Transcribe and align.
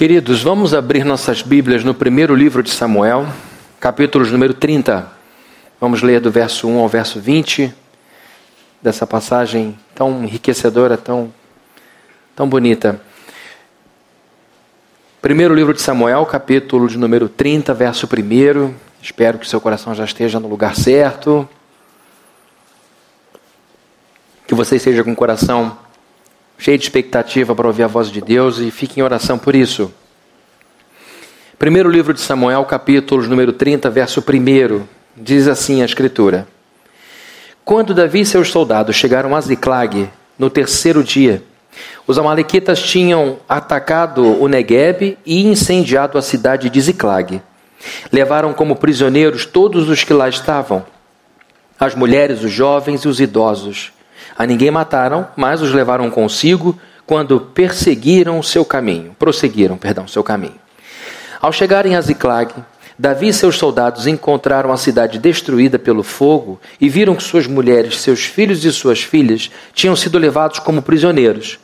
Queridos, 0.00 0.42
vamos 0.42 0.72
abrir 0.72 1.04
nossas 1.04 1.42
Bíblias 1.42 1.84
no 1.84 1.92
primeiro 1.92 2.34
livro 2.34 2.62
de 2.62 2.70
Samuel, 2.70 3.26
capítulos 3.78 4.32
número 4.32 4.54
30. 4.54 5.06
Vamos 5.78 6.00
ler 6.00 6.22
do 6.22 6.30
verso 6.30 6.66
1 6.66 6.78
ao 6.78 6.88
verso 6.88 7.20
20 7.20 7.70
dessa 8.80 9.06
passagem 9.06 9.78
tão 9.94 10.24
enriquecedora, 10.24 10.96
tão, 10.96 11.30
tão 12.34 12.48
bonita. 12.48 12.98
Primeiro 15.20 15.54
livro 15.54 15.74
de 15.74 15.82
Samuel, 15.82 16.24
capítulo 16.24 16.88
de 16.88 16.96
número 16.96 17.28
30, 17.28 17.74
verso 17.74 18.06
1. 18.06 18.74
Espero 19.02 19.38
que 19.38 19.46
seu 19.46 19.60
coração 19.60 19.94
já 19.94 20.06
esteja 20.06 20.40
no 20.40 20.48
lugar 20.48 20.76
certo. 20.76 21.46
Que 24.46 24.54
você 24.54 24.76
esteja 24.76 25.04
com 25.04 25.12
o 25.12 25.14
coração 25.14 25.76
cheio 26.60 26.76
de 26.76 26.84
expectativa 26.84 27.54
para 27.54 27.66
ouvir 27.66 27.84
a 27.84 27.86
voz 27.86 28.10
de 28.10 28.20
Deus 28.20 28.58
e 28.58 28.70
fique 28.70 29.00
em 29.00 29.02
oração 29.02 29.38
por 29.38 29.54
isso. 29.54 29.90
Primeiro 31.58 31.88
livro 31.88 32.12
de 32.12 32.20
Samuel, 32.20 32.66
capítulo 32.66 33.26
número 33.26 33.54
30, 33.54 33.88
verso 33.88 34.20
1, 34.20 34.82
diz 35.16 35.48
assim 35.48 35.80
a 35.80 35.86
escritura: 35.86 36.46
Quando 37.64 37.94
Davi 37.94 38.20
e 38.20 38.26
seus 38.26 38.50
soldados 38.50 38.94
chegaram 38.94 39.34
a 39.34 39.40
Ziclag, 39.40 40.10
no 40.38 40.50
terceiro 40.50 41.02
dia, 41.02 41.42
os 42.06 42.18
amalequitas 42.18 42.82
tinham 42.82 43.38
atacado 43.48 44.22
o 44.38 44.46
Negueb 44.46 45.16
e 45.24 45.46
incendiado 45.46 46.18
a 46.18 46.22
cidade 46.22 46.68
de 46.68 46.80
Ziclag. 46.80 47.40
Levaram 48.12 48.52
como 48.52 48.76
prisioneiros 48.76 49.46
todos 49.46 49.88
os 49.88 50.04
que 50.04 50.12
lá 50.12 50.28
estavam, 50.28 50.84
as 51.78 51.94
mulheres, 51.94 52.44
os 52.44 52.52
jovens 52.52 53.00
e 53.06 53.08
os 53.08 53.18
idosos 53.18 53.92
a 54.40 54.46
ninguém 54.46 54.70
mataram, 54.70 55.28
mas 55.36 55.60
os 55.60 55.70
levaram 55.70 56.10
consigo 56.10 56.74
quando 57.04 57.38
perseguiram 57.38 58.42
seu 58.42 58.64
caminho, 58.64 59.14
prosseguiram, 59.18 59.76
perdão, 59.76 60.08
seu 60.08 60.24
caminho. 60.24 60.54
Ao 61.42 61.52
chegarem 61.52 61.94
a 61.94 62.00
Ziclag, 62.00 62.54
Davi 62.98 63.28
e 63.28 63.34
seus 63.34 63.58
soldados 63.58 64.06
encontraram 64.06 64.72
a 64.72 64.78
cidade 64.78 65.18
destruída 65.18 65.78
pelo 65.78 66.02
fogo 66.02 66.58
e 66.80 66.88
viram 66.88 67.14
que 67.14 67.22
suas 67.22 67.46
mulheres, 67.46 68.00
seus 68.00 68.24
filhos 68.24 68.64
e 68.64 68.72
suas 68.72 69.02
filhas 69.02 69.50
tinham 69.74 69.94
sido 69.94 70.16
levados 70.16 70.58
como 70.58 70.80
prisioneiros. 70.80 71.58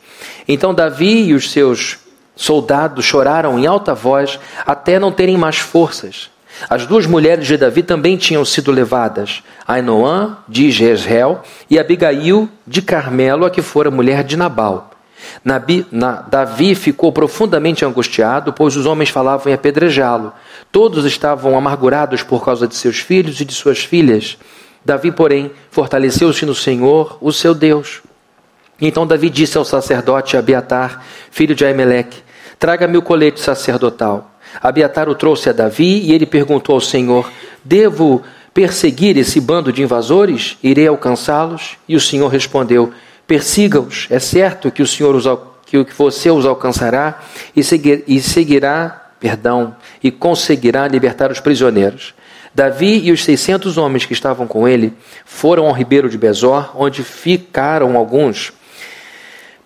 Então 0.47 0.71
Davi 0.71 1.29
e 1.29 1.33
os 1.33 1.49
seus 1.49 1.97
soldados 2.35 3.03
choraram 3.03 3.57
em 3.57 3.65
alta 3.65 3.95
voz 3.95 4.39
até 4.67 4.99
não 4.99 5.11
terem 5.11 5.35
mais 5.35 5.57
forças. 5.57 6.29
As 6.69 6.85
duas 6.85 7.05
mulheres 7.05 7.45
de 7.45 7.57
Davi 7.57 7.83
também 7.83 8.17
tinham 8.17 8.43
sido 8.43 8.71
levadas, 8.71 9.43
Ainoã 9.67 10.37
de 10.47 10.71
Jezreel 10.71 11.41
e 11.69 11.77
Abigail 11.77 12.49
de 12.65 12.81
Carmelo, 12.81 13.45
a 13.45 13.49
que 13.49 13.61
fora 13.61 13.91
mulher 13.91 14.23
de 14.23 14.35
Nabal. 14.35 14.91
Nabi, 15.43 15.85
na, 15.91 16.21
Davi 16.21 16.75
ficou 16.75 17.11
profundamente 17.11 17.83
angustiado, 17.83 18.53
pois 18.53 18.75
os 18.75 18.85
homens 18.85 19.09
falavam 19.09 19.51
em 19.51 19.55
apedrejá-lo. 19.55 20.33
Todos 20.71 21.05
estavam 21.05 21.57
amargurados 21.57 22.23
por 22.23 22.43
causa 22.43 22.67
de 22.67 22.75
seus 22.75 22.99
filhos 22.99 23.39
e 23.39 23.45
de 23.45 23.53
suas 23.53 23.79
filhas. 23.79 24.37
Davi, 24.83 25.11
porém, 25.11 25.51
fortaleceu-se 25.71 26.45
no 26.45 26.55
Senhor, 26.55 27.17
o 27.21 27.31
seu 27.31 27.53
Deus. 27.53 28.01
Então 28.79 29.07
Davi 29.07 29.29
disse 29.29 29.57
ao 29.57 29.65
sacerdote 29.65 30.37
Abiatar, 30.37 31.03
filho 31.31 31.55
de 31.55 31.65
Aimeleque: 31.65 32.21
Traga-me 32.59 32.97
o 32.97 33.01
colete 33.01 33.39
sacerdotal. 33.39 34.36
Abiatar 34.61 35.09
o 35.09 35.15
trouxe 35.15 35.49
a 35.49 35.53
Davi 35.53 36.01
e 36.01 36.13
ele 36.13 36.25
perguntou 36.25 36.75
ao 36.75 36.81
Senhor: 36.81 37.31
Devo 37.63 38.23
perseguir 38.53 39.17
esse 39.17 39.39
bando 39.39 39.71
de 39.71 39.83
invasores? 39.83 40.57
Irei 40.63 40.87
alcançá-los? 40.87 41.77
E 41.87 41.95
o 41.95 42.01
Senhor 42.01 42.27
respondeu: 42.27 42.91
Persiga-os. 43.25 44.07
É 44.09 44.19
certo 44.19 44.71
que 44.71 44.81
o 44.81 44.87
Senhor 44.87 45.15
os, 45.15 45.25
que 45.65 45.93
você 45.95 46.31
os 46.31 46.45
alcançará 46.45 47.19
e, 47.55 47.63
seguir, 47.63 48.03
e 48.07 48.21
seguirá, 48.21 49.11
perdão, 49.19 49.75
e 50.03 50.09
conseguirá 50.09 50.87
libertar 50.87 51.31
os 51.31 51.39
prisioneiros. 51.39 52.13
Davi 52.55 53.01
e 53.03 53.11
os 53.11 53.23
seiscentos 53.23 53.77
homens 53.77 54.05
que 54.05 54.13
estavam 54.13 54.47
com 54.47 54.67
ele 54.67 54.91
foram 55.23 55.67
ao 55.67 55.73
ribeiro 55.73 56.09
de 56.09 56.17
Bezor, 56.17 56.71
onde 56.75 57.03
ficaram 57.03 57.95
alguns 57.95 58.51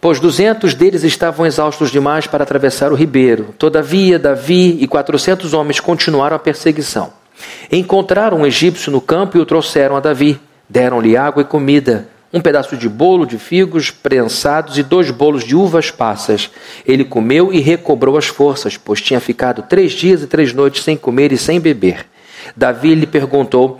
pois 0.01 0.19
duzentos 0.19 0.73
deles 0.73 1.03
estavam 1.03 1.45
exaustos 1.45 1.91
demais 1.91 2.25
para 2.25 2.44
atravessar 2.44 2.91
o 2.91 2.95
ribeiro. 2.95 3.53
Todavia, 3.57 4.17
Davi 4.17 4.78
e 4.81 4.88
quatrocentos 4.88 5.53
homens 5.53 5.79
continuaram 5.79 6.35
a 6.35 6.39
perseguição. 6.39 7.13
Encontraram 7.72 8.39
um 8.39 8.45
egípcio 8.45 8.91
no 8.91 9.00
campo 9.00 9.38
e 9.38 9.39
o 9.39 9.45
trouxeram 9.45 9.95
a 9.95 10.00
Davi. 10.00 10.39
Deram-lhe 10.67 11.16
água 11.16 11.44
e 11.44 11.45
comida, 11.45 12.07
um 12.34 12.41
pedaço 12.41 12.75
de 12.78 12.89
bolo 12.89 13.25
de 13.25 13.38
figos 13.38 13.91
prensados 13.91 14.78
e 14.78 14.84
dois 14.84 15.12
bolos 15.12 15.44
de 15.44 15.56
uvas 15.56 15.91
passas. 15.91 16.50
Ele 16.85 17.03
comeu 17.03 17.53
e 17.53 17.59
recobrou 17.59 18.18
as 18.18 18.25
forças, 18.25 18.78
pois 18.78 19.01
tinha 19.01 19.19
ficado 19.19 19.62
três 19.63 19.91
dias 19.91 20.23
e 20.23 20.28
três 20.28 20.53
noites 20.53 20.83
sem 20.83 20.97
comer 20.97 21.31
e 21.31 21.38
sem 21.38 21.59
beber. 21.59 22.06
Davi 22.56 22.95
lhe 22.95 23.06
perguntou: 23.06 23.79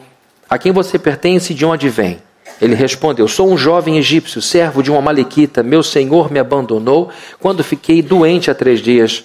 A 0.50 0.58
quem 0.58 0.72
você 0.72 1.00
pertence 1.00 1.54
e 1.54 1.56
de 1.56 1.66
onde 1.66 1.90
vem? 1.90 2.20
Ele 2.60 2.76
respondeu: 2.76 3.28
Sou 3.28 3.52
um 3.52 3.58
jovem 3.58 3.98
egípcio, 3.98 4.42
servo 4.42 4.82
de 4.82 4.90
uma 4.90 5.02
malequita. 5.02 5.62
Meu 5.62 5.84
senhor 5.84 6.32
me 6.32 6.40
abandonou 6.40 7.10
quando 7.40 7.64
fiquei 7.64 8.02
doente 8.02 8.50
há 8.50 8.56
três 8.56 8.80
dias. 8.80 9.24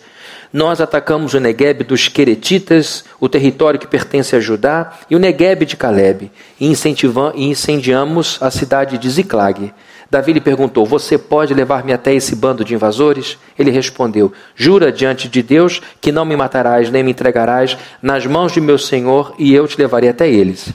Nós 0.53 0.81
atacamos 0.81 1.35
o 1.35 1.41
Negueb 1.41 1.83
dos 1.85 2.09
Queretitas, 2.09 3.05
o 3.21 3.29
território 3.29 3.81
que 3.81 3.87
pertence 3.87 4.35
a 4.37 4.41
Judá, 4.41 4.93
e 5.11 5.17
o 5.17 5.19
Negueb 5.19 5.67
de 5.67 5.77
Caleb, 5.77 6.31
e 6.59 6.67
incendiamos 6.67 8.39
a 8.41 8.51
cidade 8.51 8.97
de 8.97 9.11
Ziclag. 9.11 9.73
Davi 10.11 10.33
lhe 10.33 10.41
perguntou: 10.41 10.87
Você 10.87 11.19
pode 11.19 11.53
levar-me 11.53 11.93
até 11.93 12.15
esse 12.15 12.37
bando 12.37 12.65
de 12.65 12.75
invasores? 12.75 13.37
Ele 13.59 13.71
respondeu: 13.71 14.33
Jura 14.55 14.93
diante 14.93 15.29
de 15.29 15.43
Deus 15.43 15.83
que 16.01 16.13
não 16.13 16.25
me 16.25 16.37
matarás 16.37 16.91
nem 16.91 17.03
me 17.03 17.11
entregarás 17.11 17.77
nas 18.01 18.25
mãos 18.25 18.53
de 18.53 18.61
meu 18.61 18.79
senhor, 18.79 19.35
e 19.39 19.53
eu 19.53 19.67
te 19.67 19.79
levarei 19.79 20.09
até 20.09 20.29
eles. 20.29 20.73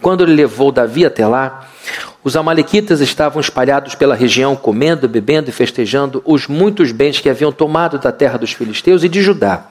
Quando 0.00 0.22
ele 0.22 0.34
levou 0.34 0.70
Davi 0.70 1.04
até 1.04 1.26
lá, 1.26 1.68
os 2.22 2.36
amalequitas 2.36 3.00
estavam 3.00 3.40
espalhados 3.40 3.94
pela 3.94 4.14
região, 4.14 4.54
comendo, 4.54 5.08
bebendo 5.08 5.50
e 5.50 5.52
festejando 5.52 6.22
os 6.24 6.46
muitos 6.46 6.92
bens 6.92 7.20
que 7.20 7.28
haviam 7.28 7.50
tomado 7.50 7.98
da 7.98 8.12
terra 8.12 8.38
dos 8.38 8.52
filisteus 8.52 9.02
e 9.02 9.08
de 9.08 9.22
Judá. 9.22 9.70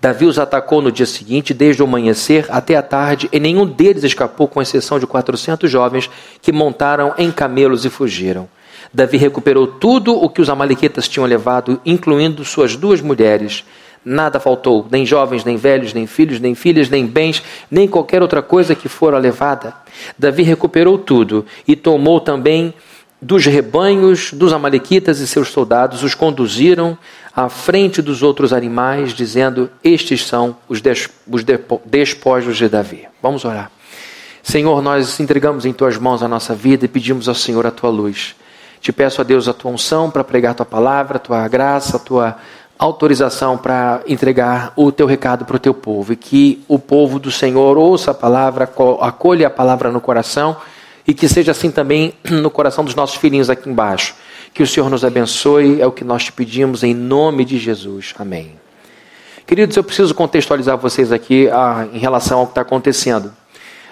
Davi 0.00 0.24
os 0.24 0.38
atacou 0.38 0.80
no 0.80 0.90
dia 0.90 1.04
seguinte, 1.04 1.52
desde 1.52 1.82
o 1.82 1.84
amanhecer 1.84 2.46
até 2.48 2.74
a 2.74 2.82
tarde, 2.82 3.28
e 3.30 3.38
nenhum 3.38 3.66
deles 3.66 4.02
escapou, 4.02 4.48
com 4.48 4.62
exceção 4.62 4.98
de 4.98 5.06
quatrocentos 5.06 5.70
jovens 5.70 6.08
que 6.40 6.50
montaram 6.50 7.12
em 7.18 7.30
camelos 7.30 7.84
e 7.84 7.90
fugiram. 7.90 8.48
Davi 8.92 9.18
recuperou 9.18 9.66
tudo 9.66 10.14
o 10.14 10.28
que 10.30 10.40
os 10.40 10.48
amalequitas 10.48 11.06
tinham 11.06 11.26
levado, 11.26 11.80
incluindo 11.84 12.44
suas 12.44 12.76
duas 12.76 13.00
mulheres, 13.02 13.62
Nada 14.04 14.40
faltou, 14.40 14.86
nem 14.90 15.04
jovens, 15.04 15.44
nem 15.44 15.56
velhos, 15.56 15.92
nem 15.92 16.06
filhos, 16.06 16.40
nem 16.40 16.54
filhas, 16.54 16.88
nem 16.88 17.06
bens, 17.06 17.42
nem 17.70 17.86
qualquer 17.86 18.22
outra 18.22 18.40
coisa 18.40 18.74
que 18.74 18.88
fora 18.88 19.18
levada. 19.18 19.74
Davi 20.18 20.42
recuperou 20.42 20.96
tudo 20.96 21.44
e 21.68 21.76
tomou 21.76 22.20
também 22.20 22.72
dos 23.20 23.44
rebanhos 23.44 24.32
dos 24.32 24.52
Amalequitas 24.52 25.20
e 25.20 25.26
seus 25.26 25.48
soldados, 25.48 26.02
os 26.02 26.14
conduziram 26.14 26.96
à 27.36 27.48
frente 27.48 28.00
dos 28.00 28.22
outros 28.22 28.52
animais, 28.52 29.12
dizendo: 29.12 29.70
Estes 29.84 30.26
são 30.26 30.56
os, 30.68 30.80
os 31.28 31.44
despojos 31.84 32.56
de 32.56 32.68
Davi. 32.68 33.06
Vamos 33.22 33.44
orar. 33.44 33.70
Senhor, 34.42 34.80
nós 34.80 35.20
entregamos 35.20 35.66
em 35.66 35.72
tuas 35.72 35.98
mãos 35.98 36.22
a 36.22 36.28
nossa 36.28 36.54
vida 36.54 36.86
e 36.86 36.88
pedimos 36.88 37.28
ao 37.28 37.34
Senhor 37.34 37.66
a 37.66 37.70
tua 37.70 37.90
luz. 37.90 38.34
Te 38.80 38.90
peço 38.92 39.20
a 39.20 39.24
Deus 39.24 39.46
a 39.46 39.52
tua 39.52 39.70
unção 39.70 40.10
para 40.10 40.24
pregar 40.24 40.52
a 40.52 40.54
tua 40.54 40.66
palavra, 40.66 41.16
a 41.16 41.20
tua 41.20 41.46
graça, 41.46 41.98
a 41.98 42.00
tua 42.00 42.38
autorização 42.80 43.58
para 43.58 44.00
entregar 44.08 44.72
o 44.74 44.90
teu 44.90 45.06
recado 45.06 45.44
para 45.44 45.56
o 45.56 45.58
teu 45.58 45.74
povo 45.74 46.14
e 46.14 46.16
que 46.16 46.64
o 46.66 46.78
povo 46.78 47.18
do 47.18 47.30
Senhor 47.30 47.76
ouça 47.76 48.12
a 48.12 48.14
palavra, 48.14 48.64
acolha 49.02 49.48
a 49.48 49.50
palavra 49.50 49.92
no 49.92 50.00
coração 50.00 50.56
e 51.06 51.12
que 51.12 51.28
seja 51.28 51.52
assim 51.52 51.70
também 51.70 52.14
no 52.24 52.50
coração 52.50 52.82
dos 52.82 52.94
nossos 52.94 53.16
filhinhos 53.16 53.50
aqui 53.50 53.68
embaixo. 53.68 54.14
Que 54.54 54.62
o 54.62 54.66
Senhor 54.66 54.88
nos 54.88 55.04
abençoe, 55.04 55.78
é 55.80 55.86
o 55.86 55.92
que 55.92 56.02
nós 56.02 56.24
te 56.24 56.32
pedimos 56.32 56.82
em 56.82 56.94
nome 56.94 57.44
de 57.44 57.58
Jesus. 57.58 58.14
Amém. 58.18 58.52
Queridos, 59.46 59.76
eu 59.76 59.84
preciso 59.84 60.14
contextualizar 60.14 60.78
vocês 60.78 61.12
aqui 61.12 61.50
ah, 61.50 61.86
em 61.92 61.98
relação 61.98 62.38
ao 62.38 62.46
que 62.46 62.52
está 62.52 62.62
acontecendo. 62.62 63.30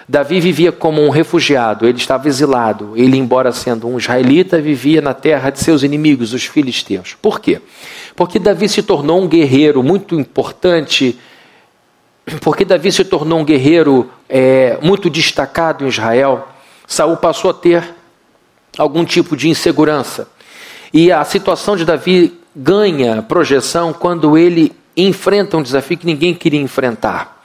Davi 0.09 0.39
vivia 0.39 0.71
como 0.71 1.03
um 1.03 1.11
refugiado, 1.11 1.85
ele 1.85 1.99
estava 1.99 2.27
exilado. 2.27 2.93
Ele, 2.95 3.15
embora 3.15 3.51
sendo 3.51 3.87
um 3.87 3.99
israelita, 3.99 4.59
vivia 4.59 5.01
na 5.01 5.13
terra 5.13 5.51
de 5.51 5.59
seus 5.59 5.83
inimigos, 5.83 6.33
os 6.33 6.45
filisteus. 6.45 7.15
Por 7.21 7.39
quê? 7.39 7.61
Porque 8.15 8.39
Davi 8.39 8.67
se 8.67 8.81
tornou 8.81 9.21
um 9.21 9.27
guerreiro 9.27 9.83
muito 9.83 10.19
importante, 10.19 11.15
porque 12.41 12.65
Davi 12.65 12.91
se 12.91 13.05
tornou 13.05 13.37
um 13.37 13.45
guerreiro 13.45 14.09
é, 14.27 14.79
muito 14.81 15.11
destacado 15.11 15.85
em 15.85 15.89
Israel. 15.89 16.47
Saul 16.87 17.17
passou 17.17 17.51
a 17.51 17.53
ter 17.53 17.87
algum 18.79 19.05
tipo 19.05 19.37
de 19.37 19.47
insegurança. 19.47 20.27
E 20.91 21.11
a 21.11 21.23
situação 21.23 21.77
de 21.77 21.85
Davi 21.85 22.35
ganha 22.55 23.21
projeção 23.21 23.93
quando 23.93 24.35
ele 24.35 24.71
enfrenta 24.97 25.55
um 25.55 25.61
desafio 25.61 25.99
que 25.99 26.07
ninguém 26.07 26.33
queria 26.33 26.59
enfrentar. 26.59 27.38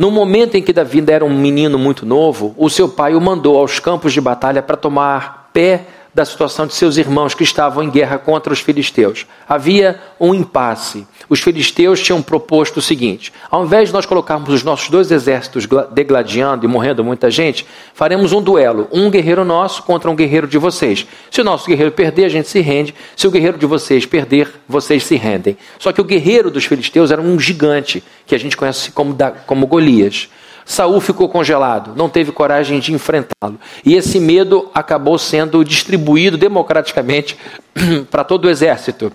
No 0.00 0.10
momento 0.10 0.54
em 0.54 0.62
que 0.62 0.72
Davi 0.72 1.04
era 1.10 1.26
um 1.26 1.38
menino 1.38 1.78
muito 1.78 2.06
novo, 2.06 2.54
o 2.56 2.70
seu 2.70 2.88
pai 2.88 3.14
o 3.14 3.20
mandou 3.20 3.58
aos 3.58 3.78
campos 3.78 4.14
de 4.14 4.20
batalha 4.22 4.62
para 4.62 4.74
tomar 4.74 5.50
pé 5.52 5.86
da 6.12 6.24
situação 6.24 6.66
de 6.66 6.74
seus 6.74 6.96
irmãos 6.96 7.34
que 7.34 7.44
estavam 7.44 7.82
em 7.82 7.90
guerra 7.90 8.18
contra 8.18 8.52
os 8.52 8.60
filisteus. 8.60 9.26
Havia 9.48 10.00
um 10.18 10.34
impasse. 10.34 11.06
Os 11.28 11.40
filisteus 11.40 12.00
tinham 12.00 12.20
proposto 12.20 12.78
o 12.78 12.82
seguinte: 12.82 13.32
ao 13.50 13.64
invés 13.64 13.88
de 13.88 13.94
nós 13.94 14.06
colocarmos 14.06 14.48
os 14.52 14.62
nossos 14.62 14.88
dois 14.88 15.10
exércitos 15.10 15.68
degladiando 15.92 16.64
e 16.64 16.68
morrendo 16.68 17.04
muita 17.04 17.30
gente, 17.30 17.66
faremos 17.94 18.32
um 18.32 18.42
duelo, 18.42 18.88
um 18.92 19.10
guerreiro 19.10 19.44
nosso 19.44 19.82
contra 19.84 20.10
um 20.10 20.16
guerreiro 20.16 20.46
de 20.46 20.58
vocês. 20.58 21.06
Se 21.30 21.40
o 21.40 21.44
nosso 21.44 21.66
guerreiro 21.66 21.92
perder, 21.92 22.24
a 22.24 22.28
gente 22.28 22.48
se 22.48 22.60
rende. 22.60 22.94
Se 23.16 23.26
o 23.26 23.30
guerreiro 23.30 23.58
de 23.58 23.66
vocês 23.66 24.04
perder, 24.04 24.50
vocês 24.68 25.04
se 25.04 25.16
rendem. 25.16 25.56
Só 25.78 25.92
que 25.92 26.00
o 26.00 26.04
guerreiro 26.04 26.50
dos 26.50 26.64
filisteus 26.64 27.10
era 27.10 27.22
um 27.22 27.38
gigante 27.38 28.02
que 28.26 28.34
a 28.34 28.38
gente 28.38 28.56
conhece 28.56 28.90
como, 28.90 29.16
como 29.46 29.66
Golias. 29.66 30.28
Saul 30.70 31.00
ficou 31.00 31.28
congelado, 31.28 31.96
não 31.96 32.08
teve 32.08 32.30
coragem 32.30 32.78
de 32.78 32.92
enfrentá-lo. 32.92 33.58
E 33.84 33.96
esse 33.96 34.20
medo 34.20 34.70
acabou 34.72 35.18
sendo 35.18 35.64
distribuído 35.64 36.38
democraticamente 36.38 37.36
para 38.08 38.22
todo 38.22 38.44
o 38.44 38.48
exército. 38.48 39.12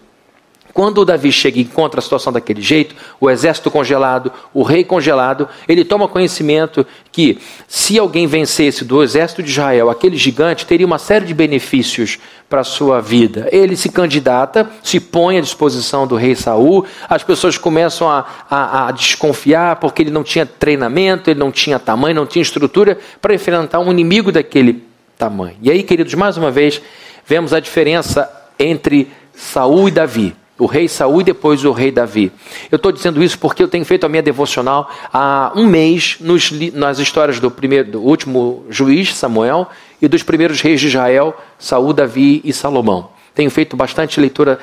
Quando 0.75 0.97
o 0.97 1.05
Davi 1.05 1.31
chega 1.31 1.57
e 1.57 1.61
encontra 1.61 2.01
a 2.01 2.03
situação 2.03 2.33
daquele 2.33 2.61
jeito, 2.61 2.97
o 3.17 3.29
exército 3.29 3.71
congelado, 3.71 4.29
o 4.53 4.61
rei 4.61 4.83
congelado, 4.83 5.47
ele 5.69 5.85
toma 5.85 6.05
conhecimento 6.05 6.85
que 7.13 7.37
se 7.65 7.97
alguém 7.97 8.27
vencesse 8.27 8.83
do 8.83 9.01
exército 9.01 9.41
de 9.41 9.51
Israel, 9.51 9.89
aquele 9.89 10.17
gigante 10.17 10.65
teria 10.65 10.85
uma 10.85 10.99
série 10.99 11.25
de 11.25 11.33
benefícios 11.33 12.19
para 12.49 12.59
a 12.59 12.65
sua 12.65 12.99
vida. 12.99 13.47
Ele 13.53 13.77
se 13.77 13.87
candidata, 13.87 14.69
se 14.83 14.99
põe 14.99 15.37
à 15.37 15.41
disposição 15.41 16.05
do 16.05 16.17
rei 16.17 16.35
Saul, 16.35 16.85
as 17.07 17.23
pessoas 17.23 17.57
começam 17.57 18.09
a, 18.09 18.25
a, 18.49 18.89
a 18.89 18.91
desconfiar 18.91 19.77
porque 19.77 20.01
ele 20.01 20.11
não 20.11 20.25
tinha 20.25 20.45
treinamento, 20.45 21.29
ele 21.29 21.39
não 21.39 21.53
tinha 21.53 21.79
tamanho, 21.79 22.17
não 22.17 22.25
tinha 22.25 22.43
estrutura 22.43 22.99
para 23.21 23.33
enfrentar 23.33 23.79
um 23.79 23.89
inimigo 23.89 24.29
daquele 24.29 24.83
tamanho. 25.17 25.55
E 25.61 25.71
aí, 25.71 25.83
queridos, 25.83 26.13
mais 26.15 26.35
uma 26.35 26.51
vez, 26.51 26.81
vemos 27.25 27.53
a 27.53 27.61
diferença 27.61 28.29
entre 28.59 29.09
Saul 29.33 29.87
e 29.87 29.91
Davi 29.91 30.35
o 30.57 30.65
rei 30.65 30.87
Saul 30.87 31.21
e 31.21 31.23
depois 31.23 31.63
o 31.65 31.71
rei 31.71 31.91
Davi. 31.91 32.31
Eu 32.71 32.77
estou 32.77 32.91
dizendo 32.91 33.23
isso 33.23 33.37
porque 33.37 33.61
eu 33.61 33.67
tenho 33.67 33.83
feito 33.83 34.05
a 34.05 34.09
minha 34.09 34.23
devocional 34.23 34.89
há 35.13 35.51
um 35.55 35.65
mês 35.65 36.17
nos, 36.19 36.51
nas 36.73 36.99
histórias 36.99 37.39
do 37.39 37.51
primeiro, 37.51 37.91
do 37.91 38.01
último 38.01 38.65
juiz 38.69 39.13
Samuel 39.13 39.67
e 40.01 40.07
dos 40.07 40.23
primeiros 40.23 40.61
reis 40.61 40.79
de 40.79 40.87
Israel, 40.87 41.35
Saul, 41.59 41.93
Davi 41.93 42.41
e 42.43 42.53
Salomão. 42.53 43.09
Tenho 43.33 43.51
feito 43.51 43.75
bastante 43.75 44.19
leitura 44.19 44.57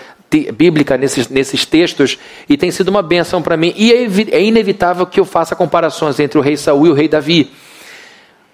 bíblica 0.54 0.96
nesses, 0.96 1.28
nesses 1.28 1.66
textos 1.66 2.18
e 2.48 2.56
tem 2.56 2.70
sido 2.70 2.88
uma 2.88 3.02
benção 3.02 3.42
para 3.42 3.54
mim. 3.54 3.74
E 3.76 3.92
é, 3.92 4.06
é 4.30 4.42
inevitável 4.42 5.04
que 5.04 5.20
eu 5.20 5.26
faça 5.26 5.54
comparações 5.54 6.18
entre 6.18 6.38
o 6.38 6.42
rei 6.42 6.56
Saul 6.56 6.86
e 6.86 6.90
o 6.90 6.94
rei 6.94 7.06
Davi. 7.06 7.50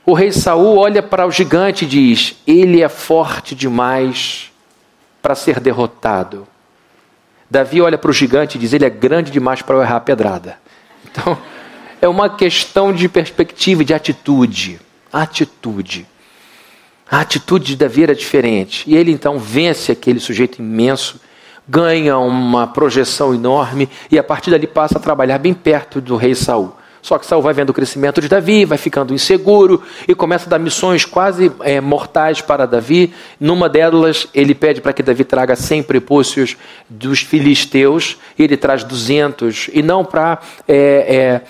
O 0.05 0.12
rei 0.12 0.32
Saul 0.32 0.76
olha 0.76 1.02
para 1.02 1.25
o 1.25 1.31
gigante 1.31 1.84
e 1.84 1.88
diz: 1.88 2.34
Ele 2.44 2.82
é 2.82 2.88
forte 2.88 3.55
demais 3.55 4.50
para 5.23 5.37
ser 5.37 5.61
derrotado. 5.61 6.49
Davi 7.50 7.80
olha 7.80 7.96
para 7.96 8.10
o 8.10 8.14
gigante 8.14 8.56
e 8.56 8.60
diz: 8.60 8.72
Ele 8.72 8.84
é 8.84 8.90
grande 8.90 9.30
demais 9.30 9.62
para 9.62 9.76
eu 9.76 9.82
errar 9.82 9.96
a 9.96 10.00
pedrada. 10.00 10.58
Então, 11.10 11.38
é 12.00 12.08
uma 12.08 12.28
questão 12.28 12.92
de 12.92 13.08
perspectiva, 13.08 13.84
de 13.84 13.94
atitude. 13.94 14.80
Atitude. 15.12 16.06
A 17.10 17.20
atitude 17.20 17.66
de 17.68 17.76
Davi 17.76 18.02
era 18.02 18.14
diferente. 18.14 18.84
E 18.86 18.94
ele 18.94 19.10
então 19.10 19.38
vence 19.38 19.90
aquele 19.90 20.20
sujeito 20.20 20.58
imenso, 20.58 21.20
ganha 21.66 22.18
uma 22.18 22.66
projeção 22.66 23.34
enorme 23.34 23.88
e 24.10 24.18
a 24.18 24.22
partir 24.22 24.50
dali 24.50 24.66
passa 24.66 24.98
a 24.98 25.00
trabalhar 25.00 25.38
bem 25.38 25.54
perto 25.54 26.00
do 26.00 26.16
rei 26.16 26.34
Saul. 26.34 26.74
Só 27.08 27.16
que 27.16 27.25
Saul 27.25 27.40
vai 27.40 27.55
vendo 27.55 27.70
o 27.70 27.72
crescimento 27.72 28.20
de 28.20 28.28
Davi, 28.28 28.66
vai 28.66 28.76
ficando 28.76 29.14
inseguro 29.14 29.82
e 30.06 30.14
começa 30.14 30.44
a 30.44 30.50
dar 30.50 30.58
missões 30.58 31.06
quase 31.06 31.50
é, 31.60 31.81
mortais 31.81 32.43
para 32.43 32.66
Davi. 32.66 33.14
Numa 33.40 33.66
delas, 33.66 34.28
ele 34.34 34.55
pede 34.55 34.82
para 34.82 34.93
que 34.93 35.02
Davi 35.02 35.25
traga 35.25 35.56
100 35.56 35.84
prepúcios 35.84 36.55
dos 36.87 37.20
filisteus, 37.20 38.19
e 38.38 38.43
ele 38.43 38.58
traz 38.58 38.84
200, 38.84 39.70
e 39.72 39.82
não 39.82 40.05
para 40.05 40.38
é, 40.69 41.40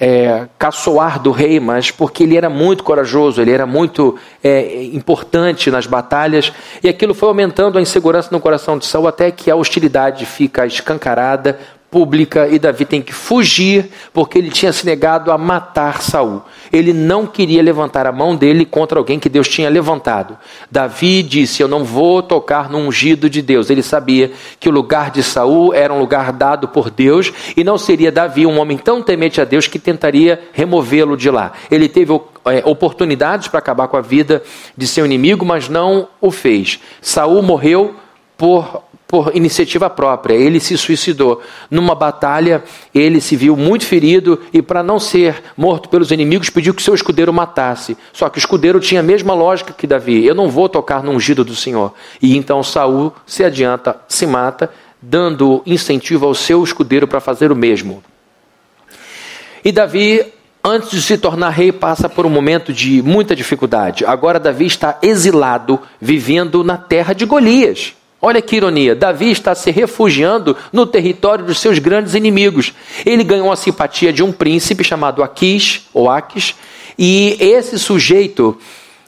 é, 0.00 0.08
é, 0.08 0.48
caçoar 0.58 1.20
do 1.20 1.30
rei, 1.30 1.60
mas 1.60 1.92
porque 1.92 2.24
ele 2.24 2.36
era 2.36 2.50
muito 2.50 2.82
corajoso, 2.82 3.40
ele 3.40 3.52
era 3.52 3.66
muito 3.66 4.18
é, 4.42 4.86
importante 4.86 5.70
nas 5.70 5.86
batalhas, 5.86 6.52
e 6.82 6.88
aquilo 6.88 7.14
foi 7.14 7.28
aumentando 7.28 7.78
a 7.78 7.80
insegurança 7.80 8.30
no 8.32 8.40
coração 8.40 8.76
de 8.76 8.86
Saul 8.86 9.06
até 9.06 9.30
que 9.30 9.52
a 9.52 9.54
hostilidade 9.54 10.26
fica 10.26 10.66
escancarada, 10.66 11.60
pública 11.90 12.46
e 12.48 12.58
Davi 12.58 12.84
tem 12.84 13.02
que 13.02 13.12
fugir 13.12 13.90
porque 14.12 14.38
ele 14.38 14.50
tinha 14.50 14.72
se 14.72 14.86
negado 14.86 15.32
a 15.32 15.38
matar 15.38 16.00
Saul. 16.00 16.42
Ele 16.72 16.92
não 16.92 17.26
queria 17.26 17.62
levantar 17.62 18.06
a 18.06 18.12
mão 18.12 18.36
dele 18.36 18.64
contra 18.64 18.98
alguém 18.98 19.18
que 19.18 19.28
Deus 19.28 19.48
tinha 19.48 19.68
levantado. 19.68 20.38
Davi 20.70 21.22
disse: 21.22 21.62
"Eu 21.62 21.68
não 21.68 21.84
vou 21.84 22.22
tocar 22.22 22.70
no 22.70 22.78
ungido 22.78 23.28
de 23.28 23.42
Deus". 23.42 23.70
Ele 23.70 23.82
sabia 23.82 24.30
que 24.58 24.68
o 24.68 24.72
lugar 24.72 25.10
de 25.10 25.22
Saul 25.22 25.74
era 25.74 25.92
um 25.92 25.98
lugar 25.98 26.32
dado 26.32 26.68
por 26.68 26.90
Deus 26.90 27.32
e 27.56 27.64
não 27.64 27.76
seria 27.76 28.12
Davi 28.12 28.46
um 28.46 28.58
homem 28.58 28.78
tão 28.78 29.02
temente 29.02 29.40
a 29.40 29.44
Deus 29.44 29.66
que 29.66 29.78
tentaria 29.78 30.40
removê-lo 30.52 31.16
de 31.16 31.30
lá. 31.30 31.52
Ele 31.70 31.88
teve 31.88 32.12
é, 32.44 32.62
oportunidades 32.64 33.48
para 33.48 33.58
acabar 33.58 33.88
com 33.88 33.96
a 33.96 34.00
vida 34.00 34.42
de 34.76 34.86
seu 34.86 35.04
inimigo, 35.04 35.44
mas 35.44 35.68
não 35.68 36.08
o 36.20 36.30
fez. 36.30 36.80
Saul 37.00 37.42
morreu 37.42 37.96
por 38.36 38.82
por 39.10 39.34
iniciativa 39.34 39.90
própria. 39.90 40.34
Ele 40.34 40.60
se 40.60 40.78
suicidou. 40.78 41.42
Numa 41.68 41.96
batalha, 41.96 42.62
ele 42.94 43.20
se 43.20 43.34
viu 43.34 43.56
muito 43.56 43.84
ferido 43.84 44.40
e, 44.52 44.62
para 44.62 44.84
não 44.84 45.00
ser 45.00 45.42
morto 45.56 45.88
pelos 45.88 46.12
inimigos, 46.12 46.48
pediu 46.48 46.72
que 46.72 46.80
seu 46.80 46.94
escudeiro 46.94 47.32
matasse. 47.32 47.96
Só 48.12 48.28
que 48.28 48.38
o 48.38 48.40
escudeiro 48.40 48.78
tinha 48.78 49.00
a 49.00 49.02
mesma 49.02 49.34
lógica 49.34 49.74
que 49.76 49.84
Davi: 49.84 50.24
eu 50.24 50.34
não 50.34 50.48
vou 50.48 50.68
tocar 50.68 51.02
no 51.02 51.10
ungido 51.10 51.44
do 51.44 51.56
Senhor. 51.56 51.92
E 52.22 52.36
então 52.36 52.62
Saul 52.62 53.12
se 53.26 53.42
adianta, 53.42 53.96
se 54.06 54.28
mata, 54.28 54.70
dando 55.02 55.60
incentivo 55.66 56.26
ao 56.26 56.34
seu 56.34 56.62
escudeiro 56.62 57.08
para 57.08 57.18
fazer 57.18 57.50
o 57.50 57.56
mesmo. 57.56 58.04
E 59.64 59.72
Davi 59.72 60.24
antes 60.62 60.90
de 60.90 61.02
se 61.02 61.18
tornar 61.18 61.48
rei, 61.48 61.72
passa 61.72 62.08
por 62.08 62.26
um 62.26 62.30
momento 62.30 62.72
de 62.72 63.02
muita 63.02 63.34
dificuldade. 63.34 64.04
Agora, 64.04 64.38
Davi 64.38 64.66
está 64.66 64.98
exilado, 65.02 65.80
vivendo 65.98 66.62
na 66.62 66.76
terra 66.76 67.14
de 67.14 67.24
Golias. 67.24 67.94
Olha 68.22 68.42
que 68.42 68.56
ironia, 68.56 68.94
Davi 68.94 69.30
está 69.30 69.54
se 69.54 69.70
refugiando 69.70 70.56
no 70.70 70.86
território 70.86 71.44
dos 71.44 71.58
seus 71.58 71.78
grandes 71.78 72.14
inimigos. 72.14 72.74
Ele 73.06 73.24
ganhou 73.24 73.50
a 73.50 73.56
simpatia 73.56 74.12
de 74.12 74.22
um 74.22 74.30
príncipe 74.30 74.84
chamado 74.84 75.22
Aquis, 75.22 75.86
ou 75.94 76.10
Aquis, 76.10 76.54
e 76.98 77.36
esse 77.40 77.78
sujeito 77.78 78.58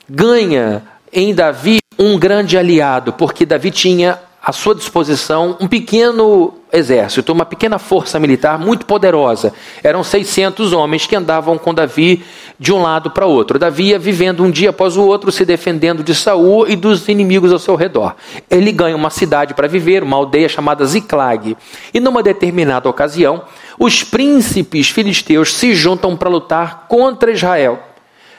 ganha 0.08 0.82
em 1.12 1.34
Davi 1.34 1.78
um 1.98 2.18
grande 2.18 2.56
aliado, 2.56 3.12
porque 3.12 3.44
Davi 3.44 3.70
tinha 3.70 4.18
à 4.42 4.50
sua 4.50 4.74
disposição 4.74 5.58
um 5.60 5.68
pequeno 5.68 6.54
exército, 6.72 7.32
uma 7.32 7.44
pequena 7.44 7.78
força 7.78 8.18
militar 8.18 8.58
muito 8.58 8.86
poderosa. 8.86 9.52
Eram 9.82 10.02
600 10.02 10.72
homens 10.72 11.06
que 11.06 11.14
andavam 11.14 11.58
com 11.58 11.74
Davi 11.74 12.24
de 12.58 12.72
um 12.72 12.80
lado 12.80 13.10
para 13.10 13.26
outro. 13.26 13.58
Davi 13.58 13.88
ia 13.88 13.98
vivendo 13.98 14.42
um 14.42 14.50
dia 14.50 14.70
após 14.70 14.96
o 14.96 15.02
outro, 15.02 15.30
se 15.30 15.44
defendendo 15.44 16.02
de 16.02 16.14
Saul 16.14 16.66
e 16.66 16.74
dos 16.74 17.06
inimigos 17.08 17.52
ao 17.52 17.58
seu 17.58 17.76
redor. 17.76 18.16
Ele 18.50 18.72
ganha 18.72 18.96
uma 18.96 19.10
cidade 19.10 19.52
para 19.52 19.68
viver, 19.68 20.02
uma 20.02 20.16
aldeia 20.16 20.48
chamada 20.48 20.84
Ziclag. 20.86 21.56
E 21.92 22.00
numa 22.00 22.22
determinada 22.22 22.88
ocasião, 22.88 23.42
os 23.78 24.02
príncipes 24.02 24.88
filisteus 24.88 25.52
se 25.52 25.74
juntam 25.74 26.16
para 26.16 26.30
lutar 26.30 26.86
contra 26.88 27.32
Israel. 27.32 27.80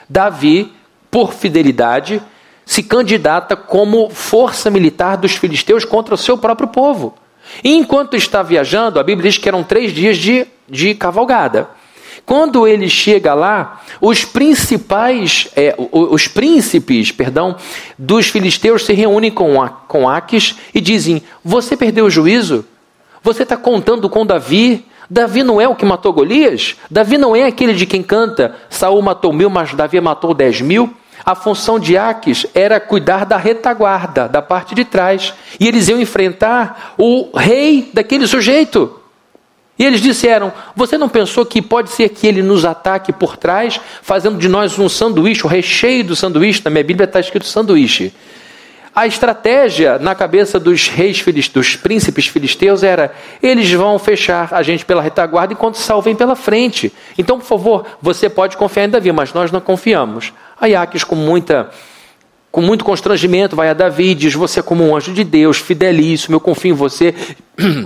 Davi, 0.08 0.72
por 1.10 1.32
fidelidade, 1.32 2.20
se 2.66 2.82
candidata 2.82 3.54
como 3.54 4.10
força 4.10 4.70
militar 4.70 5.16
dos 5.16 5.36
filisteus 5.36 5.84
contra 5.84 6.14
o 6.14 6.18
seu 6.18 6.36
próprio 6.36 6.68
povo. 6.68 7.14
E 7.62 7.74
enquanto 7.74 8.16
está 8.16 8.42
viajando, 8.42 8.98
a 8.98 9.02
Bíblia 9.02 9.30
diz 9.30 9.38
que 9.38 9.48
eram 9.48 9.62
três 9.62 9.92
dias 9.92 10.16
de, 10.16 10.46
de 10.68 10.94
cavalgada. 10.94 11.68
Quando 12.26 12.66
ele 12.66 12.88
chega 12.88 13.34
lá, 13.34 13.82
os 14.00 14.24
principais, 14.24 15.48
é, 15.54 15.74
os 15.78 16.26
príncipes, 16.26 17.12
perdão, 17.12 17.56
dos 17.98 18.28
filisteus 18.28 18.84
se 18.84 18.94
reúnem 18.94 19.30
com, 19.30 19.60
a, 19.62 19.68
com 19.68 20.08
Aques 20.08 20.56
e 20.74 20.80
dizem: 20.80 21.22
Você 21.44 21.76
perdeu 21.76 22.06
o 22.06 22.10
juízo? 22.10 22.64
Você 23.22 23.42
está 23.42 23.56
contando 23.56 24.08
com 24.08 24.24
Davi? 24.24 24.86
Davi 25.08 25.42
não 25.42 25.60
é 25.60 25.68
o 25.68 25.74
que 25.74 25.84
matou 25.84 26.14
Golias? 26.14 26.76
Davi 26.90 27.18
não 27.18 27.36
é 27.36 27.44
aquele 27.44 27.74
de 27.74 27.84
quem 27.84 28.02
canta: 28.02 28.56
Saul 28.70 29.02
matou 29.02 29.32
mil, 29.32 29.50
mas 29.50 29.74
Davi 29.74 30.00
matou 30.00 30.32
dez 30.32 30.62
mil? 30.62 30.94
A 31.24 31.34
função 31.34 31.78
de 31.78 31.96
Aques 31.96 32.46
era 32.54 32.78
cuidar 32.78 33.24
da 33.24 33.36
retaguarda, 33.38 34.28
da 34.28 34.42
parte 34.42 34.74
de 34.74 34.84
trás. 34.84 35.32
E 35.58 35.66
eles 35.66 35.88
iam 35.88 36.00
enfrentar 36.00 36.94
o 36.98 37.30
rei 37.36 37.90
daquele 37.94 38.26
sujeito. 38.26 39.00
E 39.78 39.84
eles 39.84 40.00
disseram: 40.00 40.52
Você 40.76 40.98
não 40.98 41.08
pensou 41.08 41.46
que 41.46 41.62
pode 41.62 41.90
ser 41.90 42.10
que 42.10 42.26
ele 42.26 42.42
nos 42.42 42.64
ataque 42.64 43.12
por 43.12 43.36
trás, 43.36 43.80
fazendo 44.02 44.38
de 44.38 44.48
nós 44.48 44.78
um 44.78 44.88
sanduíche, 44.88 45.44
o 45.44 45.48
recheio 45.48 46.04
do 46.04 46.14
sanduíche? 46.14 46.62
Na 46.64 46.70
minha 46.70 46.84
Bíblia 46.84 47.06
está 47.06 47.18
escrito 47.18 47.46
sanduíche. 47.46 48.12
A 48.94 49.08
estratégia 49.08 49.98
na 49.98 50.14
cabeça 50.14 50.60
dos 50.60 50.86
reis 50.86 51.18
filisteus, 51.18 51.66
dos 51.66 51.76
príncipes 51.76 52.28
filisteus 52.28 52.84
era: 52.84 53.12
eles 53.42 53.72
vão 53.72 53.98
fechar 53.98 54.50
a 54.52 54.62
gente 54.62 54.84
pela 54.84 55.02
retaguarda 55.02 55.52
enquanto 55.52 55.76
salvem 55.76 56.14
pela 56.14 56.36
frente. 56.36 56.92
Então, 57.18 57.38
por 57.38 57.46
favor, 57.46 57.86
você 58.00 58.28
pode 58.28 58.56
confiar 58.56 58.84
em 58.84 58.90
Davi, 58.90 59.10
mas 59.10 59.32
nós 59.32 59.50
não 59.50 59.60
confiamos. 59.60 60.32
A 60.60 60.66
Iaques, 60.66 61.04
com 61.04 61.16
muita 61.16 61.70
com 62.50 62.62
muito 62.62 62.84
constrangimento, 62.84 63.56
vai 63.56 63.68
a 63.68 63.74
Davi 63.74 64.10
e 64.10 64.14
diz: 64.14 64.34
Você 64.34 64.60
é 64.60 64.62
como 64.62 64.86
um 64.86 64.96
anjo 64.96 65.12
de 65.12 65.24
Deus, 65.24 65.58
fidelíssimo, 65.58 66.36
eu 66.36 66.40
confio 66.40 66.70
em 66.70 66.76
você. 66.76 67.12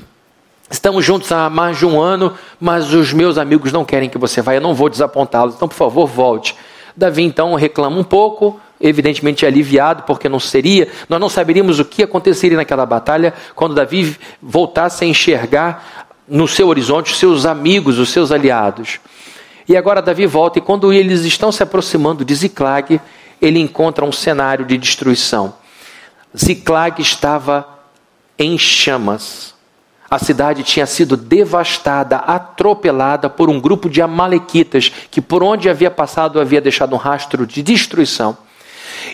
Estamos 0.71 1.03
juntos 1.03 1.33
há 1.33 1.49
mais 1.49 1.79
de 1.79 1.87
um 1.87 1.99
ano, 1.99 2.35
mas 2.61 2.93
os 2.93 3.11
meus 3.15 3.39
amigos 3.39 3.73
não 3.73 3.87
querem 3.87 4.11
que 4.11 4.19
você 4.19 4.43
vá, 4.43 4.55
eu 4.55 4.61
não 4.61 4.75
vou 4.75 4.91
desapontá-los, 4.91 5.55
então 5.55 5.67
por 5.67 5.75
favor 5.75 6.07
volte. 6.07 6.55
Davi 6.95 7.23
então 7.23 7.55
reclama 7.55 7.99
um 7.99 8.05
pouco, 8.05 8.61
evidentemente 8.79 9.47
aliviado, 9.47 10.03
porque 10.03 10.29
não 10.29 10.39
seria, 10.39 10.89
nós 11.09 11.19
não 11.19 11.31
saberíamos 11.31 11.79
o 11.79 11.85
que 11.87 12.03
aconteceria 12.03 12.59
naquela 12.59 12.85
batalha 12.85 13.33
quando 13.55 13.75
Davi 13.75 14.19
voltasse 14.43 15.05
a 15.05 15.09
enxergar 15.09 16.09
no 16.29 16.47
seu 16.47 16.69
horizonte 16.69 17.13
os 17.13 17.19
seus 17.19 17.47
amigos, 17.47 17.99
os 17.99 18.11
seus 18.11 18.31
aliados. 18.31 19.01
E 19.69 19.77
agora 19.77 20.01
Davi 20.01 20.25
volta, 20.25 20.59
e 20.59 20.63
quando 20.63 20.93
eles 20.93 21.21
estão 21.27 21.53
se 21.53 21.63
aproximando 21.63 22.25
de 22.25 22.35
Ziclag, 22.35 22.99
ele 23.41 23.59
encontra 23.59 24.05
um 24.05 24.11
cenário 24.11 24.65
de 24.65 24.79
destruição. 24.79 25.55
Ziclag 26.37 27.03
estava 27.03 27.69
em 28.39 28.57
chamas. 28.57 29.55
A 30.11 30.19
cidade 30.19 30.63
tinha 30.63 30.87
sido 30.87 31.19
devastada, 31.19 32.17
atropelada 32.17 33.29
por 33.29 33.51
um 33.51 33.61
grupo 33.61 33.91
de 33.91 34.01
amalequitas 34.01 34.91
que, 35.11 35.21
por 35.21 35.43
onde 35.43 35.69
havia 35.69 35.91
passado, 35.91 36.41
havia 36.41 36.63
deixado 36.63 36.95
um 36.95 36.99
rastro 36.99 37.47
de 37.47 37.63
destruição. 37.63 38.39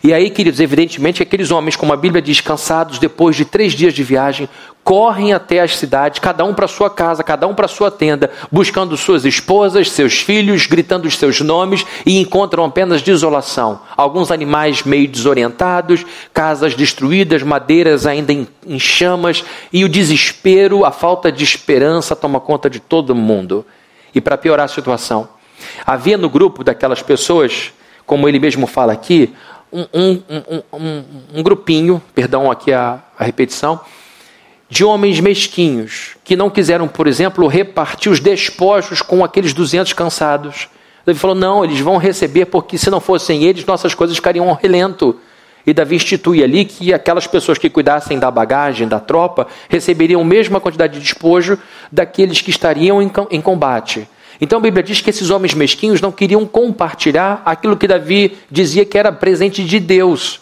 E 0.04 0.14
aí, 0.14 0.30
queridos, 0.30 0.61
evidentemente, 0.61 1.20
aqueles 1.20 1.50
homens, 1.50 1.75
como 1.75 1.92
a 1.92 1.96
Bíblia 1.96 2.23
diz, 2.23 2.40
cansados 2.40 2.99
depois 3.00 3.34
de 3.34 3.44
três 3.44 3.73
dias 3.73 3.92
de 3.92 4.04
viagem, 4.04 4.49
correm 4.84 5.32
até 5.32 5.60
as 5.60 5.78
cidades, 5.78 6.18
cada 6.18 6.44
um 6.44 6.52
para 6.52 6.68
sua 6.68 6.90
casa, 6.90 7.24
cada 7.24 7.48
um 7.48 7.54
para 7.54 7.66
sua 7.66 7.90
tenda, 7.90 8.30
buscando 8.52 8.96
suas 8.98 9.24
esposas, 9.24 9.90
seus 9.90 10.20
filhos, 10.20 10.66
gritando 10.66 11.08
os 11.08 11.16
seus 11.16 11.40
nomes 11.40 11.86
e 12.04 12.20
encontram 12.20 12.66
apenas 12.66 13.00
desolação. 13.00 13.80
Alguns 13.96 14.30
animais 14.30 14.82
meio 14.82 15.08
desorientados, 15.08 16.04
casas 16.34 16.74
destruídas, 16.74 17.42
madeiras 17.42 18.06
ainda 18.06 18.32
em, 18.32 18.46
em 18.66 18.78
chamas 18.78 19.42
e 19.72 19.84
o 19.84 19.88
desespero, 19.88 20.84
a 20.84 20.92
falta 20.92 21.32
de 21.32 21.42
esperança 21.42 22.14
toma 22.14 22.38
conta 22.38 22.68
de 22.68 22.78
todo 22.78 23.14
mundo. 23.14 23.64
E 24.14 24.20
para 24.20 24.36
piorar 24.36 24.66
a 24.66 24.68
situação, 24.68 25.26
havia 25.86 26.18
no 26.18 26.28
grupo 26.28 26.62
daquelas 26.62 27.00
pessoas, 27.00 27.72
como 28.04 28.28
ele 28.28 28.38
mesmo 28.38 28.66
fala 28.66 28.92
aqui, 28.92 29.34
um, 29.72 29.86
um, 29.92 30.22
um, 30.72 31.04
um 31.36 31.42
grupinho, 31.42 32.00
perdão 32.14 32.50
aqui 32.50 32.72
a, 32.72 33.02
a 33.18 33.24
repetição, 33.24 33.80
de 34.68 34.85
homens 34.85 35.21
mesquinhos, 35.21 36.16
que 36.25 36.37
não 36.37 36.50
quiseram, 36.50 36.88
por 36.88 37.06
exemplo, 37.06 37.47
repartir 37.47 38.11
os 38.11 38.21
despojos 38.21 39.02
com 39.02 39.25
aqueles 39.25 39.52
200 39.52 39.92
cansados. 39.92 40.68
Davi 41.04 41.18
falou: 41.18 41.37
não, 41.37 41.64
eles 41.64 41.80
vão 41.80 41.97
receber, 41.97 42.47
porque 42.47 42.78
se 42.78 42.90
não 42.90 43.00
fossem 43.00 43.44
eles, 43.44 43.64
nossas 43.64 43.94
coisas 43.94 44.16
ficariam 44.16 44.49
ao 44.49 44.56
relento. 44.56 45.18
E 45.66 45.73
Davi 45.73 45.97
institui 45.97 46.42
ali 46.42 46.64
que 46.64 46.92
aquelas 46.92 47.26
pessoas 47.26 47.56
que 47.56 47.71
cuidassem 47.71 48.18
da 48.18 48.30
bagagem, 48.30 48.87
da 48.87 49.00
tropa, 49.00 49.47
receberiam 49.68 50.21
a 50.21 50.25
mesma 50.25 50.61
quantidade 50.61 50.94
de 50.94 51.00
despojo 51.00 51.59
daqueles 51.90 52.40
que 52.42 52.50
estariam 52.50 53.00
em 53.02 53.40
combate. 53.40 54.06
Então 54.40 54.59
a 54.59 54.62
Bíblia 54.62 54.83
diz 54.83 55.00
que 55.00 55.09
esses 55.09 55.30
homens 55.30 55.54
mesquinhos 55.54 56.00
não 56.00 56.12
queriam 56.12 56.44
compartilhar 56.44 57.40
aquilo 57.47 57.76
que 57.76 57.87
Davi 57.87 58.37
dizia 58.50 58.85
que 58.85 58.99
era 58.99 59.11
presente 59.11 59.64
de 59.64 59.80
Deus. 59.80 60.40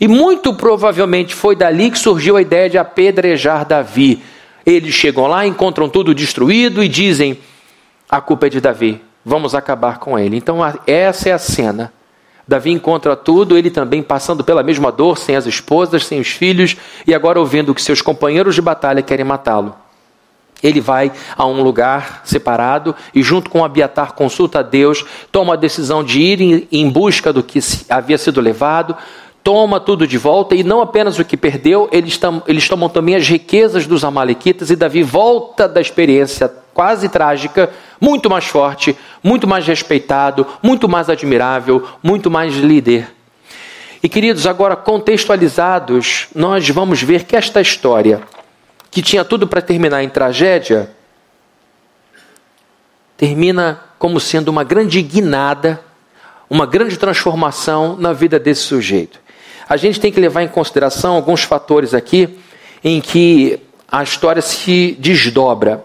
E 0.00 0.06
muito 0.06 0.54
provavelmente 0.54 1.34
foi 1.34 1.56
dali 1.56 1.90
que 1.90 1.98
surgiu 1.98 2.36
a 2.36 2.42
ideia 2.42 2.68
de 2.68 2.78
apedrejar 2.78 3.64
Davi. 3.64 4.22
Eles 4.64 4.94
chegam 4.94 5.26
lá, 5.26 5.46
encontram 5.46 5.88
tudo 5.88 6.14
destruído 6.14 6.82
e 6.82 6.88
dizem: 6.88 7.38
a 8.08 8.20
culpa 8.20 8.46
é 8.46 8.50
de 8.50 8.60
Davi, 8.60 9.00
vamos 9.24 9.54
acabar 9.54 9.98
com 9.98 10.18
ele. 10.18 10.36
Então 10.36 10.58
essa 10.86 11.28
é 11.28 11.32
a 11.32 11.38
cena. 11.38 11.92
Davi 12.48 12.70
encontra 12.70 13.16
tudo, 13.16 13.58
ele 13.58 13.70
também 13.70 14.02
passando 14.02 14.44
pela 14.44 14.62
mesma 14.62 14.92
dor, 14.92 15.18
sem 15.18 15.34
as 15.34 15.46
esposas, 15.46 16.06
sem 16.06 16.20
os 16.20 16.28
filhos, 16.28 16.76
e 17.04 17.12
agora 17.12 17.40
ouvindo 17.40 17.74
que 17.74 17.82
seus 17.82 18.00
companheiros 18.00 18.54
de 18.54 18.62
batalha 18.62 19.02
querem 19.02 19.24
matá-lo. 19.24 19.74
Ele 20.62 20.80
vai 20.80 21.12
a 21.36 21.44
um 21.44 21.62
lugar 21.62 22.22
separado 22.24 22.94
e, 23.14 23.22
junto 23.22 23.50
com 23.50 23.64
Abiatar, 23.64 24.12
consulta 24.12 24.60
a 24.60 24.62
Deus, 24.62 25.04
toma 25.30 25.54
a 25.54 25.56
decisão 25.56 26.02
de 26.02 26.20
ir 26.20 26.68
em 26.70 26.88
busca 26.88 27.32
do 27.32 27.42
que 27.42 27.58
havia 27.90 28.16
sido 28.16 28.40
levado, 28.40 28.96
toma 29.46 29.78
tudo 29.78 30.08
de 30.08 30.18
volta 30.18 30.56
e 30.56 30.64
não 30.64 30.80
apenas 30.80 31.20
o 31.20 31.24
que 31.24 31.36
perdeu, 31.36 31.88
eles, 31.92 32.18
tam, 32.18 32.42
eles 32.48 32.68
tomam 32.68 32.88
também 32.88 33.14
as 33.14 33.28
riquezas 33.28 33.86
dos 33.86 34.02
Amalequitas 34.02 34.70
e 34.70 34.74
Davi 34.74 35.04
volta 35.04 35.68
da 35.68 35.80
experiência 35.80 36.52
quase 36.74 37.08
trágica, 37.08 37.70
muito 38.00 38.28
mais 38.28 38.46
forte, 38.46 38.98
muito 39.22 39.46
mais 39.46 39.64
respeitado, 39.64 40.44
muito 40.60 40.88
mais 40.88 41.08
admirável, 41.08 41.86
muito 42.02 42.28
mais 42.28 42.56
líder. 42.56 43.14
E 44.02 44.08
queridos, 44.08 44.48
agora 44.48 44.74
contextualizados, 44.74 46.26
nós 46.34 46.68
vamos 46.68 47.00
ver 47.00 47.22
que 47.22 47.36
esta 47.36 47.60
história 47.60 48.22
que 48.90 49.00
tinha 49.00 49.24
tudo 49.24 49.46
para 49.46 49.62
terminar 49.62 50.02
em 50.02 50.08
tragédia, 50.08 50.90
termina 53.16 53.80
como 53.96 54.18
sendo 54.18 54.48
uma 54.48 54.64
grande 54.64 55.00
guinada, 55.02 55.80
uma 56.50 56.66
grande 56.66 56.96
transformação 56.96 57.96
na 57.96 58.12
vida 58.12 58.40
desse 58.40 58.62
sujeito. 58.62 59.24
A 59.68 59.76
gente 59.76 60.00
tem 60.00 60.12
que 60.12 60.20
levar 60.20 60.42
em 60.42 60.48
consideração 60.48 61.14
alguns 61.14 61.42
fatores 61.42 61.92
aqui 61.92 62.38
em 62.84 63.00
que 63.00 63.60
a 63.90 64.02
história 64.02 64.42
se 64.42 64.96
desdobra. 64.98 65.84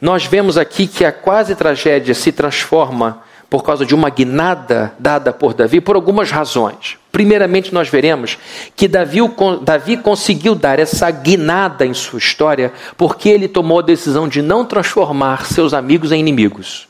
Nós 0.00 0.24
vemos 0.24 0.56
aqui 0.56 0.86
que 0.86 1.04
a 1.04 1.12
quase 1.12 1.54
tragédia 1.54 2.14
se 2.14 2.32
transforma 2.32 3.22
por 3.52 3.62
causa 3.62 3.84
de 3.84 3.94
uma 3.94 4.08
guinada 4.08 4.94
dada 4.98 5.30
por 5.30 5.52
Davi 5.52 5.78
por 5.78 5.94
algumas 5.94 6.30
razões. 6.30 6.96
Primeiramente, 7.12 7.74
nós 7.74 7.90
veremos 7.90 8.38
que 8.74 8.88
Davi, 8.88 9.18
Davi 9.60 9.98
conseguiu 9.98 10.54
dar 10.54 10.78
essa 10.78 11.10
guinada 11.10 11.84
em 11.84 11.92
sua 11.92 12.18
história 12.18 12.72
porque 12.96 13.28
ele 13.28 13.46
tomou 13.46 13.80
a 13.80 13.82
decisão 13.82 14.26
de 14.26 14.40
não 14.40 14.64
transformar 14.64 15.44
seus 15.44 15.74
amigos 15.74 16.12
em 16.12 16.20
inimigos. 16.20 16.88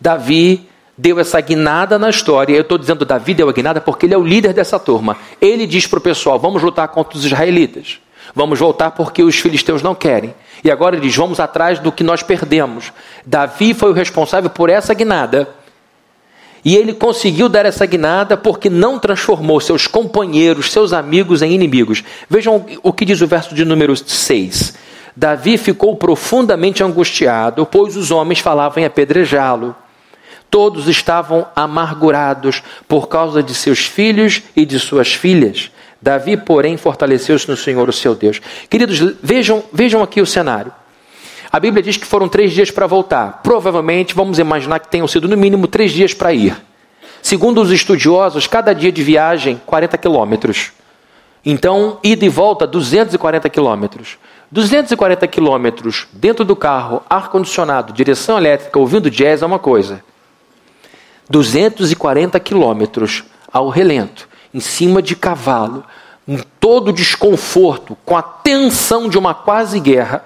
Davi 0.00 0.65
deu 0.96 1.18
essa 1.20 1.40
guinada 1.40 1.98
na 1.98 2.08
história. 2.08 2.54
Eu 2.54 2.62
estou 2.62 2.78
dizendo 2.78 3.04
Davi 3.04 3.34
deu 3.34 3.48
a 3.48 3.52
guinada 3.52 3.80
porque 3.80 4.06
ele 4.06 4.14
é 4.14 4.18
o 4.18 4.24
líder 4.24 4.52
dessa 4.52 4.78
turma. 4.78 5.16
Ele 5.40 5.66
diz 5.66 5.86
para 5.86 5.98
o 5.98 6.02
pessoal: 6.02 6.38
vamos 6.38 6.62
lutar 6.62 6.88
contra 6.88 7.18
os 7.18 7.24
israelitas. 7.24 7.98
Vamos 8.34 8.58
voltar 8.58 8.90
porque 8.90 9.22
os 9.22 9.36
filisteus 9.38 9.82
não 9.82 9.94
querem. 9.94 10.34
E 10.64 10.70
agora 10.70 10.96
ele 10.96 11.06
diz: 11.06 11.16
vamos 11.16 11.40
atrás 11.40 11.78
do 11.78 11.92
que 11.92 12.02
nós 12.02 12.22
perdemos. 12.22 12.92
Davi 13.24 13.74
foi 13.74 13.90
o 13.90 13.94
responsável 13.94 14.50
por 14.50 14.70
essa 14.70 14.94
guinada. 14.94 15.48
E 16.64 16.74
ele 16.74 16.92
conseguiu 16.92 17.48
dar 17.48 17.64
essa 17.64 17.86
guinada 17.86 18.36
porque 18.36 18.68
não 18.68 18.98
transformou 18.98 19.60
seus 19.60 19.86
companheiros, 19.86 20.72
seus 20.72 20.92
amigos 20.92 21.40
em 21.40 21.52
inimigos. 21.52 22.02
Vejam 22.28 22.66
o 22.82 22.92
que 22.92 23.04
diz 23.04 23.20
o 23.20 23.26
verso 23.26 23.54
de 23.54 23.64
número 23.64 23.96
6. 23.96 24.74
Davi 25.14 25.56
ficou 25.56 25.94
profundamente 25.94 26.82
angustiado, 26.82 27.64
pois 27.64 27.96
os 27.96 28.10
homens 28.10 28.40
falavam 28.40 28.82
em 28.82 28.86
apedrejá-lo. 28.86 29.76
Todos 30.50 30.88
estavam 30.88 31.46
amargurados 31.54 32.62
por 32.88 33.08
causa 33.08 33.42
de 33.42 33.54
seus 33.54 33.86
filhos 33.86 34.42
e 34.54 34.64
de 34.64 34.78
suas 34.78 35.12
filhas. 35.12 35.70
Davi, 36.00 36.36
porém, 36.36 36.76
fortaleceu-se 36.76 37.48
no 37.48 37.56
Senhor, 37.56 37.88
o 37.88 37.92
seu 37.92 38.14
Deus. 38.14 38.40
Queridos, 38.70 38.98
vejam, 39.22 39.62
vejam 39.72 40.02
aqui 40.02 40.20
o 40.20 40.26
cenário. 40.26 40.72
A 41.50 41.58
Bíblia 41.58 41.82
diz 41.82 41.96
que 41.96 42.06
foram 42.06 42.28
três 42.28 42.52
dias 42.52 42.70
para 42.70 42.86
voltar. 42.86 43.40
Provavelmente, 43.42 44.14
vamos 44.14 44.38
imaginar 44.38 44.78
que 44.78 44.88
tenham 44.88 45.08
sido 45.08 45.28
no 45.28 45.36
mínimo 45.36 45.66
três 45.66 45.92
dias 45.92 46.12
para 46.12 46.32
ir. 46.32 46.56
Segundo 47.22 47.60
os 47.60 47.70
estudiosos, 47.70 48.46
cada 48.46 48.72
dia 48.72 48.92
de 48.92 49.02
viagem, 49.02 49.60
40 49.66 49.98
quilômetros. 49.98 50.72
Então, 51.44 51.98
ida 52.02 52.24
e 52.24 52.28
volta, 52.28 52.66
240 52.66 53.48
quilômetros. 53.48 54.18
240 54.50 55.26
quilômetros 55.26 56.06
dentro 56.12 56.44
do 56.44 56.54
carro, 56.54 57.02
ar-condicionado, 57.08 57.92
direção 57.92 58.38
elétrica, 58.38 58.78
ouvindo 58.78 59.10
jazz 59.10 59.42
é 59.42 59.46
uma 59.46 59.58
coisa. 59.58 60.04
240 61.28 62.38
quilômetros 62.40 63.24
ao 63.52 63.68
relento 63.68 64.28
em 64.54 64.60
cima 64.60 65.02
de 65.02 65.14
cavalo, 65.14 65.84
em 66.26 66.38
todo 66.58 66.92
desconforto, 66.92 67.96
com 68.04 68.16
a 68.16 68.22
tensão 68.22 69.08
de 69.08 69.18
uma 69.18 69.34
quase 69.34 69.78
guerra, 69.78 70.24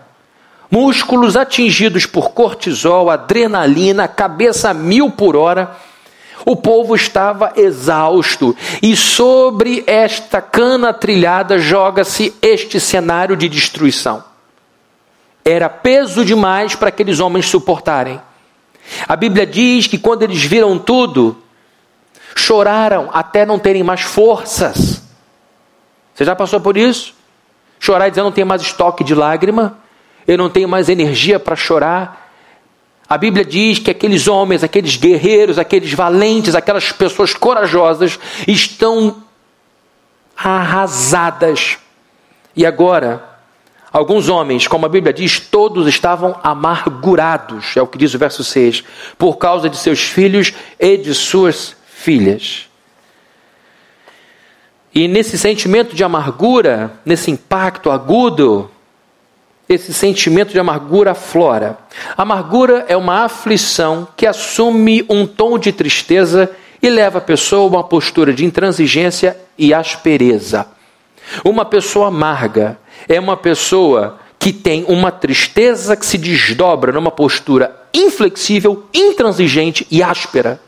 músculos 0.71 1.37
atingidos 1.37 2.07
por 2.07 2.31
cortisol, 2.31 3.11
adrenalina, 3.11 4.07
cabeça 4.07 4.73
mil 4.73 5.11
por 5.11 5.35
hora, 5.35 5.77
o 6.47 6.57
povo 6.57 6.95
estava 6.95 7.53
exausto 7.57 8.57
e 8.81 8.97
sobre 8.97 9.85
esta 9.87 10.41
cana 10.41 10.93
trilhada 10.93 11.59
joga-se 11.59 12.35
este 12.41 12.81
cenário 12.81 13.37
de 13.37 13.49
destruição. 13.49 14.25
Era 15.45 15.69
peso 15.69 16.25
demais 16.25 16.75
para 16.75 16.89
aqueles 16.89 17.19
homens 17.19 17.47
suportarem. 17.47 18.21
A 19.07 19.17
Bíblia 19.17 19.47
diz 19.47 19.87
que 19.87 19.99
quando 19.99 20.23
eles 20.23 20.43
viram 20.43 20.79
tudo, 20.79 21.37
choraram 22.37 23.09
até 23.13 23.45
não 23.45 23.59
terem 23.59 23.83
mais 23.83 24.01
forças. 24.01 25.03
Você 26.15 26.25
já 26.25 26.35
passou 26.35 26.61
por 26.61 26.77
isso? 26.77 27.15
Chorar 27.79 28.09
e 28.09 28.11
dizer: 28.11 28.21
eu 28.21 28.25
não 28.25 28.33
tenho 28.33 28.47
mais 28.47 28.63
estoque 28.63 29.03
de 29.03 29.15
lágrima, 29.15 29.79
eu 30.27 30.37
não 30.37 30.51
tenho 30.51 30.69
mais 30.69 30.89
energia 30.89 31.39
para 31.39 31.57
chorar. 31.57 32.31
A 33.09 33.19
Bíblia 33.19 33.45
diz 33.45 33.79
que 33.79 33.91
aqueles 33.91 34.29
homens, 34.29 34.63
aqueles 34.63 34.97
guerreiros, 34.97 35.59
aqueles 35.59 35.93
valentes, 35.93 36.55
aquelas 36.55 36.93
pessoas 36.93 37.35
corajosas 37.35 38.19
estão 38.47 39.25
arrasadas. 40.37 41.79
E 42.55 42.65
agora, 42.65 43.30
alguns 43.93 44.29
homens, 44.29 44.67
como 44.67 44.87
a 44.87 44.89
Bíblia 44.89 45.13
diz, 45.13 45.41
todos 45.41 45.87
estavam 45.87 46.39
amargurados, 46.43 47.77
é 47.77 47.83
o 47.83 47.87
que 47.87 47.99
diz 47.99 48.15
o 48.15 48.19
verso 48.19 48.45
6, 48.45 48.85
por 49.19 49.37
causa 49.37 49.69
de 49.69 49.77
seus 49.77 50.01
filhos 50.01 50.53
e 50.79 50.97
de 50.97 51.15
suas 51.15 51.77
filhas. 51.87 52.69
E 54.95 55.07
nesse 55.07 55.39
sentimento 55.39 55.95
de 55.95 56.03
amargura, 56.03 56.93
nesse 57.05 57.31
impacto 57.31 57.91
agudo, 57.91 58.71
esse 59.69 59.95
sentimento 59.95 60.51
de 60.51 60.59
amargura 60.59 61.13
aflora. 61.13 61.79
Amargura 62.17 62.85
é 62.89 62.97
uma 62.97 63.25
aflição 63.25 64.09
que 64.17 64.27
assume 64.27 65.07
um 65.09 65.25
tom 65.25 65.57
de 65.57 65.73
tristeza 65.73 66.51
e 66.83 66.91
leva 66.91 67.19
a 67.19 67.21
pessoa 67.21 67.63
a 67.63 67.67
uma 67.67 67.85
postura 67.85 68.33
de 68.33 68.45
intransigência 68.45 69.37
e 69.57 69.73
aspereza. 69.73 70.67
Uma 71.45 71.65
pessoa 71.65 72.09
amarga 72.09 72.80
é 73.09 73.19
uma 73.19 73.37
pessoa 73.37 74.19
que 74.39 74.53
tem 74.53 74.85
uma 74.89 75.11
tristeza 75.13 75.97
que 75.97 76.07
se 76.07 76.17
desdobra 76.17 76.93
numa 76.93 77.11
postura 77.11 77.77
inflexível, 77.93 78.87
intransigente 78.95 79.87
e 79.91 80.03
áspera. 80.03 80.61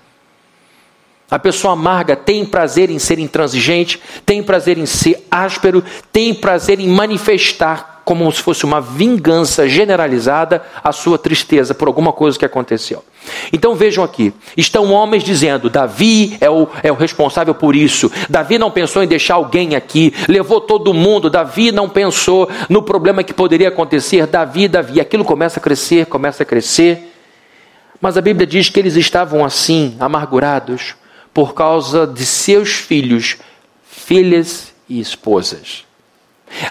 A 1.30 1.38
pessoa 1.38 1.72
amarga 1.72 2.14
tem 2.14 2.44
prazer 2.44 2.90
em 2.90 2.98
ser 2.98 3.18
intransigente, 3.18 3.98
tem 4.26 4.42
prazer 4.42 4.76
em 4.76 4.84
ser 4.84 5.26
áspero, 5.30 5.82
tem 6.12 6.34
prazer 6.34 6.78
em 6.78 6.88
manifestar 6.88 7.91
como 8.04 8.30
se 8.32 8.42
fosse 8.42 8.64
uma 8.64 8.80
vingança 8.80 9.68
generalizada 9.68 10.62
a 10.82 10.92
sua 10.92 11.18
tristeza 11.18 11.74
por 11.74 11.88
alguma 11.88 12.12
coisa 12.12 12.38
que 12.38 12.44
aconteceu. 12.44 13.04
Então 13.52 13.74
vejam 13.74 14.02
aqui: 14.02 14.32
estão 14.56 14.92
homens 14.92 15.22
dizendo, 15.22 15.70
Davi 15.70 16.36
é 16.40 16.50
o, 16.50 16.68
é 16.82 16.90
o 16.90 16.96
responsável 16.96 17.54
por 17.54 17.76
isso. 17.76 18.10
Davi 18.28 18.58
não 18.58 18.70
pensou 18.70 19.02
em 19.02 19.06
deixar 19.06 19.34
alguém 19.34 19.76
aqui, 19.76 20.12
levou 20.28 20.60
todo 20.60 20.92
mundo. 20.92 21.30
Davi 21.30 21.70
não 21.70 21.88
pensou 21.88 22.48
no 22.68 22.82
problema 22.82 23.22
que 23.22 23.32
poderia 23.32 23.68
acontecer. 23.68 24.26
Davi, 24.26 24.68
Davi. 24.68 25.00
Aquilo 25.00 25.24
começa 25.24 25.60
a 25.60 25.62
crescer, 25.62 26.06
começa 26.06 26.42
a 26.42 26.46
crescer. 26.46 27.12
Mas 28.00 28.16
a 28.16 28.20
Bíblia 28.20 28.46
diz 28.46 28.68
que 28.68 28.80
eles 28.80 28.96
estavam 28.96 29.44
assim, 29.44 29.96
amargurados, 30.00 30.96
por 31.32 31.54
causa 31.54 32.04
de 32.04 32.26
seus 32.26 32.70
filhos, 32.70 33.36
filhas 33.84 34.72
e 34.88 34.98
esposas. 34.98 35.84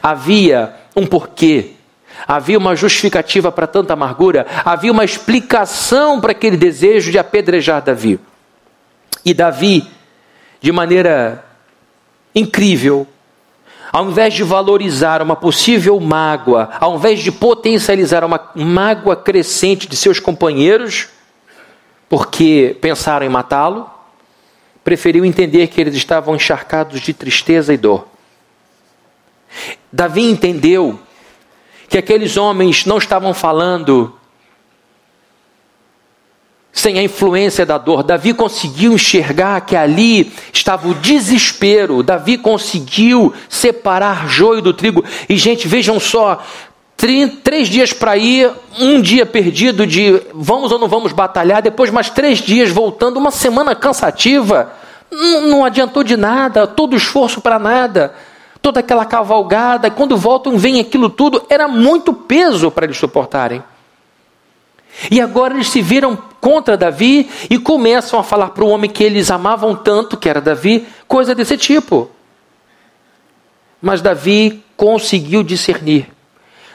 Havia 0.01 0.75
um 0.95 1.05
porquê, 1.05 1.71
havia 2.27 2.57
uma 2.57 2.75
justificativa 2.75 3.51
para 3.51 3.67
tanta 3.67 3.93
amargura, 3.93 4.45
havia 4.63 4.91
uma 4.91 5.05
explicação 5.05 6.19
para 6.19 6.31
aquele 6.31 6.57
desejo 6.57 7.11
de 7.11 7.17
apedrejar 7.19 7.81
Davi. 7.81 8.19
E 9.23 9.33
Davi, 9.33 9.87
de 10.59 10.71
maneira 10.71 11.43
incrível, 12.33 13.07
ao 13.91 14.09
invés 14.09 14.33
de 14.33 14.43
valorizar 14.43 15.21
uma 15.21 15.35
possível 15.35 15.99
mágoa, 15.99 16.69
ao 16.79 16.95
invés 16.95 17.19
de 17.19 17.31
potencializar 17.31 18.23
uma 18.23 18.51
mágoa 18.55 19.15
crescente 19.15 19.87
de 19.87 19.95
seus 19.97 20.19
companheiros, 20.19 21.09
porque 22.07 22.77
pensaram 22.79 23.25
em 23.25 23.29
matá-lo, 23.29 23.89
preferiu 24.83 25.25
entender 25.25 25.67
que 25.67 25.79
eles 25.79 25.95
estavam 25.95 26.35
encharcados 26.35 27.01
de 27.01 27.13
tristeza 27.13 27.73
e 27.73 27.77
dor. 27.77 28.07
Davi 29.91 30.23
entendeu 30.23 30.99
que 31.89 31.97
aqueles 31.97 32.37
homens 32.37 32.85
não 32.85 32.97
estavam 32.97 33.33
falando 33.33 34.15
sem 36.71 36.97
a 36.97 37.03
influência 37.03 37.65
da 37.65 37.77
dor. 37.77 38.01
Davi 38.01 38.33
conseguiu 38.33 38.93
enxergar 38.93 39.59
que 39.61 39.75
ali 39.75 40.31
estava 40.53 40.87
o 40.87 40.93
desespero. 40.93 42.01
Davi 42.01 42.37
conseguiu 42.37 43.33
separar 43.49 44.29
joio 44.29 44.61
do 44.61 44.73
trigo. 44.73 45.03
E, 45.27 45.35
gente, 45.35 45.67
vejam 45.67 45.99
só: 45.99 46.41
três 47.43 47.67
dias 47.67 47.91
para 47.91 48.15
ir, 48.15 48.49
um 48.79 49.01
dia 49.01 49.25
perdido 49.25 49.85
de 49.85 50.21
vamos 50.33 50.71
ou 50.71 50.79
não 50.79 50.87
vamos 50.87 51.11
batalhar, 51.11 51.61
depois 51.61 51.89
mais 51.89 52.09
três 52.09 52.39
dias 52.39 52.69
voltando, 52.71 53.17
uma 53.17 53.31
semana 53.31 53.75
cansativa. 53.75 54.71
Não, 55.11 55.41
não 55.47 55.65
adiantou 55.65 56.05
de 56.05 56.15
nada, 56.15 56.65
todo 56.65 56.95
esforço 56.95 57.41
para 57.41 57.59
nada 57.59 58.15
toda 58.61 58.79
aquela 58.79 59.05
cavalgada, 59.05 59.89
quando 59.89 60.15
voltam 60.15 60.57
vem 60.57 60.79
aquilo 60.79 61.09
tudo, 61.09 61.43
era 61.49 61.67
muito 61.67 62.13
peso 62.13 62.69
para 62.69 62.85
eles 62.85 62.97
suportarem. 62.97 63.63
E 65.09 65.19
agora 65.19 65.53
eles 65.53 65.69
se 65.69 65.81
viram 65.81 66.17
contra 66.39 66.77
Davi 66.77 67.29
e 67.49 67.57
começam 67.57 68.19
a 68.19 68.23
falar 68.23 68.49
para 68.49 68.63
o 68.63 68.69
homem 68.69 68.89
que 68.89 69.03
eles 69.03 69.31
amavam 69.31 69.75
tanto, 69.75 70.17
que 70.17 70.29
era 70.29 70.41
Davi, 70.41 70.85
coisa 71.07 71.33
desse 71.33 71.57
tipo. 71.57 72.09
Mas 73.81 74.01
Davi 74.01 74.63
conseguiu 74.77 75.43
discernir. 75.43 76.07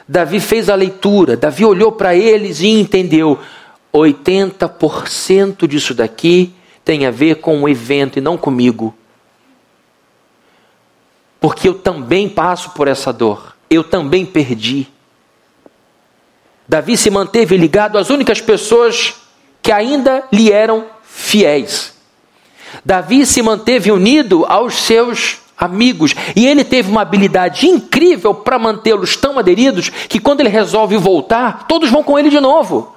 Davi 0.07 0.39
fez 0.39 0.69
a 0.69 0.75
leitura, 0.75 1.37
Davi 1.37 1.63
olhou 1.63 1.91
para 1.91 2.15
eles 2.15 2.59
e 2.59 2.67
entendeu: 2.67 3.39
80% 3.93 5.67
disso 5.67 5.93
daqui 5.93 6.53
tem 6.83 7.05
a 7.05 7.11
ver 7.11 7.35
com 7.35 7.61
o 7.61 7.69
evento 7.69 8.17
e 8.17 8.21
não 8.21 8.37
comigo 8.37 8.93
porque 11.47 11.69
eu 11.69 11.75
também 11.75 12.27
passo 12.27 12.71
por 12.71 12.89
essa 12.89 13.13
dor, 13.13 13.55
eu 13.69 13.81
também 13.81 14.25
perdi. 14.25 14.85
Davi 16.67 16.97
se 16.97 17.09
manteve 17.09 17.55
ligado 17.55 17.97
às 17.97 18.09
únicas 18.09 18.41
pessoas 18.41 19.13
que 19.61 19.71
ainda 19.71 20.25
lhe 20.29 20.51
eram 20.51 20.87
fiéis. 21.03 21.93
Davi 22.83 23.25
se 23.25 23.41
manteve 23.41 23.93
unido 23.93 24.45
aos 24.45 24.73
seus 24.73 25.37
amigos 25.57 26.13
e 26.35 26.45
ele 26.45 26.65
teve 26.65 26.91
uma 26.91 27.03
habilidade 27.03 27.65
incrível 27.65 28.33
para 28.33 28.59
mantê-los 28.59 29.15
tão 29.15 29.39
aderidos 29.39 29.87
que 29.87 30.19
quando 30.19 30.41
ele 30.41 30.49
resolve 30.49 30.97
voltar, 30.97 31.65
todos 31.65 31.89
vão 31.89 32.03
com 32.03 32.19
ele 32.19 32.29
de 32.29 32.41
novo. 32.41 32.93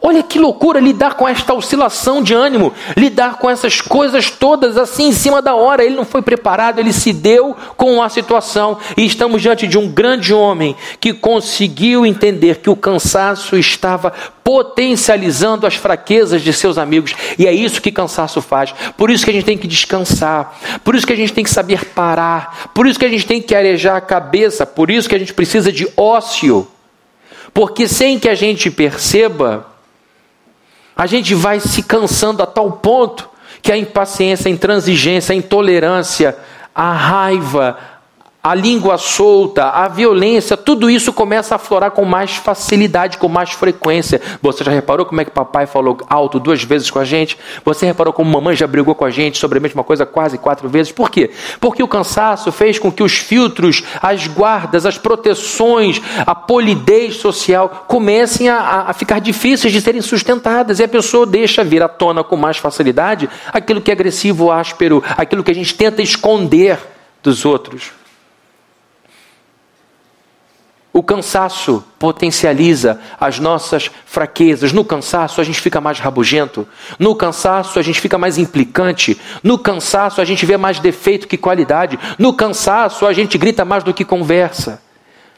Olha 0.00 0.22
que 0.22 0.38
loucura 0.38 0.78
lidar 0.78 1.14
com 1.14 1.26
esta 1.26 1.54
oscilação 1.54 2.22
de 2.22 2.34
ânimo, 2.34 2.72
lidar 2.96 3.38
com 3.38 3.48
essas 3.48 3.80
coisas 3.80 4.30
todas 4.30 4.76
assim 4.76 5.08
em 5.08 5.12
cima 5.12 5.40
da 5.40 5.54
hora. 5.54 5.84
Ele 5.84 5.96
não 5.96 6.04
foi 6.04 6.22
preparado, 6.22 6.78
ele 6.78 6.92
se 6.92 7.12
deu 7.12 7.56
com 7.76 8.02
a 8.02 8.08
situação. 8.08 8.78
E 8.96 9.06
estamos 9.06 9.40
diante 9.40 9.66
de 9.66 9.78
um 9.78 9.88
grande 9.88 10.34
homem 10.34 10.76
que 11.00 11.12
conseguiu 11.12 12.04
entender 12.04 12.56
que 12.56 12.68
o 12.68 12.76
cansaço 12.76 13.56
estava 13.56 14.12
potencializando 14.44 15.66
as 15.66 15.74
fraquezas 15.74 16.42
de 16.42 16.52
seus 16.52 16.78
amigos. 16.78 17.14
E 17.38 17.46
é 17.46 17.52
isso 17.52 17.82
que 17.82 17.90
cansaço 17.90 18.40
faz. 18.40 18.72
Por 18.96 19.10
isso 19.10 19.24
que 19.24 19.30
a 19.30 19.34
gente 19.34 19.44
tem 19.44 19.58
que 19.58 19.66
descansar. 19.66 20.56
Por 20.84 20.94
isso 20.94 21.06
que 21.06 21.12
a 21.12 21.16
gente 21.16 21.32
tem 21.32 21.42
que 21.42 21.50
saber 21.50 21.84
parar. 21.86 22.70
Por 22.72 22.86
isso 22.86 22.98
que 22.98 23.04
a 23.04 23.08
gente 23.08 23.26
tem 23.26 23.42
que 23.42 23.54
arejar 23.54 23.96
a 23.96 24.00
cabeça. 24.00 24.64
Por 24.64 24.90
isso 24.90 25.08
que 25.08 25.16
a 25.16 25.18
gente 25.18 25.34
precisa 25.34 25.72
de 25.72 25.88
ócio. 25.96 26.68
Porque 27.52 27.88
sem 27.88 28.18
que 28.18 28.28
a 28.28 28.34
gente 28.34 28.70
perceba, 28.70 29.66
a 30.96 31.06
gente 31.06 31.34
vai 31.34 31.60
se 31.60 31.82
cansando 31.82 32.42
a 32.42 32.46
tal 32.46 32.72
ponto 32.72 33.28
que 33.60 33.70
a 33.70 33.76
impaciência, 33.76 34.48
a 34.48 34.52
intransigência, 34.52 35.32
a 35.32 35.36
intolerância, 35.36 36.36
a 36.74 36.92
raiva, 36.92 37.78
a 38.46 38.54
língua 38.54 38.96
solta, 38.96 39.70
a 39.70 39.88
violência, 39.88 40.56
tudo 40.56 40.88
isso 40.88 41.12
começa 41.12 41.52
a 41.52 41.56
aflorar 41.56 41.90
com 41.90 42.04
mais 42.04 42.36
facilidade, 42.36 43.18
com 43.18 43.26
mais 43.26 43.50
frequência. 43.50 44.22
Você 44.40 44.62
já 44.62 44.70
reparou 44.70 45.04
como 45.04 45.20
é 45.20 45.24
que 45.24 45.32
papai 45.32 45.66
falou 45.66 45.98
alto 46.08 46.38
duas 46.38 46.62
vezes 46.62 46.88
com 46.88 47.00
a 47.00 47.04
gente? 47.04 47.36
Você 47.64 47.84
reparou 47.84 48.12
como 48.12 48.30
mamãe 48.30 48.54
já 48.54 48.68
brigou 48.68 48.94
com 48.94 49.04
a 49.04 49.10
gente 49.10 49.36
sobre 49.36 49.58
a 49.58 49.60
mesma 49.60 49.82
coisa 49.82 50.06
quase 50.06 50.38
quatro 50.38 50.68
vezes? 50.68 50.92
Por 50.92 51.10
quê? 51.10 51.32
Porque 51.58 51.82
o 51.82 51.88
cansaço 51.88 52.52
fez 52.52 52.78
com 52.78 52.92
que 52.92 53.02
os 53.02 53.16
filtros, 53.16 53.82
as 54.00 54.28
guardas, 54.28 54.86
as 54.86 54.96
proteções, 54.96 56.00
a 56.24 56.32
polidez 56.32 57.16
social 57.16 57.84
comecem 57.88 58.48
a, 58.48 58.84
a 58.86 58.92
ficar 58.92 59.18
difíceis 59.18 59.72
de 59.72 59.80
serem 59.80 60.00
sustentadas 60.00 60.78
e 60.78 60.84
a 60.84 60.88
pessoa 60.88 61.26
deixa 61.26 61.64
vir 61.64 61.82
à 61.82 61.88
tona 61.88 62.22
com 62.22 62.36
mais 62.36 62.58
facilidade 62.58 63.28
aquilo 63.52 63.80
que 63.80 63.90
é 63.90 63.94
agressivo, 63.94 64.52
áspero, 64.52 65.02
aquilo 65.16 65.42
que 65.42 65.50
a 65.50 65.54
gente 65.54 65.74
tenta 65.74 66.00
esconder 66.00 66.78
dos 67.24 67.44
outros. 67.44 68.05
O 70.96 71.02
cansaço 71.02 71.84
potencializa 71.98 72.98
as 73.20 73.38
nossas 73.38 73.90
fraquezas. 74.06 74.72
No 74.72 74.82
cansaço 74.82 75.42
a 75.42 75.44
gente 75.44 75.60
fica 75.60 75.78
mais 75.78 75.98
rabugento. 75.98 76.66
No 76.98 77.14
cansaço 77.14 77.78
a 77.78 77.82
gente 77.82 78.00
fica 78.00 78.16
mais 78.16 78.38
implicante. 78.38 79.20
No 79.42 79.58
cansaço 79.58 80.22
a 80.22 80.24
gente 80.24 80.46
vê 80.46 80.56
mais 80.56 80.80
defeito 80.80 81.28
que 81.28 81.36
qualidade. 81.36 81.98
No 82.18 82.32
cansaço 82.32 83.04
a 83.04 83.12
gente 83.12 83.36
grita 83.36 83.62
mais 83.62 83.84
do 83.84 83.92
que 83.92 84.06
conversa. 84.06 84.80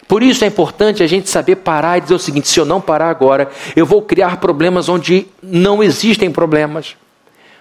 Por 0.06 0.22
isso 0.22 0.44
é 0.44 0.46
importante 0.46 1.02
a 1.02 1.08
gente 1.08 1.28
saber 1.28 1.56
parar 1.56 1.98
e 1.98 2.02
dizer 2.02 2.14
o 2.14 2.20
seguinte: 2.20 2.46
se 2.46 2.60
eu 2.60 2.64
não 2.64 2.80
parar 2.80 3.10
agora, 3.10 3.50
eu 3.74 3.84
vou 3.84 4.00
criar 4.00 4.36
problemas 4.36 4.88
onde 4.88 5.26
não 5.42 5.82
existem 5.82 6.30
problemas. 6.30 6.94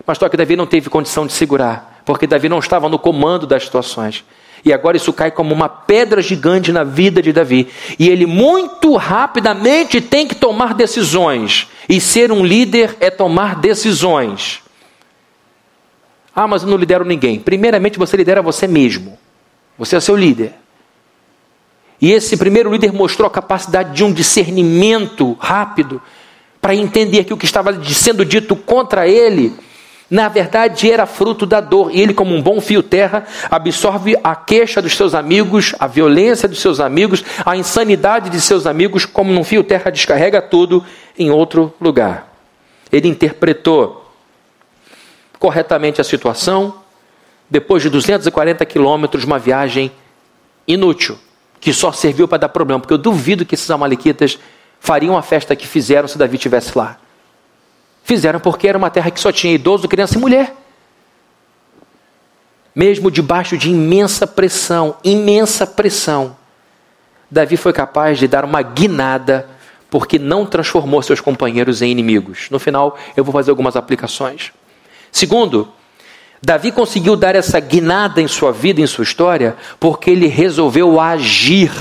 Mas 0.06 0.20
só 0.20 0.30
que 0.30 0.38
Davi 0.38 0.56
não 0.56 0.68
teve 0.68 0.88
condição 0.88 1.26
de 1.26 1.34
segurar, 1.34 2.04
porque 2.06 2.28
Davi 2.28 2.48
não 2.48 2.60
estava 2.60 2.88
no 2.88 3.00
comando 3.00 3.48
das 3.48 3.64
situações. 3.64 4.24
E 4.66 4.74
agora 4.74 4.98
isso 4.98 5.14
cai 5.14 5.32
como 5.32 5.54
uma 5.54 5.70
pedra 5.70 6.22
gigante 6.22 6.72
na 6.72 6.84
vida 6.84 7.22
de 7.22 7.32
Davi. 7.32 7.68
E 7.98 8.10
ele 8.10 8.26
muito 8.26 8.96
rapidamente 8.96 10.02
tem 10.02 10.28
que 10.28 10.36
tomar 10.36 10.74
decisões. 10.74 11.68
E 11.88 12.02
ser 12.02 12.32
um 12.32 12.46
líder 12.46 12.98
é 13.00 13.10
tomar 13.10 13.56
decisões. 13.56 14.62
Ah, 16.36 16.48
mas 16.48 16.64
eu 16.64 16.70
não 16.70 16.78
lidero 16.78 17.06
ninguém. 17.06 17.40
Primeiramente, 17.40 17.98
você 17.98 18.18
lidera 18.18 18.42
você 18.42 18.68
mesmo. 18.68 19.18
Você 19.78 19.96
é 19.96 20.00
seu 20.00 20.16
líder. 20.16 20.54
E 22.00 22.12
esse 22.12 22.38
primeiro 22.38 22.72
líder 22.72 22.94
mostrou 22.94 23.28
a 23.28 23.32
capacidade 23.32 23.96
de 23.96 24.04
um 24.04 24.14
discernimento 24.14 25.36
rápido 25.40 26.02
para 26.62 26.76
entender 26.76 27.24
que 27.24 27.34
o 27.34 27.38
que 27.38 27.46
estava 27.46 27.84
sendo 27.86 28.24
dito 28.24 28.56
contra 28.56 29.08
ele, 29.08 29.54
na 30.10 30.30
verdade 30.30 30.90
era 30.90 31.06
fruto 31.06 31.46
da 31.46 31.60
dor. 31.60 31.92
E 31.94 32.00
ele, 32.00 32.14
como 32.14 32.34
um 32.34 32.42
bom 32.42 32.62
fio 32.62 32.82
terra, 32.82 33.26
absorve 33.52 34.18
a 34.24 34.36
queixa 34.36 34.82
dos 34.82 34.96
seus 34.96 35.14
amigos, 35.14 35.76
a 35.80 35.88
violência 35.88 36.48
dos 36.48 36.60
seus 36.60 36.80
amigos, 36.80 37.24
a 37.46 37.56
insanidade 37.58 38.30
de 38.30 38.40
seus 38.40 38.66
amigos, 38.66 39.06
como 39.06 39.34
num 39.34 39.44
fio 39.44 39.64
terra 39.64 39.92
descarrega 39.92 40.42
tudo 40.42 40.84
em 41.18 41.30
outro 41.30 41.74
lugar. 41.80 42.34
Ele 42.92 43.08
interpretou 43.08 44.06
corretamente 45.38 46.00
a 46.00 46.04
situação, 46.04 46.74
depois 47.50 47.84
de 47.84 47.90
240 47.90 48.66
quilômetros, 48.66 49.24
uma 49.24 49.38
viagem 49.38 49.92
inútil, 50.68 51.18
que 51.60 51.74
só 51.74 51.92
serviu 51.92 52.28
para 52.28 52.40
dar 52.40 52.50
problema, 52.50 52.80
porque 52.80 52.94
eu 52.94 52.98
duvido 52.98 53.46
que 53.46 53.56
esses 53.56 53.70
amalequitas 53.70 54.40
fariam 54.80 55.18
a 55.18 55.22
festa 55.22 55.56
que 55.56 55.68
fizeram 55.68 56.08
se 56.08 56.18
Davi 56.18 56.36
estivesse 56.36 56.78
lá. 56.78 56.98
Fizeram 58.08 58.40
porque 58.40 58.70
era 58.70 58.78
uma 58.78 58.90
terra 58.90 59.12
que 59.12 59.20
só 59.20 59.34
tinha 59.34 59.54
idoso, 59.54 59.86
criança 59.86 60.18
e 60.18 60.18
mulher. 60.18 60.56
Mesmo 62.74 63.12
debaixo 63.12 63.58
de 63.58 63.70
imensa 63.70 64.26
pressão, 64.26 64.96
imensa 65.04 65.68
pressão, 65.68 66.38
Davi 67.30 67.58
foi 67.58 67.74
capaz 67.74 68.18
de 68.18 68.26
dar 68.26 68.46
uma 68.46 68.62
guinada 68.62 69.50
porque 69.90 70.18
não 70.18 70.46
transformou 70.46 71.02
seus 71.02 71.20
companheiros 71.20 71.82
em 71.82 71.92
inimigos. 71.92 72.48
No 72.50 72.60
final, 72.60 72.98
eu 73.14 73.26
vou 73.26 73.34
fazer 73.34 73.50
algumas 73.50 73.76
aplicações. 73.76 74.54
Segundo, 75.12 75.68
Davi 76.42 76.72
conseguiu 76.72 77.18
dar 77.18 77.36
essa 77.36 77.60
guinada 77.60 78.22
em 78.22 78.28
sua 78.30 78.54
vida, 78.54 78.80
em 78.80 78.88
sua 78.88 79.04
história, 79.04 79.58
porque 79.82 80.12
ele 80.12 80.28
resolveu 80.28 80.98
agir. 80.98 81.74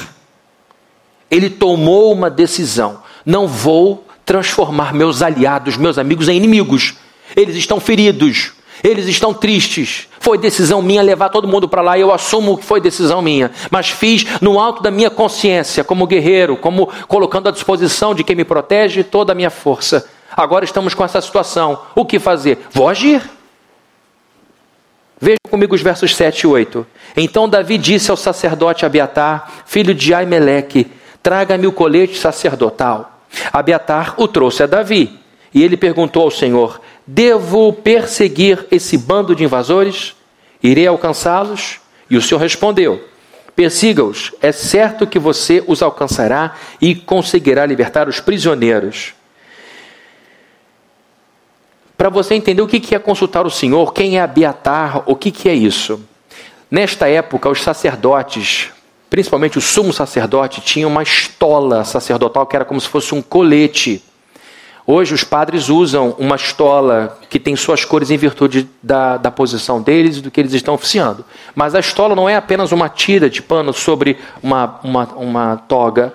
Ele 1.31 1.49
tomou 1.49 2.13
uma 2.13 2.29
decisão. 2.29 3.01
Não 3.25 3.47
vou 3.47 4.06
transformar 4.27 4.93
meus 4.93 5.23
aliados, 5.23 5.77
meus 5.77 5.97
amigos, 5.97 6.29
em 6.29 6.37
inimigos. 6.37 6.95
Eles 7.35 7.55
estão 7.55 7.79
feridos. 7.79 8.53
Eles 8.83 9.07
estão 9.07 9.33
tristes. 9.33 10.09
Foi 10.21 10.37
decisão 10.37 10.83
minha 10.83 11.01
levar 11.01 11.29
todo 11.29 11.49
mundo 11.49 11.69
para 11.69 11.81
lá. 11.81 11.99
Eu 11.99 12.13
assumo 12.13 12.59
que 12.59 12.65
foi 12.65 12.81
decisão 12.81 13.23
minha. 13.23 13.53
Mas 13.71 13.89
fiz 13.89 14.27
no 14.43 14.59
alto 14.59 14.83
da 14.83 14.91
minha 14.91 15.09
consciência, 15.09 15.85
como 15.85 16.07
guerreiro, 16.07 16.57
como 16.57 16.89
colocando 17.09 17.49
à 17.49 17.53
disposição 17.53 18.15
de 18.15 18.25
quem 18.25 18.37
me 18.37 18.45
protege 18.45 19.05
toda 19.05 19.33
a 19.33 19.35
minha 19.35 19.49
força. 19.49 20.07
Agora 20.37 20.65
estamos 20.65 20.93
com 20.93 21.05
essa 21.05 21.21
situação. 21.21 21.81
O 21.95 22.05
que 22.05 22.19
fazer? 22.19 22.67
Vou 22.73 22.89
agir. 22.89 23.23
Vejam 25.19 25.39
comigo 25.49 25.75
os 25.75 25.81
versos 25.81 26.15
7 26.15 26.41
e 26.41 26.47
8. 26.47 26.87
Então 27.17 27.49
Davi 27.49 27.79
disse 27.79 28.11
ao 28.11 28.17
sacerdote 28.17 28.85
Abiatar, 28.85 29.51
filho 29.65 29.95
de 29.95 30.13
Aimeleque: 30.13 30.91
Traga-me 31.23 31.67
o 31.67 31.73
colete 31.73 32.19
sacerdotal. 32.19 33.16
Abiatar 33.53 34.15
o 34.19 34.29
trouxe 34.29 34.63
a 34.63 34.67
Davi. 34.67 35.19
E 35.53 35.63
ele 35.63 35.77
perguntou 35.77 36.23
ao 36.23 36.31
Senhor: 36.31 36.81
Devo 37.07 37.73
perseguir 37.73 38.67
esse 38.71 38.99
bando 38.99 39.35
de 39.35 39.45
invasores? 39.45 40.15
Irei 40.63 40.87
alcançá-los? 40.87 41.81
E 42.11 42.17
o 42.17 42.23
Senhor 42.23 42.41
respondeu: 42.41 43.03
Persiga-os, 43.55 44.35
é 44.43 44.53
certo 44.53 45.07
que 45.07 45.19
você 45.19 45.65
os 45.67 45.83
alcançará 45.83 46.57
e 46.81 46.95
conseguirá 46.95 47.65
libertar 47.65 48.09
os 48.09 48.21
prisioneiros. 48.21 49.15
Para 51.97 52.11
você 52.11 52.35
entender 52.35 52.61
o 52.61 52.69
que 52.69 52.95
é 52.95 52.99
consultar 52.99 53.47
o 53.47 53.51
Senhor, 53.51 53.95
quem 53.95 54.19
é 54.19 54.21
Abiatar, 54.21 55.03
o 55.07 55.17
que 55.17 55.49
é 55.49 55.55
isso? 55.55 56.05
Nesta 56.71 57.09
época, 57.09 57.49
os 57.49 57.63
sacerdotes, 57.63 58.71
principalmente 59.11 59.59
o 59.59 59.61
sumo 59.61 59.93
sacerdote, 59.93 60.61
tinham 60.61 60.91
uma 60.91 61.03
estola 61.03 61.85
sacerdotal 61.85 62.47
que 62.47 62.57
era 62.57 62.65
como 62.65 62.81
se 62.81 62.89
fosse 62.89 63.15
um 63.15 63.23
colete. 63.23 64.03
Hoje 64.87 65.15
os 65.15 65.25
padres 65.25 65.69
usam 65.69 66.15
uma 66.19 66.37
estola 66.37 67.19
que 67.29 67.41
tem 67.41 67.57
suas 67.57 67.85
cores 67.85 68.11
em 68.11 68.17
virtude 68.17 68.69
da, 68.83 69.17
da 69.17 69.31
posição 69.31 69.83
deles 69.83 70.19
e 70.19 70.21
do 70.21 70.31
que 70.31 70.41
eles 70.41 70.53
estão 70.53 70.75
oficiando. 70.75 71.25
Mas 71.55 71.75
a 71.75 71.81
estola 71.81 72.15
não 72.15 72.29
é 72.29 72.37
apenas 72.37 72.71
uma 72.71 72.89
tira 72.89 73.29
de 73.29 73.43
pano 73.43 73.73
sobre 73.73 74.17
uma, 74.43 74.79
uma, 74.85 75.05
uma 75.17 75.57
toga 75.57 76.13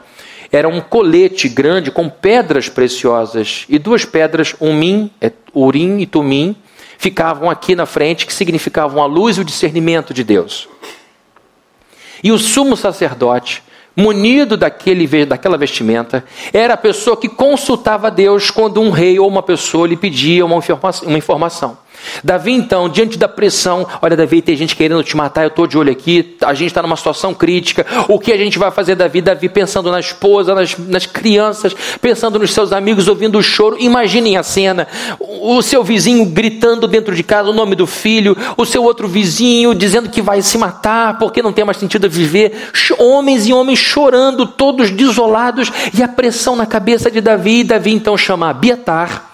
era 0.52 0.68
um 0.68 0.82
colete 0.82 1.48
grande 1.48 1.90
com 1.90 2.10
pedras 2.10 2.68
preciosas 2.68 3.66
e 3.70 3.80
duas 3.80 4.04
pedras, 4.04 4.54
umim, 4.60 5.10
é, 5.22 5.32
urim 5.56 6.00
e 6.00 6.06
tumim, 6.06 6.56
ficavam 6.98 7.50
aqui 7.50 7.74
na 7.74 7.86
frente 7.86 8.26
que 8.26 8.34
significavam 8.34 9.02
a 9.02 9.06
luz 9.06 9.38
e 9.38 9.42
o 9.42 9.46
discernimento 9.46 10.14
de 10.14 10.24
Deus. 10.24 10.68
E 12.24 12.32
o 12.32 12.38
sumo 12.38 12.78
sacerdote, 12.78 13.64
munido 13.96 14.56
daquele, 14.56 15.26
daquela 15.26 15.58
vestimenta, 15.58 16.24
era 16.54 16.74
a 16.76 16.78
pessoa 16.78 17.18
que 17.18 17.28
consultava 17.28 18.10
Deus 18.10 18.50
quando 18.50 18.82
um 18.82 18.90
rei 18.90 19.20
ou 19.20 19.28
uma 19.28 19.44
pessoa 19.44 19.88
lhe 19.88 19.98
pedia 19.98 20.46
uma 20.46 20.62
informação. 21.18 21.78
Davi, 22.24 22.52
então, 22.52 22.90
diante 22.90 23.18
da 23.18 23.28
pressão, 23.28 23.88
olha, 24.02 24.16
Davi, 24.16 24.42
tem 24.42 24.56
gente 24.56 24.76
querendo 24.76 25.04
te 25.04 25.16
matar, 25.16 25.44
eu 25.44 25.48
estou 25.48 25.68
de 25.68 25.78
olho 25.78 25.92
aqui, 25.92 26.36
a 26.42 26.54
gente 26.54 26.68
está 26.68 26.82
numa 26.82 26.96
situação 26.96 27.34
crítica. 27.34 27.86
O 28.08 28.20
que 28.20 28.32
a 28.32 28.38
gente 28.38 28.60
vai 28.60 28.72
fazer, 28.72 28.96
Davi? 28.96 29.22
Davi 29.22 29.50
pensando 29.50 29.92
na 29.92 30.00
esposa, 30.00 30.54
nas, 30.54 30.78
nas 30.78 31.06
crianças, 31.06 31.76
pensando 32.02 32.40
nos 32.40 32.54
seus 32.54 32.72
amigos, 32.72 33.08
ouvindo 33.08 33.38
o 33.38 33.44
choro. 33.44 33.78
Imaginem 33.80 34.38
a 34.38 34.44
cena: 34.44 34.88
o 35.20 35.62
seu 35.62 35.84
vizinho 35.84 36.26
gritando 36.26 36.88
dentro 36.88 37.16
de 37.16 37.24
casa 37.24 37.50
o 37.50 37.54
nome 37.54 37.76
do 37.76 37.88
filho, 37.88 38.38
o 38.58 38.66
seu 38.66 38.84
outro 38.84 39.08
vizinho 39.08 39.74
dizendo 39.74 40.10
que 40.10 40.22
vai 40.22 40.42
se 40.42 40.58
matar 40.58 41.18
porque 41.18 41.42
não 41.42 41.54
tem 41.54 41.66
mais 41.66 41.78
sentido 41.78 42.10
viver. 42.10 42.72
Homens 42.98 43.48
e 43.48 43.54
homens 43.54 43.80
chorando, 43.80 44.46
todos 44.46 44.92
desolados, 44.92 45.72
e 45.94 46.04
a 46.04 46.08
pressão 46.08 46.56
na 46.56 46.66
cabeça 46.66 47.10
de 47.10 47.22
Davi. 47.22 47.64
Davi 47.64 47.94
então 47.94 48.18
chama 48.18 48.50
Abiatar 48.50 49.31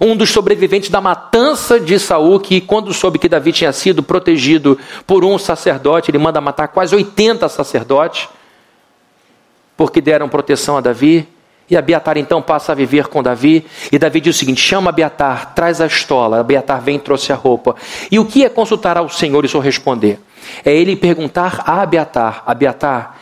um 0.00 0.16
dos 0.16 0.30
sobreviventes 0.30 0.90
da 0.90 1.00
matança 1.00 1.80
de 1.80 1.98
Saul, 1.98 2.38
que 2.40 2.60
quando 2.60 2.92
soube 2.92 3.18
que 3.18 3.28
Davi 3.28 3.52
tinha 3.52 3.72
sido 3.72 4.02
protegido 4.02 4.78
por 5.06 5.24
um 5.24 5.38
sacerdote, 5.38 6.10
ele 6.10 6.18
manda 6.18 6.40
matar 6.40 6.68
quase 6.68 6.94
80 6.94 7.48
sacerdotes, 7.48 8.28
porque 9.76 10.00
deram 10.00 10.28
proteção 10.28 10.76
a 10.76 10.80
Davi. 10.80 11.26
E 11.70 11.76
Abiatar 11.76 12.16
então 12.16 12.40
passa 12.40 12.72
a 12.72 12.74
viver 12.74 13.08
com 13.08 13.22
Davi. 13.22 13.66
E 13.92 13.98
Davi 13.98 14.20
diz 14.20 14.36
o 14.36 14.38
seguinte: 14.38 14.60
chama 14.60 14.88
Abiatar, 14.88 15.52
traz 15.54 15.82
a 15.82 15.86
estola. 15.86 16.40
Abiatar 16.40 16.80
vem 16.80 16.96
e 16.96 16.98
trouxe 16.98 17.30
a 17.30 17.36
roupa. 17.36 17.76
E 18.10 18.18
o 18.18 18.24
que 18.24 18.42
é 18.42 18.48
consultar 18.48 18.96
ao 18.96 19.10
Senhor 19.10 19.44
e 19.44 19.48
Senhor 19.48 19.62
responder? 19.62 20.18
É 20.64 20.74
ele 20.74 20.96
perguntar 20.96 21.62
a 21.66 21.82
Abiatar: 21.82 22.42
Abiatar, 22.46 23.17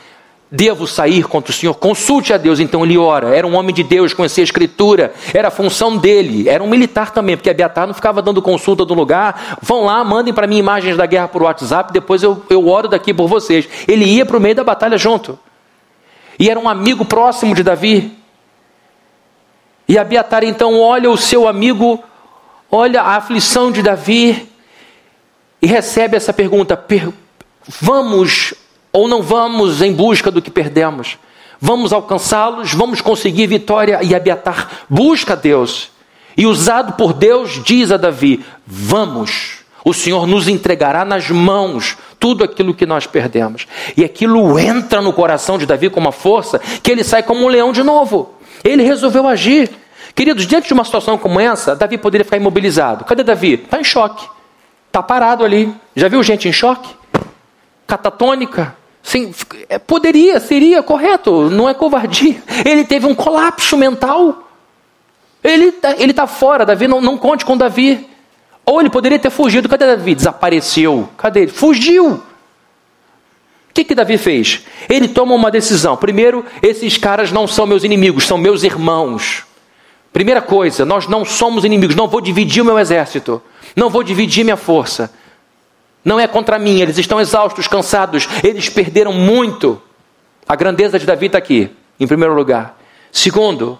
Devo 0.48 0.86
sair 0.86 1.24
contra 1.24 1.50
o 1.50 1.54
Senhor? 1.54 1.74
Consulte 1.74 2.32
a 2.32 2.36
Deus. 2.36 2.60
Então 2.60 2.84
ele 2.84 2.96
ora. 2.96 3.34
Era 3.36 3.46
um 3.46 3.56
homem 3.56 3.74
de 3.74 3.82
Deus, 3.82 4.14
conhecia 4.14 4.42
a 4.42 4.44
Escritura, 4.44 5.12
era 5.34 5.48
a 5.48 5.50
função 5.50 5.96
dele. 5.96 6.48
Era 6.48 6.62
um 6.62 6.68
militar 6.68 7.10
também, 7.10 7.36
porque 7.36 7.50
Abiatar 7.50 7.86
não 7.86 7.94
ficava 7.94 8.22
dando 8.22 8.40
consulta 8.40 8.84
do 8.84 8.94
lugar. 8.94 9.58
Vão 9.60 9.84
lá, 9.84 10.04
mandem 10.04 10.32
para 10.32 10.46
mim 10.46 10.58
imagens 10.58 10.96
da 10.96 11.04
guerra 11.04 11.26
por 11.26 11.42
WhatsApp, 11.42 11.92
depois 11.92 12.22
eu, 12.22 12.44
eu 12.48 12.68
oro 12.68 12.86
daqui 12.86 13.12
por 13.12 13.26
vocês. 13.26 13.68
Ele 13.88 14.04
ia 14.04 14.24
para 14.24 14.36
o 14.36 14.40
meio 14.40 14.54
da 14.54 14.62
batalha 14.62 14.96
junto. 14.96 15.38
E 16.38 16.48
era 16.48 16.60
um 16.60 16.68
amigo 16.68 17.04
próximo 17.04 17.54
de 17.54 17.64
Davi. 17.64 18.16
E 19.88 19.98
Abiatar 19.98 20.44
então 20.44 20.80
olha 20.80 21.10
o 21.10 21.16
seu 21.16 21.48
amigo, 21.48 22.02
olha 22.70 23.02
a 23.02 23.16
aflição 23.16 23.72
de 23.72 23.82
Davi 23.82 24.48
e 25.60 25.66
recebe 25.66 26.16
essa 26.16 26.32
pergunta: 26.32 26.80
Vamos 27.80 28.54
ou 28.96 29.06
não 29.06 29.20
vamos 29.20 29.82
em 29.82 29.92
busca 29.92 30.30
do 30.30 30.40
que 30.40 30.50
perdemos. 30.50 31.18
Vamos 31.60 31.92
alcançá-los, 31.92 32.72
vamos 32.72 33.02
conseguir 33.02 33.46
vitória 33.46 34.00
e 34.02 34.14
Abiatar 34.14 34.70
busca 34.88 35.36
Deus. 35.36 35.90
E 36.34 36.46
usado 36.46 36.94
por 36.94 37.12
Deus, 37.12 37.62
diz 37.62 37.92
a 37.92 37.98
Davi: 37.98 38.42
Vamos, 38.66 39.58
o 39.84 39.92
Senhor 39.92 40.26
nos 40.26 40.48
entregará 40.48 41.04
nas 41.04 41.28
mãos 41.30 41.98
tudo 42.18 42.42
aquilo 42.42 42.72
que 42.72 42.86
nós 42.86 43.06
perdemos. 43.06 43.66
E 43.94 44.02
aquilo 44.02 44.58
entra 44.58 45.02
no 45.02 45.12
coração 45.12 45.58
de 45.58 45.66
Davi 45.66 45.90
com 45.90 46.00
uma 46.00 46.12
força 46.12 46.58
que 46.82 46.90
ele 46.90 47.04
sai 47.04 47.22
como 47.22 47.44
um 47.44 47.48
leão 47.48 47.72
de 47.72 47.82
novo. 47.82 48.34
Ele 48.64 48.82
resolveu 48.82 49.28
agir. 49.28 49.70
Queridos, 50.14 50.46
diante 50.46 50.68
de 50.68 50.72
uma 50.72 50.84
situação 50.84 51.18
como 51.18 51.38
essa, 51.38 51.76
Davi 51.76 51.98
poderia 51.98 52.24
ficar 52.24 52.38
imobilizado. 52.38 53.04
Cadê 53.04 53.22
Davi? 53.22 53.54
Está 53.54 53.78
em 53.78 53.84
choque. 53.84 54.26
Está 54.86 55.02
parado 55.02 55.44
ali. 55.44 55.70
Já 55.94 56.08
viu 56.08 56.22
gente 56.22 56.48
em 56.48 56.52
choque? 56.52 56.88
Catatônica. 57.86 58.74
Sim, 59.16 59.32
é, 59.70 59.78
poderia, 59.78 60.38
seria 60.38 60.82
correto, 60.82 61.48
não 61.48 61.66
é 61.66 61.72
covardia. 61.72 62.36
Ele 62.66 62.84
teve 62.84 63.06
um 63.06 63.14
colapso 63.14 63.74
mental. 63.74 64.50
Ele 65.42 65.66
está 65.68 65.94
tá 66.14 66.26
fora, 66.26 66.66
Davi, 66.66 66.86
não, 66.86 67.00
não 67.00 67.16
conte 67.16 67.44
com 67.44 67.56
Davi. 67.56 68.06
Ou 68.64 68.80
ele 68.80 68.90
poderia 68.90 69.18
ter 69.18 69.30
fugido. 69.30 69.68
Cadê 69.68 69.86
Davi? 69.86 70.14
Desapareceu. 70.14 71.08
Cadê 71.16 71.42
ele? 71.42 71.50
Fugiu. 71.50 72.10
O 72.10 72.22
que, 73.72 73.84
que 73.84 73.94
Davi 73.94 74.18
fez? 74.18 74.64
Ele 74.88 75.08
toma 75.08 75.34
uma 75.34 75.50
decisão. 75.50 75.96
Primeiro, 75.96 76.44
esses 76.62 76.98
caras 76.98 77.32
não 77.32 77.46
são 77.46 77.64
meus 77.64 77.84
inimigos, 77.84 78.24
são 78.24 78.36
meus 78.36 78.64
irmãos. 78.64 79.44
Primeira 80.12 80.42
coisa, 80.42 80.84
nós 80.84 81.06
não 81.06 81.24
somos 81.24 81.64
inimigos, 81.64 81.94
não 81.94 82.08
vou 82.08 82.20
dividir 82.20 82.62
o 82.62 82.64
meu 82.64 82.78
exército, 82.78 83.40
não 83.74 83.90
vou 83.90 84.02
dividir 84.02 84.44
minha 84.44 84.56
força. 84.56 85.10
Não 86.06 86.20
é 86.20 86.28
contra 86.28 86.56
mim, 86.56 86.80
eles 86.80 86.96
estão 86.98 87.20
exaustos, 87.20 87.66
cansados, 87.66 88.28
eles 88.44 88.68
perderam 88.68 89.12
muito. 89.12 89.82
A 90.48 90.54
grandeza 90.54 91.00
de 91.00 91.04
Davi 91.04 91.26
está 91.26 91.36
aqui, 91.36 91.68
em 91.98 92.06
primeiro 92.06 92.32
lugar. 92.32 92.78
Segundo, 93.10 93.76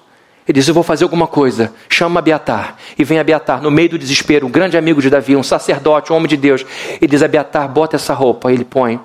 ele 0.48 0.58
diz: 0.58 0.66
Eu 0.66 0.74
vou 0.74 0.82
fazer 0.82 1.04
alguma 1.04 1.28
coisa. 1.28 1.72
Chama 1.88 2.18
Abiatar. 2.18 2.78
E 2.98 3.04
vem 3.04 3.20
Abiatar, 3.20 3.62
no 3.62 3.70
meio 3.70 3.90
do 3.90 3.98
desespero, 3.98 4.44
um 4.44 4.50
grande 4.50 4.76
amigo 4.76 5.00
de 5.00 5.08
Davi, 5.08 5.36
um 5.36 5.42
sacerdote, 5.44 6.12
um 6.12 6.16
homem 6.16 6.26
de 6.26 6.36
Deus. 6.36 6.66
Ele 7.00 7.06
diz: 7.06 7.22
Abiatar, 7.22 7.68
bota 7.68 7.94
essa 7.94 8.12
roupa. 8.12 8.52
Ele 8.52 8.64
põe. 8.64 8.98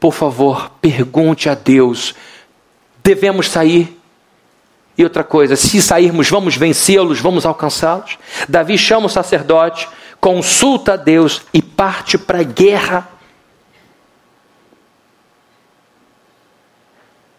Por 0.00 0.14
favor, 0.14 0.70
pergunte 0.80 1.50
a 1.50 1.54
Deus: 1.54 2.14
devemos 3.02 3.50
sair? 3.50 4.00
E 4.96 5.04
outra 5.04 5.22
coisa, 5.22 5.54
se 5.54 5.82
sairmos, 5.82 6.30
vamos 6.30 6.56
vencê-los, 6.56 7.20
vamos 7.20 7.44
alcançá-los? 7.44 8.16
Davi 8.48 8.78
chama 8.78 9.04
o 9.04 9.10
sacerdote, 9.10 9.86
consulta 10.24 10.94
a 10.94 10.96
Deus 10.96 11.42
e 11.52 11.60
parte 11.60 12.16
para 12.16 12.40
a 12.40 12.42
guerra. 12.42 13.06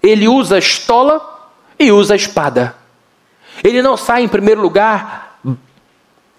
Ele 0.04 0.28
usa 0.28 0.58
a 0.58 0.60
estola 0.60 1.50
e 1.80 1.92
usa 1.92 2.14
a 2.14 2.16
espada. 2.16 2.76
Ele 3.64 3.82
não 3.82 3.98
sai 3.98 4.22
em 4.22 4.28
primeiro 4.28 4.62
lugar 4.62 5.40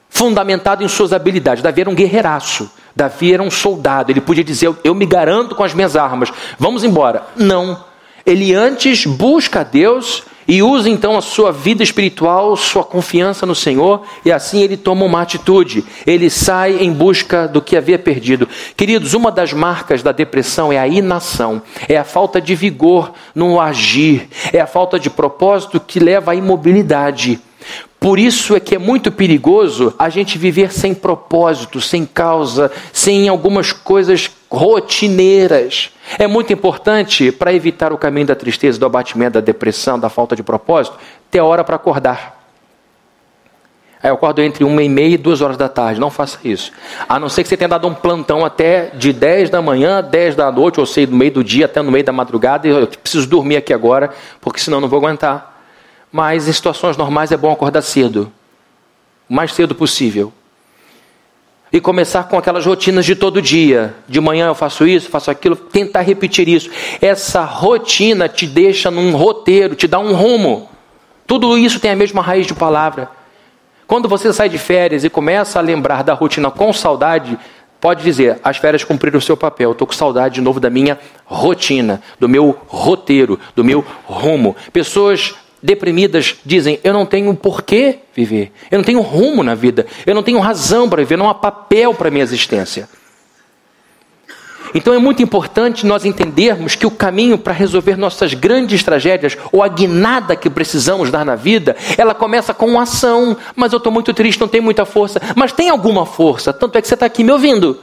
fundamentado 0.09 0.85
em 0.85 0.88
suas 0.88 1.12
habilidades. 1.12 1.64
Davi 1.64 1.80
era 1.80 1.90
um 1.90 1.96
guerreiraço. 1.96 2.70
Davi 2.94 3.35
era 3.35 3.42
um 3.42 3.50
soldado. 3.50 4.12
Ele 4.12 4.20
podia 4.20 4.44
dizer: 4.44 4.72
Eu, 4.85 4.94
me 4.94 5.04
garanto 5.04 5.56
com 5.56 5.64
as 5.64 5.74
minhas 5.74 5.96
armas. 5.96 6.32
Vamos 6.61 6.85
embora. 6.85 7.26
Não. 7.35 7.85
Ele 8.24 8.54
antes 8.54 9.04
busca 9.04 9.62
a 9.62 9.64
Deus 9.64 10.22
e 10.48 10.62
usa 10.62 10.88
então 10.88 11.16
a 11.16 11.22
sua 11.22 11.50
vida 11.50 11.82
espiritual, 11.82 12.56
sua 12.56 12.85
confiança 12.85 13.44
no 13.44 13.54
Senhor, 13.54 14.02
e 14.24 14.30
assim 14.30 14.61
ele 14.61 14.76
toma 14.76 15.04
uma 15.04 15.22
atitude. 15.22 15.85
Ele 16.06 16.30
sai 16.30 16.78
em 16.80 16.92
busca 16.92 17.48
do 17.48 17.61
que 17.61 17.76
havia 17.76 17.98
perdido. 17.98 18.48
Queridos, 18.76 19.14
uma 19.14 19.30
das 19.32 19.52
marcas 19.52 20.02
da 20.02 20.12
depressão 20.12 20.72
é 20.72 20.78
a 20.78 20.87
inação, 20.87 21.61
é 21.88 21.96
a 21.96 22.04
falta 22.04 22.40
de 22.40 22.54
vigor 22.54 23.12
no 23.35 23.61
agir, 23.61 24.28
é 24.52 24.61
a 24.61 24.66
falta 24.66 24.98
de 24.98 25.11
propósito 25.11 25.80
que 25.80 25.98
leva 25.98 26.32
à 26.32 26.35
imobilidade. 26.35 27.40
Por 27.98 28.18
isso 28.18 28.54
é 28.54 28.61
que 28.61 28.74
é 28.74 28.78
muito 28.78 29.11
perigoso 29.11 29.92
a 29.98 30.09
gente 30.09 30.38
viver 30.38 30.72
sem 30.72 30.94
propósito, 30.94 31.80
sem 31.80 32.06
causa, 32.06 32.70
sem 32.92 33.28
algumas 33.28 33.72
coisas 33.72 34.30
rotineiras. 34.50 35.90
É 36.18 36.26
muito 36.26 36.52
importante 36.52 37.32
para 37.32 37.52
evitar 37.52 37.92
o 37.92 37.98
caminho 37.98 38.26
da 38.26 38.35
tristeza, 38.35 38.78
do 38.78 38.87
abatimento, 38.87 39.35
da 39.35 39.40
depressão, 39.40 39.98
da 39.98 40.09
falta 40.09 40.37
de 40.37 40.42
propósito, 40.42 40.98
ter 41.30 41.40
hora 41.40 41.64
para 41.64 41.76
acordar. 41.76 42.37
Aí 44.02 44.11
eu 44.11 44.14
acordo 44.14 44.42
entre 44.42 44.62
uma 44.62 44.82
e 44.82 44.88
meia 44.88 45.14
e 45.14 45.18
duas 45.18 45.40
horas 45.40 45.56
da 45.56 45.68
tarde. 45.68 45.98
Não 45.98 46.11
faça 46.11 46.38
isso. 46.44 46.70
A 47.09 47.18
não 47.18 47.28
ser 47.28 47.42
que 47.42 47.48
você 47.48 47.56
tenha 47.56 47.68
dado 47.68 47.88
um 47.88 47.94
plantão 47.94 48.44
até 48.44 48.90
de 48.94 49.12
10 49.12 49.50
da 49.50 49.61
manhã, 49.61 50.02
10 50.02 50.37
da 50.37 50.52
noite, 50.52 50.78
ou 50.78 50.87
sei, 50.87 51.06
no 51.06 51.16
meio 51.16 51.32
do 51.32 51.42
dia 51.42 51.64
até 51.64 51.82
no 51.82 51.90
meio 51.90 52.04
da 52.04 52.12
madrugada. 52.12 52.68
Eu 52.68 52.87
preciso 52.87 53.26
dormir 53.26 53.56
aqui 53.56 53.72
agora, 53.72 54.11
porque 54.40 54.61
senão 54.61 54.80
não 54.80 54.88
vou 54.88 54.98
aguentar 54.98 55.56
mas 56.16 56.48
em 56.48 56.52
situações 56.52 56.96
normais 56.96 57.30
é 57.30 57.37
bom 57.37 57.52
acordar 57.52 57.82
cedo, 57.82 58.32
o 59.28 59.35
mais 59.35 59.52
cedo 59.52 59.74
possível. 59.74 60.32
E 61.72 61.81
começar 61.81 62.24
com 62.24 62.38
aquelas 62.38 62.64
rotinas 62.64 63.05
de 63.05 63.16
todo 63.16 63.42
dia. 63.42 63.94
De 64.09 64.20
manhã 64.20 64.46
eu 64.46 64.55
faço 64.55 64.87
isso, 64.87 65.11
faço 65.11 65.31
aquilo, 65.31 65.57
tentar 65.57 66.02
repetir 66.02 66.48
isso. 66.48 66.70
Essa 67.00 67.42
rotina 67.44 68.29
te 68.29 68.46
deixa 68.46 68.90
num 68.90 69.16
roteiro, 69.16 69.74
te 69.74 69.88
dá 69.88 69.98
um 69.98 70.14
rumo. 70.14 70.68
Tudo 71.26 71.59
isso 71.59 71.81
tem 71.81 71.90
a 71.90 71.96
mesma 71.96 72.22
raiz 72.22 72.46
de 72.46 72.55
palavra. 72.55 73.11
Quando 73.87 74.09
você 74.09 74.33
sai 74.33 74.48
de 74.48 74.59
férias 74.59 75.05
e 75.05 75.11
começa 75.11 75.59
a 75.59 75.62
lembrar 75.62 76.02
da 76.02 76.14
rotina 76.14 76.50
com 76.50 76.72
saudade, 76.72 77.38
pode 77.81 78.02
dizer: 78.02 78.38
as 78.42 78.57
férias 78.57 78.85
cumpriram 78.85 79.18
o 79.18 79.22
seu 79.22 79.37
papel. 79.37 79.72
Estou 79.72 79.87
com 79.87 79.92
saudade 79.92 80.37
de 80.37 80.40
novo 80.40 80.61
da 80.61 80.70
minha 80.70 80.98
rotina, 81.24 82.00
do 82.18 82.29
meu 82.29 82.57
roteiro, 82.66 83.38
do 83.55 83.64
meu 83.64 83.85
rumo. 84.05 84.57
Pessoas 84.72 85.35
deprimidas 85.66 86.37
dizem: 86.46 86.79
Eu 86.83 86.94
não 86.94 87.05
tenho 87.05 87.35
porquê 87.35 87.98
viver, 88.14 88.52
eu 88.70 88.79
não 88.79 88.85
tenho 88.85 89.00
rumo 89.00 89.42
na 89.42 89.55
vida, 89.55 89.85
eu 90.07 90.14
não 90.14 90.22
tenho 90.22 90.38
razão 90.38 90.88
para 90.88 91.02
viver, 91.02 91.18
não 91.18 91.29
há 91.29 91.35
papel 91.35 91.92
para 91.92 92.11
minha 92.11 92.22
existência. 92.22 92.88
Então 94.74 94.92
é 94.92 94.98
muito 94.98 95.22
importante 95.22 95.87
nós 95.87 96.05
entendermos 96.05 96.74
que 96.74 96.87
o 96.87 96.90
caminho 96.90 97.38
para 97.38 97.52
resolver 97.52 97.96
nossas 97.96 98.35
grandes 98.35 98.83
tragédias, 98.83 99.37
ou 99.50 99.62
a 99.62 99.68
guinada 99.68 100.37
que 100.37 100.50
precisamos 100.50 101.11
dar 101.11 101.24
na 101.24 101.35
vida, 101.35 101.76
ela 101.96 102.14
começa 102.14 102.52
com 102.52 102.79
ação. 102.79 103.37
Mas 103.55 103.72
eu 103.72 103.79
estou 103.79 103.92
muito 103.92 104.12
triste, 104.12 104.40
não 104.40 104.48
tenho 104.48 104.64
muita 104.64 104.85
força. 104.85 105.20
Mas 105.35 105.52
tem 105.52 105.70
alguma 105.70 106.05
força, 106.05 106.52
tanto 106.52 106.76
é 106.76 106.83
que 106.83 106.88
você 106.88 106.94
está 106.94 107.07
aqui 107.07 107.24
me 107.24 107.33
ouvindo. 107.33 107.81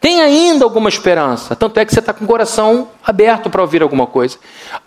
Tem 0.00 0.20
ainda 0.20 0.64
alguma 0.64 0.88
esperança, 0.88 1.56
tanto 1.56 1.78
é 1.80 1.84
que 1.84 1.92
você 1.92 2.00
está 2.00 2.12
com 2.12 2.24
o 2.24 2.28
coração 2.28 2.88
aberto 3.04 3.50
para 3.50 3.60
ouvir 3.60 3.82
alguma 3.82 4.06
coisa. 4.06 4.38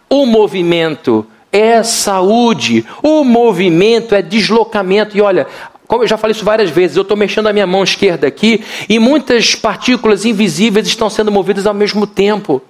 O 0.10 0.26
movimento 0.26 1.26
é 1.52 1.82
saúde, 1.84 2.86
o 3.02 3.24
movimento 3.24 4.14
é 4.14 4.22
deslocamento. 4.22 5.18
E 5.18 5.22
olha, 5.22 5.48
como 5.88 6.04
eu 6.04 6.08
já 6.08 6.18
falei 6.18 6.36
isso 6.36 6.46
várias 6.46 6.70
vezes, 6.70 6.96
eu 6.96 7.02
estou 7.02 7.18
mexendo 7.18 7.48
a 7.48 7.54
minha 7.54 7.66
mão 7.66 7.84
esquerda 7.84 8.28
aqui 8.28 8.64
e 8.88 9.00
muitas 9.00 9.56
partículas 9.56 10.26
invisíveis 10.26 10.88
estão 10.88 11.10
sendo 11.10 11.32
movidas 11.32 11.66
ao 11.66 11.74
mesmo 11.74 12.06
tempo. 12.06 12.62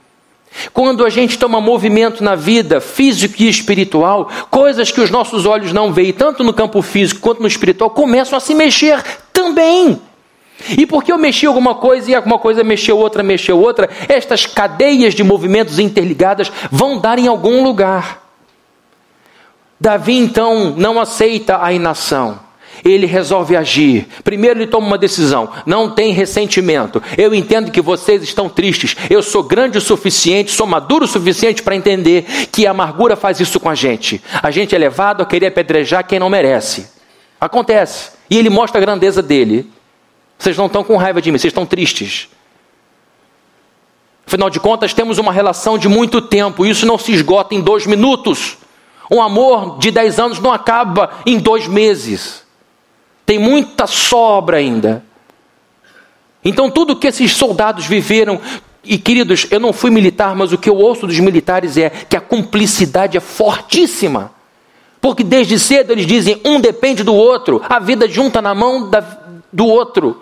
Quando 0.74 1.06
a 1.06 1.10
gente 1.10 1.38
toma 1.38 1.62
movimento 1.62 2.24
na 2.24 2.36
vida 2.36 2.82
físico 2.82 3.36
e 3.39 3.50
espiritual, 3.50 4.30
coisas 4.50 4.89
que 4.89 5.02
os 5.02 5.10
nossos 5.10 5.46
olhos 5.46 5.72
não 5.72 5.94
veem, 5.94 6.13
tanto 6.13 6.44
no 6.44 6.54
campo 6.54 6.82
físico 6.82 7.22
quanto 7.22 7.42
no 7.42 7.48
espiritual, 7.48 7.89
começam 7.89 8.38
a 8.38 8.39
se 8.39 8.56
mexer 8.56 9.04
também. 9.32 10.02
E 10.78 10.86
porque 10.86 11.12
eu 11.12 11.18
mexi 11.18 11.46
alguma 11.46 11.76
coisa 11.76 12.12
e 12.12 12.15
alguma 12.15 12.38
coisa 12.38 12.63
mexeu 12.63 12.98
outra, 12.98 13.24
mexeu 13.24 13.60
outra, 13.60 13.89
estas 14.08 14.46
cadeias 14.46 15.13
de 15.13 15.24
movimentos 15.24 15.80
interligadas 15.80 16.52
vão 16.72 17.00
dar 17.00 17.20
em 17.20 17.28
algum 17.28 17.63
lugar. 17.63 18.18
Davi 19.80 20.18
então 20.18 20.76
não 20.76 21.00
aceita 21.00 21.63
a 21.63 21.72
inação. 21.72 22.39
Ele 22.84 23.06
resolve 23.06 23.56
agir. 23.56 24.08
Primeiro, 24.24 24.60
ele 24.60 24.68
toma 24.68 24.88
uma 24.88 24.98
decisão. 24.98 25.50
Não 25.65 25.92
tem 25.92 26.13
ressentimento. 26.13 27.02
Eu 27.18 27.34
entendo 27.34 27.72
que 27.72 27.82
vocês 27.82 28.24
estão 28.24 28.48
tristes. 28.48 28.96
Eu 29.10 29.22
sou 29.22 29.44
grande 29.44 29.78
o 29.78 29.82
suficiente, 29.82 30.52
sou 30.52 30.65
maduro 30.65 31.06
o 31.06 31.08
suficiente 31.08 31.62
para 31.62 31.76
entender 31.76 32.26
que 32.52 32.65
a 32.65 32.72
amargura 32.72 33.15
faz 33.15 33.39
isso 33.39 33.60
com 33.60 33.70
a 33.70 33.76
gente. 33.76 34.22
A 34.42 34.50
gente 34.50 34.74
é 34.74 34.78
levado 34.78 35.22
a 35.22 35.26
querer 35.26 35.48
apedrejar 35.48 36.08
quem 36.08 36.20
não 36.20 36.30
merece. 36.30 36.89
Acontece. 37.39 38.12
E 38.30 38.38
ele 38.38 38.50
mostra 38.50 38.80
a 38.80 38.82
grandeza 38.82 39.22
dele. 39.22 39.70
Vocês 40.38 40.56
não 40.56 40.68
estão 40.68 40.84
com 40.84 40.96
raiva 40.96 41.22
de 41.22 41.32
mim, 41.32 41.38
vocês 41.38 41.52
estão 41.52 41.65
tristes. 41.65 42.30
Afinal 44.26 44.50
de 44.50 44.60
contas, 44.60 44.94
temos 44.94 45.18
uma 45.18 45.34
relação 45.34 45.78
de 45.78 45.89
muito 45.89 46.22
tempo. 46.22 46.65
Isso 46.65 46.86
não 46.86 46.98
se 46.98 47.12
esgota 47.12 47.56
em 47.56 47.60
dois 47.60 47.86
minutos. 47.86 48.58
Um 49.10 49.22
amor 49.22 49.80
de 49.80 49.91
10 49.91 50.19
anos 50.19 50.39
não 50.39 50.52
acaba 50.52 51.12
em 51.26 51.39
dois 51.39 51.67
meses. 51.67 52.43
Tem 53.26 53.39
muita 53.39 53.88
sobra 53.88 54.58
ainda. 54.58 55.04
Então, 56.43 56.69
tudo 56.69 56.95
que 56.95 57.08
esses 57.08 57.36
soldados 57.36 57.86
viveram, 57.86 58.39
e 58.84 58.98
queridos, 58.98 59.48
eu 59.52 59.60
não 59.60 59.74
fui 59.74 59.91
militar, 59.91 60.36
mas 60.36 60.54
o 60.54 60.58
que 60.58 60.69
eu 60.69 60.76
ouço 60.76 61.06
dos 61.06 61.19
militares 61.19 61.78
é 61.78 61.89
que 61.89 62.15
a 62.15 62.22
cumplicidade 62.22 63.17
é 63.17 63.19
fortíssima. 63.19 64.32
Porque 65.02 65.24
desde 65.24 65.60
cedo 65.60 65.91
eles 65.91 66.06
dizem: 66.06 66.39
um 66.45 66.60
depende 66.60 67.04
do 67.04 67.13
outro, 67.13 67.62
a 67.67 67.80
vida 67.80 68.08
junta 68.08 68.41
na 68.41 68.54
mão 68.54 68.89
da, 68.89 69.00
do 69.52 69.65
outro. 69.65 70.22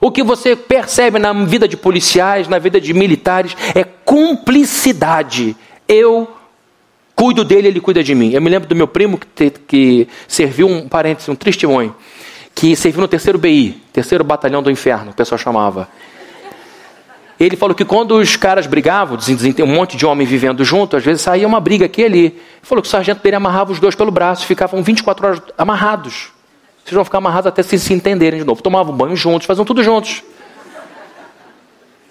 O 0.00 0.10
que 0.10 0.22
você 0.22 0.54
percebe 0.54 1.18
na 1.18 1.32
vida 1.32 1.66
de 1.66 1.76
policiais, 1.76 2.48
na 2.48 2.58
vida 2.58 2.80
de 2.80 2.92
militares, 2.92 3.56
é 3.74 3.82
cumplicidade. 3.82 5.56
Eu 5.88 6.28
Cuido 7.16 7.42
dele, 7.42 7.68
ele 7.68 7.80
cuida 7.80 8.04
de 8.04 8.14
mim. 8.14 8.32
Eu 8.32 8.42
me 8.42 8.50
lembro 8.50 8.68
do 8.68 8.76
meu 8.76 8.86
primo 8.86 9.16
que, 9.16 9.26
te, 9.26 9.50
que 9.66 10.06
serviu 10.28 10.68
um 10.68 10.86
parênteses, 10.86 11.30
um 11.30 11.34
testemunho, 11.34 11.96
que 12.54 12.76
serviu 12.76 13.00
no 13.00 13.08
terceiro 13.08 13.38
BI, 13.38 13.82
terceiro 13.90 14.22
batalhão 14.22 14.62
do 14.62 14.70
inferno, 14.70 15.12
o 15.12 15.14
pessoal 15.14 15.38
chamava. 15.38 15.88
Ele 17.40 17.56
falou 17.56 17.74
que 17.74 17.86
quando 17.86 18.12
os 18.12 18.36
caras 18.36 18.66
brigavam, 18.66 19.18
um 19.62 19.66
monte 19.66 19.96
de 19.96 20.04
homem 20.04 20.26
vivendo 20.26 20.62
junto, 20.62 20.94
às 20.94 21.04
vezes 21.04 21.22
saía 21.22 21.46
uma 21.46 21.58
briga 21.58 21.86
aqui 21.86 22.02
e 22.02 22.04
ali. 22.04 22.18
Ele 22.18 22.40
falou 22.62 22.82
que 22.82 22.88
o 22.88 22.90
sargento 22.90 23.22
dele 23.22 23.36
amarrava 23.36 23.72
os 23.72 23.80
dois 23.80 23.94
pelo 23.94 24.10
braço, 24.10 24.44
ficavam 24.44 24.82
24 24.82 25.26
horas 25.26 25.42
amarrados. 25.56 26.28
Vocês 26.84 26.94
vão 26.94 27.04
ficar 27.04 27.18
amarrados 27.18 27.46
até 27.46 27.62
se, 27.62 27.78
se 27.78 27.94
entenderem 27.94 28.40
de 28.40 28.46
novo. 28.46 28.62
Tomavam 28.62 28.94
banho 28.94 29.16
juntos, 29.16 29.46
faziam 29.46 29.64
tudo 29.64 29.82
juntos. 29.82 30.22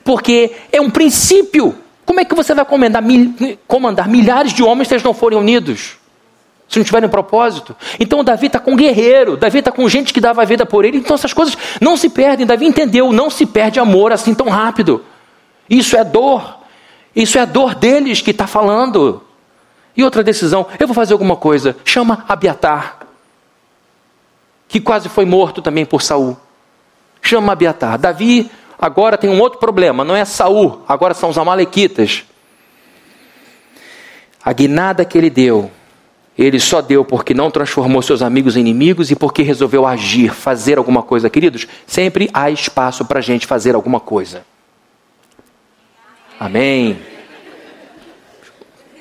Porque 0.04 0.52
é 0.72 0.82
um 0.82 0.89
princípio. 0.89 1.76
Como 2.06 2.20
é 2.20 2.26
que 2.26 2.36
você 2.36 2.54
vai 2.54 2.63
comandar, 2.63 3.04
comandar 3.68 4.08
milhares 4.08 4.54
de 4.54 4.62
homens 4.62 4.88
se 4.88 4.94
eles 4.94 5.04
não 5.04 5.13
forem 5.13 5.38
unidos? 5.38 5.98
Se 6.70 6.78
não 6.80 6.86
tiverem 6.86 7.10
propósito. 7.10 7.76
Então 8.00 8.24
Davi 8.24 8.48
está 8.48 8.60
com 8.60 8.72
um 8.72 8.76
guerreiro, 8.76 9.38
Davi 9.38 9.60
está 9.60 9.72
com 9.72 9.88
gente 9.89 10.13
que 10.13 10.22
dava 10.22 10.41
a 10.41 10.46
vida 10.46 10.65
por 10.65 10.86
ele. 10.86 10.98
Então 10.98 11.15
essas 11.15 11.34
coisas 11.34 11.58
não 11.82 11.98
se 11.98 12.10
perdem. 12.10 12.46
Davi 12.46 12.65
entendeu, 12.65 13.12
não 13.12 13.30
se 13.30 13.46
perde 13.46 13.80
amor 13.80 14.12
assim 14.12 14.34
tão 14.34 14.50
rápido. 14.50 15.04
Isso 15.70 15.98
é 15.98 16.04
dor. 16.04 16.60
Isso 17.15 17.38
é 17.38 17.41
a 17.41 17.46
dor 17.46 17.76
deles 17.76 18.22
que 18.22 18.32
está 18.32 18.46
falando. 18.46 19.22
E 19.96 20.04
outra 20.04 20.24
decisão, 20.24 20.68
eu 20.80 20.88
vou 20.88 20.94
fazer 20.94 21.13
alguma 21.13 21.36
coisa. 21.36 21.76
Chama 21.86 22.26
Abiatar. 22.28 23.00
que 24.68 24.80
quase 24.80 25.08
foi 25.08 25.26
morto 25.26 25.62
também 25.62 25.86
por 25.86 26.02
Saul. 26.02 26.38
Chama 27.22 27.54
Abiatar. 27.54 27.98
Davi 27.98 28.52
agora 28.80 29.18
tem 29.18 29.30
um 29.30 29.40
outro 29.40 29.60
problema, 29.60 30.04
não 30.04 30.16
é 30.16 30.26
Saul, 30.26 30.82
agora 30.88 31.14
são 31.14 31.30
os 31.30 31.38
amalequitas. 31.38 32.24
A 34.44 34.54
guinada 34.54 35.04
que 35.04 35.18
ele 35.18 35.30
deu, 35.30 35.72
ele 36.38 36.60
só 36.60 36.82
deu 36.82 37.04
porque 37.04 37.34
não 37.34 37.50
transformou 37.50 38.02
seus 38.02 38.22
amigos 38.22 38.56
em 38.58 38.60
inimigos 38.60 39.10
e 39.10 39.16
porque 39.16 39.42
resolveu 39.42 39.88
agir, 39.88 40.34
fazer 40.34 40.78
alguma 40.78 41.02
coisa. 41.02 41.30
Queridos, 41.30 41.66
sempre 41.88 42.30
há 42.34 42.52
espaço 42.52 43.06
para 43.06 43.20
a 43.20 43.22
gente 43.22 43.48
fazer 43.48 43.74
alguma 43.74 44.00
coisa. 44.00 44.46
Amém. 46.40 47.00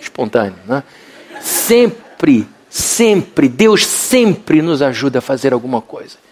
Espontâneo, 0.01 0.59
né? 0.67 0.83
Sempre, 1.41 2.49
sempre, 2.71 3.49
Deus 3.49 3.85
sempre 3.85 4.63
nos 4.63 4.81
ajuda 4.81 5.19
a 5.19 5.23
fazer 5.23 5.53
alguma 5.53 5.83
coisa. 5.83 6.24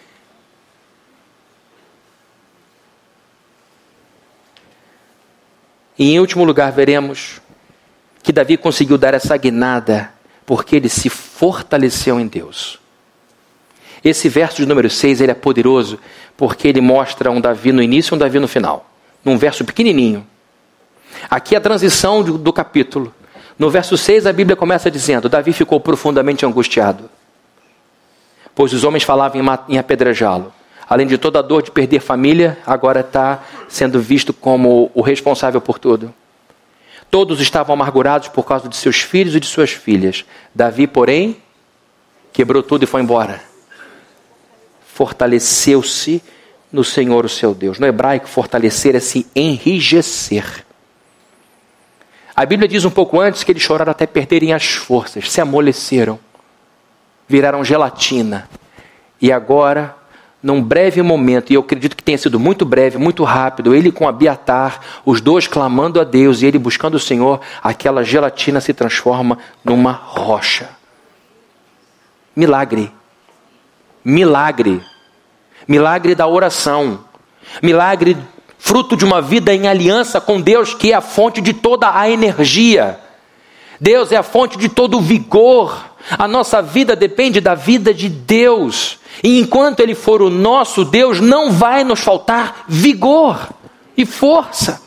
E 5.97 6.13
em 6.13 6.19
último 6.19 6.43
lugar, 6.43 6.71
veremos 6.71 7.41
que 8.21 8.31
Davi 8.31 8.57
conseguiu 8.57 8.97
dar 8.97 9.13
essa 9.13 9.35
guinada 9.37 10.11
porque 10.45 10.75
ele 10.75 10.89
se 10.89 11.09
fortaleceu 11.09 12.19
em 12.19 12.27
Deus. 12.27 12.79
Esse 14.03 14.27
verso 14.27 14.57
de 14.57 14.65
número 14.65 14.89
6 14.89 15.21
ele 15.21 15.31
é 15.31 15.35
poderoso 15.35 15.99
porque 16.35 16.67
ele 16.67 16.81
mostra 16.81 17.31
um 17.31 17.39
Davi 17.39 17.71
no 17.71 17.81
início 17.81 18.13
e 18.13 18.15
um 18.15 18.17
Davi 18.17 18.39
no 18.39 18.47
final. 18.47 18.89
Num 19.23 19.37
verso 19.37 19.63
pequenininho. 19.63 20.27
Aqui 21.29 21.55
a 21.55 21.61
transição 21.61 22.21
do, 22.21 22.37
do 22.37 22.51
capítulo. 22.51 23.13
No 23.57 23.69
verso 23.69 23.97
6 23.97 24.25
a 24.25 24.33
Bíblia 24.33 24.55
começa 24.55 24.91
dizendo: 24.91 25.29
Davi 25.29 25.53
ficou 25.53 25.79
profundamente 25.79 26.45
angustiado, 26.45 27.09
pois 28.53 28.73
os 28.73 28.83
homens 28.83 29.03
falavam 29.03 29.41
em, 29.41 29.73
em 29.75 29.77
apedrejá-lo. 29.77 30.53
Além 30.93 31.07
de 31.07 31.17
toda 31.17 31.39
a 31.39 31.41
dor 31.41 31.63
de 31.63 31.71
perder 31.71 32.01
família, 32.01 32.55
agora 32.67 32.99
está 32.99 33.43
sendo 33.67 33.99
visto 33.99 34.31
como 34.31 34.91
o 34.93 35.01
responsável 35.01 35.59
por 35.59 35.79
tudo. 35.79 36.13
Todos 37.09 37.41
estavam 37.41 37.73
amargurados 37.73 38.27
por 38.27 38.43
causa 38.43 38.69
de 38.69 38.75
seus 38.75 39.01
filhos 39.01 39.33
e 39.33 39.39
de 39.39 39.47
suas 39.47 39.71
filhas. 39.71 40.23
Davi, 40.53 40.85
porém, 40.85 41.37
quebrou 42.31 42.61
tudo 42.61 42.83
e 42.83 42.85
foi 42.85 43.01
embora. 43.01 43.41
Fortaleceu-se 44.85 46.21
no 46.71 46.83
Senhor, 46.83 47.25
o 47.25 47.29
seu 47.29 47.55
Deus. 47.55 47.79
No 47.79 47.87
hebraico, 47.87 48.27
fortalecer 48.27 48.95
é 48.95 48.99
se 48.99 49.25
enrijecer. 49.35 50.63
A 52.35 52.45
Bíblia 52.45 52.69
diz 52.69 52.85
um 52.85 52.91
pouco 52.91 53.19
antes 53.19 53.43
que 53.43 53.51
eles 53.51 53.63
choraram 53.63 53.89
até 53.89 54.05
perderem 54.05 54.53
as 54.53 54.67
forças, 54.67 55.31
se 55.31 55.41
amoleceram, 55.41 56.19
viraram 57.27 57.65
gelatina. 57.65 58.47
E 59.19 59.31
agora 59.31 60.02
num 60.43 60.61
breve 60.61 61.01
momento, 61.01 61.51
e 61.51 61.53
eu 61.53 61.61
acredito 61.61 61.95
que 61.95 62.03
tenha 62.03 62.17
sido 62.17 62.37
muito 62.37 62.65
breve, 62.65 62.97
muito 62.97 63.23
rápido, 63.23 63.73
ele 63.73 63.93
com 63.93 64.05
Abiatar, 64.05 64.81
os 65.05 65.21
dois 65.21 65.47
clamando 65.47 66.01
a 66.01 66.03
Deus 66.03 66.41
e 66.41 66.45
ele 66.45 66.59
buscando 66.59 66.95
o 66.95 66.99
Senhor, 66.99 67.39
aquela 67.63 68.03
gelatina 68.03 68.59
se 68.59 68.73
transforma 68.73 69.37
numa 69.63 69.93
rocha. 69.93 70.69
Milagre. 72.35 72.91
Milagre. 74.03 74.83
Milagre 75.65 76.13
da 76.13 76.27
oração. 76.27 77.05
Milagre 77.61 78.17
fruto 78.57 78.97
de 78.97 79.05
uma 79.05 79.21
vida 79.21 79.53
em 79.53 79.67
aliança 79.67 80.19
com 80.19 80.41
Deus, 80.41 80.73
que 80.73 80.91
é 80.91 80.95
a 80.95 81.01
fonte 81.01 81.41
de 81.41 81.53
toda 81.53 81.97
a 81.97 82.09
energia. 82.09 82.99
Deus 83.79 84.11
é 84.11 84.17
a 84.17 84.23
fonte 84.23 84.57
de 84.57 84.67
todo 84.67 84.97
o 84.97 85.01
vigor. 85.01 85.92
A 86.11 86.27
nossa 86.27 86.61
vida 86.61 86.95
depende 86.95 87.39
da 87.39 87.55
vida 87.55 87.93
de 87.93 88.09
Deus. 88.09 88.99
E 89.23 89.39
enquanto 89.39 89.79
Ele 89.79 89.95
for 89.95 90.21
o 90.21 90.29
nosso 90.29 90.83
Deus, 90.83 91.19
não 91.19 91.51
vai 91.51 91.83
nos 91.83 92.01
faltar 92.01 92.65
vigor 92.67 93.49
e 93.95 94.05
força. 94.05 94.81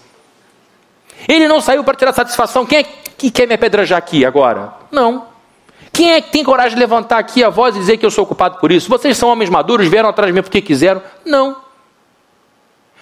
Ele 1.28 1.48
não 1.48 1.60
saiu 1.60 1.82
para 1.82 1.96
tirar 1.96 2.12
satisfação. 2.12 2.66
Quem 2.66 2.80
é 2.80 2.82
que 2.82 3.30
quer 3.30 3.46
me 3.48 3.54
apedrejar 3.54 3.98
aqui 3.98 4.24
agora? 4.24 4.72
Não. 4.90 5.26
Quem 5.92 6.12
é 6.12 6.20
que 6.20 6.30
tem 6.30 6.44
coragem 6.44 6.74
de 6.74 6.80
levantar 6.80 7.18
aqui 7.18 7.42
a 7.42 7.48
voz 7.48 7.74
e 7.74 7.78
dizer 7.78 7.96
que 7.96 8.04
eu 8.04 8.10
sou 8.10 8.26
culpado 8.26 8.58
por 8.58 8.70
isso? 8.70 8.88
Vocês 8.88 9.16
são 9.16 9.30
homens 9.30 9.48
maduros, 9.48 9.88
vieram 9.88 10.10
atrás 10.10 10.28
de 10.28 10.34
mim 10.34 10.42
porque 10.42 10.60
quiseram? 10.60 11.02
Não. 11.24 11.56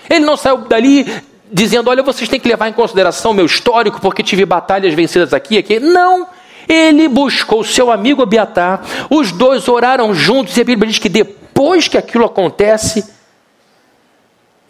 Ele 0.09 0.24
não 0.24 0.37
saiu 0.37 0.59
dali 0.59 1.05
dizendo: 1.50 1.90
olha, 1.90 2.03
vocês 2.03 2.29
têm 2.29 2.38
que 2.38 2.48
levar 2.48 2.68
em 2.68 2.72
consideração 2.72 3.33
meu 3.33 3.46
histórico 3.46 4.00
porque 4.00 4.22
tive 4.22 4.44
batalhas 4.44 4.94
vencidas 4.94 5.33
aqui 5.33 5.57
e 5.57 5.59
aqui. 5.59 5.81
Não. 5.81 6.29
Ele 6.68 7.09
buscou 7.09 7.64
seu 7.64 7.90
amigo 7.90 8.22
Abiatar, 8.22 8.83
os 9.11 9.33
dois 9.33 9.68
oraram 9.68 10.14
juntos, 10.14 10.57
e 10.57 10.61
a 10.61 10.64
Bíblia 10.64 10.90
diz 10.90 10.98
que 10.98 11.09
depois 11.09 11.88
que 11.88 11.98
aquilo 11.98 12.24
acontece, 12.24 13.05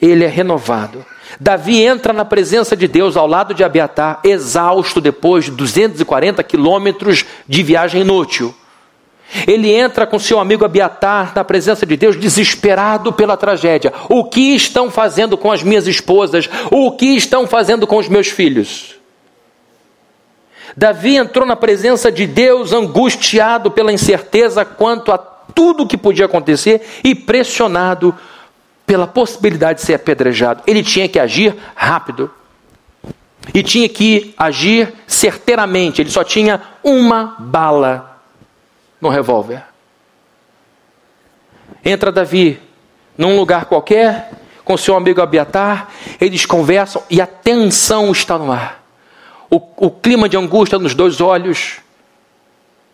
ele 0.01 0.25
é 0.25 0.29
renovado. 0.29 1.05
Davi 1.41 1.83
entra 1.83 2.13
na 2.13 2.25
presença 2.25 2.77
de 2.77 2.87
Deus 2.87 3.17
ao 3.17 3.27
lado 3.27 3.55
de 3.55 3.65
Abiatar, 3.65 4.21
exausto 4.23 5.01
depois 5.01 5.47
de 5.47 5.51
240 5.53 6.43
quilômetros 6.43 7.25
de 7.49 7.63
viagem 7.63 8.03
inútil. 8.03 8.55
Ele 9.47 9.73
entra 9.73 10.07
com 10.07 10.19
seu 10.19 10.39
amigo 10.39 10.65
Abiatar 10.65 11.33
na 11.35 11.43
presença 11.43 11.85
de 11.85 11.97
Deus, 11.97 12.17
desesperado 12.17 13.13
pela 13.13 13.37
tragédia. 13.37 13.93
O 14.09 14.25
que 14.25 14.55
estão 14.55 14.91
fazendo 14.91 15.37
com 15.37 15.51
as 15.51 15.63
minhas 15.63 15.87
esposas? 15.87 16.49
O 16.71 16.93
que 16.93 17.17
estão 17.17 17.47
fazendo 17.47 17.87
com 17.87 17.97
os 17.97 18.09
meus 18.09 18.29
filhos? 18.29 18.94
Davi 20.77 21.17
entrou 21.17 21.47
na 21.47 21.57
presença 21.57 22.11
de 22.11 22.27
Deus 22.27 22.73
angustiado 22.73 23.71
pela 23.71 23.93
incerteza 23.93 24.65
quanto 24.65 25.13
a 25.13 25.19
tudo 25.19 25.87
que 25.87 25.97
podia 25.97 26.27
acontecer 26.27 27.01
e 27.05 27.15
pressionado 27.15 28.15
pela 28.87 29.07
possibilidade 29.07 29.81
de 29.81 29.87
ser 29.87 29.95
apedrejado. 29.95 30.63
Ele 30.67 30.83
tinha 30.83 31.09
que 31.09 31.19
agir 31.19 31.55
rápido. 31.75 32.31
E 33.53 33.63
tinha 33.63 33.89
que 33.89 34.35
agir 34.39 34.93
certeiramente. 35.07 36.01
Ele 36.01 36.11
só 36.11 36.25
tinha 36.25 36.63
uma 36.83 37.37
bala 37.39 38.21
no 39.01 39.11
revólver. 39.11 39.63
Entra 41.85 42.11
Davi 42.11 42.59
num 43.17 43.37
lugar 43.37 43.67
qualquer 43.67 44.31
com 44.65 44.79
seu 44.79 44.97
amigo 44.97 45.21
Abiatar, 45.21 45.89
eles 46.19 46.47
conversam 46.47 47.03
e 47.11 47.21
a 47.21 47.27
tensão 47.27 48.11
está 48.11 48.39
no 48.39 48.51
ar 48.51 48.84
o, 49.55 49.87
o 49.87 49.91
clima 49.91 50.29
de 50.29 50.37
angústia 50.37 50.79
nos 50.79 50.95
dois 50.95 51.21
olhos 51.21 51.79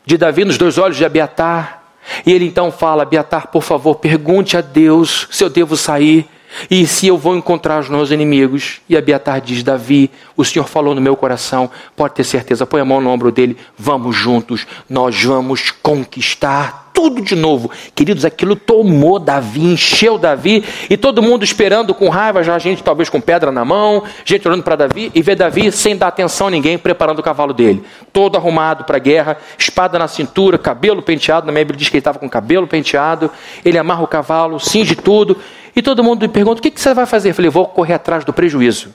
de 0.04 0.18
Davi, 0.18 0.44
nos 0.44 0.58
dois 0.58 0.76
olhos 0.78 0.96
de 0.96 1.04
Abiatar. 1.04 1.82
E 2.26 2.32
ele 2.32 2.46
então 2.46 2.70
fala: 2.70 3.02
Abiatar, 3.02 3.48
por 3.48 3.62
favor, 3.62 3.96
pergunte 3.96 4.56
a 4.56 4.60
Deus 4.60 5.28
se 5.30 5.42
eu 5.42 5.50
devo 5.50 5.76
sair 5.76 6.28
e 6.70 6.86
se 6.86 7.06
eu 7.06 7.16
vou 7.16 7.36
encontrar 7.36 7.80
os 7.80 7.88
meus 7.88 8.10
inimigos. 8.10 8.80
E 8.88 8.96
Abiatar 8.96 9.40
diz: 9.40 9.62
Davi, 9.62 10.10
o 10.36 10.44
Senhor 10.44 10.66
falou 10.66 10.94
no 10.94 11.00
meu 11.00 11.16
coração, 11.16 11.70
pode 11.96 12.14
ter 12.14 12.24
certeza, 12.24 12.66
põe 12.66 12.80
a 12.80 12.84
mão 12.84 13.00
no 13.00 13.10
ombro 13.10 13.30
dele, 13.30 13.56
vamos 13.78 14.16
juntos, 14.16 14.66
nós 14.88 15.22
vamos 15.22 15.70
conquistar 15.70 16.90
tudo 17.00 17.22
de 17.22 17.34
novo. 17.34 17.70
Queridos, 17.94 18.26
aquilo 18.26 18.54
tomou 18.54 19.18
Davi, 19.18 19.64
encheu 19.64 20.18
Davi, 20.18 20.62
e 20.90 20.98
todo 20.98 21.22
mundo 21.22 21.42
esperando 21.42 21.94
com 21.94 22.10
raiva, 22.10 22.42
já 22.42 22.54
a 22.54 22.58
gente 22.58 22.82
talvez 22.82 23.08
com 23.08 23.18
pedra 23.20 23.50
na 23.50 23.64
mão, 23.64 24.02
gente 24.22 24.46
olhando 24.46 24.62
para 24.62 24.76
Davi, 24.76 25.10
e 25.14 25.22
vê 25.22 25.34
Davi 25.34 25.72
sem 25.72 25.96
dar 25.96 26.08
atenção 26.08 26.48
a 26.48 26.50
ninguém, 26.50 26.76
preparando 26.76 27.20
o 27.20 27.22
cavalo 27.22 27.54
dele. 27.54 27.82
Todo 28.12 28.36
arrumado 28.36 28.84
para 28.84 28.96
a 28.96 29.00
guerra, 29.00 29.38
espada 29.58 29.98
na 29.98 30.08
cintura, 30.08 30.58
cabelo 30.58 31.00
penteado, 31.00 31.46
na 31.46 31.52
minha 31.52 31.64
Bíblia 31.64 31.78
diz 31.78 31.88
que 31.88 31.96
ele 31.96 32.00
estava 32.00 32.18
com 32.18 32.28
cabelo 32.28 32.66
penteado, 32.66 33.30
ele 33.64 33.78
amarra 33.78 34.02
o 34.02 34.06
cavalo, 34.06 34.60
cinge 34.60 34.94
tudo, 34.94 35.38
e 35.74 35.82
todo 35.82 36.02
mundo 36.02 36.22
me 36.22 36.28
pergunta, 36.28 36.58
o 36.58 36.62
que, 36.62 36.70
que 36.70 36.80
você 36.80 36.92
vai 36.92 37.06
fazer? 37.06 37.30
Eu 37.30 37.34
falei, 37.34 37.50
vou 37.50 37.66
correr 37.66 37.94
atrás 37.94 38.24
do 38.24 38.32
prejuízo. 38.32 38.94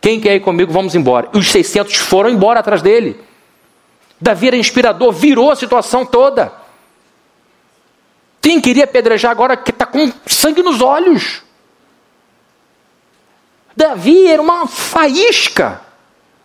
Quem 0.00 0.20
quer 0.20 0.34
ir 0.34 0.40
comigo, 0.40 0.72
vamos 0.72 0.94
embora. 0.94 1.28
E 1.32 1.38
os 1.38 1.50
600 1.50 1.96
foram 1.96 2.30
embora 2.30 2.60
atrás 2.60 2.82
dele. 2.82 3.20
Davi 4.20 4.48
era 4.48 4.56
inspirador, 4.56 5.12
virou 5.12 5.50
a 5.50 5.56
situação 5.56 6.04
toda. 6.04 6.52
Quem 8.40 8.60
queria 8.60 8.84
apedrejar 8.84 9.30
agora 9.30 9.56
que 9.56 9.70
está 9.70 9.86
com 9.86 10.12
sangue 10.26 10.62
nos 10.62 10.80
olhos? 10.80 11.42
Davi 13.76 14.26
era 14.26 14.40
uma 14.40 14.66
faísca, 14.66 15.80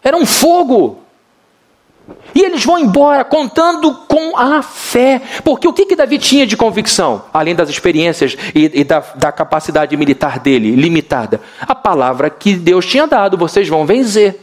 era 0.03 0.15
um 0.15 0.25
fogo. 0.25 1.03
E 2.33 2.41
eles 2.41 2.63
vão 2.63 2.79
embora 2.79 3.23
contando 3.23 3.93
com 4.07 4.37
a 4.37 4.61
fé. 4.61 5.21
Porque 5.43 5.67
o 5.67 5.73
que, 5.73 5.85
que 5.85 5.95
Davi 5.95 6.17
tinha 6.17 6.45
de 6.45 6.55
convicção? 6.55 7.23
Além 7.33 7.55
das 7.55 7.69
experiências 7.69 8.37
e, 8.55 8.81
e 8.81 8.83
da, 8.83 9.03
da 9.15 9.31
capacidade 9.31 9.95
militar 9.97 10.39
dele, 10.39 10.75
limitada. 10.75 11.41
A 11.61 11.75
palavra 11.75 12.29
que 12.29 12.55
Deus 12.55 12.85
tinha 12.85 13.07
dado: 13.07 13.37
vocês 13.37 13.67
vão 13.67 13.85
vencer. 13.85 14.39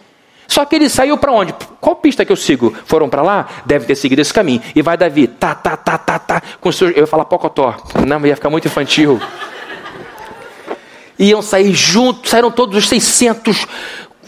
Só 0.49 0.65
que 0.65 0.77
ele 0.77 0.89
saiu 0.89 1.19
para 1.19 1.33
onde? 1.33 1.55
Qual 1.81 1.97
pista 1.97 2.25
que 2.25 2.31
eu 2.31 2.37
sigo? 2.37 2.73
Foram 2.85 3.09
para 3.09 3.23
lá? 3.23 3.49
Deve 3.65 3.85
ter 3.85 3.97
seguido 3.97 4.23
esse 4.23 4.33
caminho. 4.33 4.63
E 4.75 4.83
vai 4.83 4.97
Davi, 4.97 5.27
tá, 5.27 5.55
tá, 5.55 5.77
tá, 5.77 5.99
tá, 5.99 6.19
tá. 6.19 6.43
Com 6.61 6.71
seu, 6.71 6.91
eu 6.91 7.01
ia 7.01 7.07
falar 7.07 7.25
pocotó. 7.25 7.75
Não, 8.07 8.25
ia 8.25 8.37
ficar 8.37 8.49
muito 8.49 8.69
infantil. 8.69 9.21
Iam 11.19 11.43
sair 11.43 11.73
juntos, 11.73 12.31
saíram 12.31 12.51
todos 12.51 12.77
os 12.77 12.89
600 12.89 13.67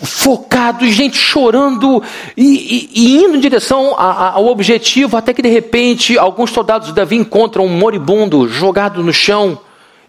focado, 0.02 0.86
gente 0.86 1.16
chorando 1.16 2.02
e, 2.36 2.90
e, 2.94 3.00
e 3.00 3.16
indo 3.16 3.36
em 3.36 3.40
direção 3.40 3.94
a, 3.96 4.10
a, 4.10 4.30
ao 4.32 4.46
objetivo, 4.46 5.16
até 5.16 5.34
que 5.34 5.42
de 5.42 5.48
repente 5.48 6.18
alguns 6.18 6.50
soldados 6.50 6.88
de 6.88 6.94
Davi 6.94 7.16
encontram 7.16 7.64
um 7.64 7.68
moribundo 7.68 8.48
jogado 8.48 9.02
no 9.02 9.12
chão. 9.12 9.60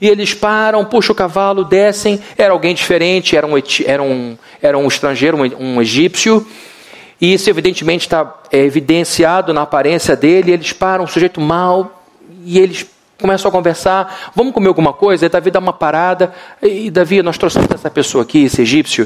E 0.02 0.08
eles 0.08 0.34
param, 0.34 0.86
puxam 0.86 1.14
o 1.14 1.16
cavalo, 1.16 1.64
descem. 1.66 2.20
Era 2.38 2.54
alguém 2.54 2.74
diferente, 2.74 3.36
era 3.36 3.46
um, 3.46 3.54
era 3.86 4.02
um, 4.02 4.38
era 4.62 4.78
um 4.78 4.88
estrangeiro, 4.88 5.38
um, 5.38 5.76
um 5.76 5.82
egípcio. 5.82 6.46
E 7.20 7.34
isso, 7.34 7.50
evidentemente, 7.50 8.06
está 8.06 8.34
é, 8.50 8.60
evidenciado 8.60 9.54
na 9.54 9.64
aparência 9.64 10.16
dele. 10.16 10.52
Eles 10.52 10.72
param, 10.72 11.04
um 11.04 11.08
sujeito 11.08 11.42
mau, 11.42 12.02
e 12.46 12.58
eles 12.58 12.86
começam 13.20 13.50
a 13.50 13.52
conversar. 13.52 14.32
Vamos 14.34 14.54
comer 14.54 14.70
alguma 14.70 14.94
coisa? 14.94 15.26
E 15.26 15.30
Davi 15.30 15.52
dá 15.52 15.60
uma 15.60 15.74
parada. 15.74 16.34
E 16.62 16.90
Davi, 16.90 17.22
nós 17.22 17.38
trouxemos 17.38 17.70
essa 17.70 17.90
pessoa 17.90 18.24
aqui, 18.24 18.46
esse 18.46 18.62
egípcio. 18.62 19.06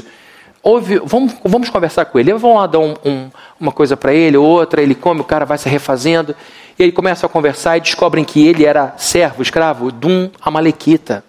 Ouve, 0.64 0.98
vamos, 1.04 1.34
vamos 1.44 1.68
conversar 1.68 2.06
com 2.06 2.18
ele. 2.18 2.32
Vamos 2.32 2.56
lá 2.56 2.66
dar 2.66 2.78
um, 2.78 2.94
um, 3.04 3.30
uma 3.60 3.70
coisa 3.70 3.98
para 3.98 4.14
ele, 4.14 4.38
outra. 4.38 4.80
Ele 4.80 4.94
come, 4.94 5.20
o 5.20 5.24
cara 5.24 5.44
vai 5.44 5.58
se 5.58 5.68
refazendo. 5.68 6.34
E 6.78 6.82
ele 6.82 6.90
começa 6.90 7.26
a 7.26 7.28
conversar 7.28 7.76
e 7.76 7.82
descobrem 7.82 8.24
que 8.24 8.48
ele 8.48 8.64
era 8.64 8.94
servo, 8.96 9.42
escravo 9.42 9.92
de 9.92 10.06
um 10.06 10.30
Amalequita. 10.40 11.22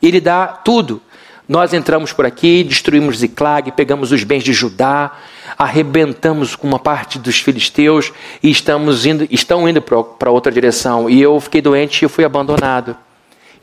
Ele 0.00 0.20
dá 0.20 0.46
tudo. 0.46 1.02
Nós 1.48 1.72
entramos 1.72 2.12
por 2.12 2.24
aqui, 2.24 2.62
destruímos 2.62 3.18
Ziclag, 3.18 3.72
pegamos 3.72 4.12
os 4.12 4.22
bens 4.22 4.44
de 4.44 4.52
Judá, 4.52 5.12
arrebentamos 5.58 6.54
com 6.54 6.68
uma 6.68 6.78
parte 6.78 7.18
dos 7.18 7.40
filisteus 7.40 8.12
e 8.42 8.50
estamos 8.50 9.06
indo, 9.06 9.26
estão 9.28 9.68
indo 9.68 9.82
para 9.82 10.30
outra 10.30 10.52
direção. 10.52 11.10
E 11.10 11.20
eu 11.20 11.40
fiquei 11.40 11.60
doente 11.60 12.04
e 12.04 12.08
fui 12.08 12.24
abandonado. 12.24 12.96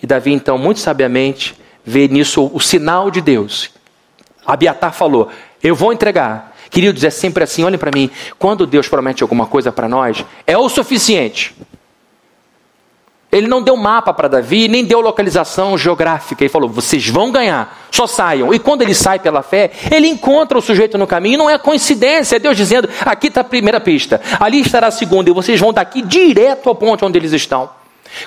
E 0.03 0.05
Davi, 0.05 0.33
então, 0.33 0.57
muito 0.57 0.81
sabiamente, 0.81 1.55
vê 1.85 2.07
nisso 2.09 2.51
o 2.53 2.59
sinal 2.59 3.09
de 3.09 3.21
Deus. 3.21 3.74
Abiatar 4.45 4.93
falou: 4.93 5.29
Eu 5.63 5.75
vou 5.75 5.91
entregar. 5.93 6.53
Queridos, 6.69 7.03
é 7.03 7.09
sempre 7.09 7.43
assim, 7.43 7.63
olhem 7.63 7.79
para 7.79 7.91
mim. 7.91 8.09
Quando 8.37 8.65
Deus 8.65 8.87
promete 8.87 9.23
alguma 9.23 9.45
coisa 9.45 9.71
para 9.71 9.87
nós, 9.87 10.25
é 10.45 10.57
o 10.57 10.67
suficiente. 10.67 11.55
Ele 13.31 13.47
não 13.47 13.61
deu 13.61 13.75
mapa 13.75 14.13
para 14.13 14.29
Davi, 14.29 14.69
nem 14.69 14.85
deu 14.85 15.01
localização 15.01 15.77
geográfica. 15.77 16.43
Ele 16.43 16.49
falou: 16.49 16.69
vocês 16.69 17.07
vão 17.09 17.31
ganhar, 17.31 17.85
só 17.91 18.07
saiam. 18.07 18.53
E 18.53 18.59
quando 18.59 18.81
ele 18.81 18.93
sai 18.93 19.19
pela 19.19 19.43
fé, 19.43 19.71
ele 19.91 20.07
encontra 20.07 20.57
o 20.57 20.61
sujeito 20.61 20.97
no 20.97 21.05
caminho. 21.05 21.37
Não 21.37 21.49
é 21.49 21.57
coincidência, 21.57 22.37
é 22.37 22.39
Deus 22.39 22.55
dizendo: 22.55 22.87
aqui 23.01 23.27
está 23.27 23.41
a 23.41 23.43
primeira 23.43 23.81
pista, 23.81 24.21
ali 24.39 24.61
estará 24.61 24.87
a 24.87 24.91
segunda, 24.91 25.29
e 25.29 25.33
vocês 25.33 25.59
vão 25.59 25.73
daqui 25.73 26.01
direto 26.01 26.69
ao 26.69 26.75
ponto 26.75 27.05
onde 27.05 27.17
eles 27.19 27.33
estão. 27.33 27.69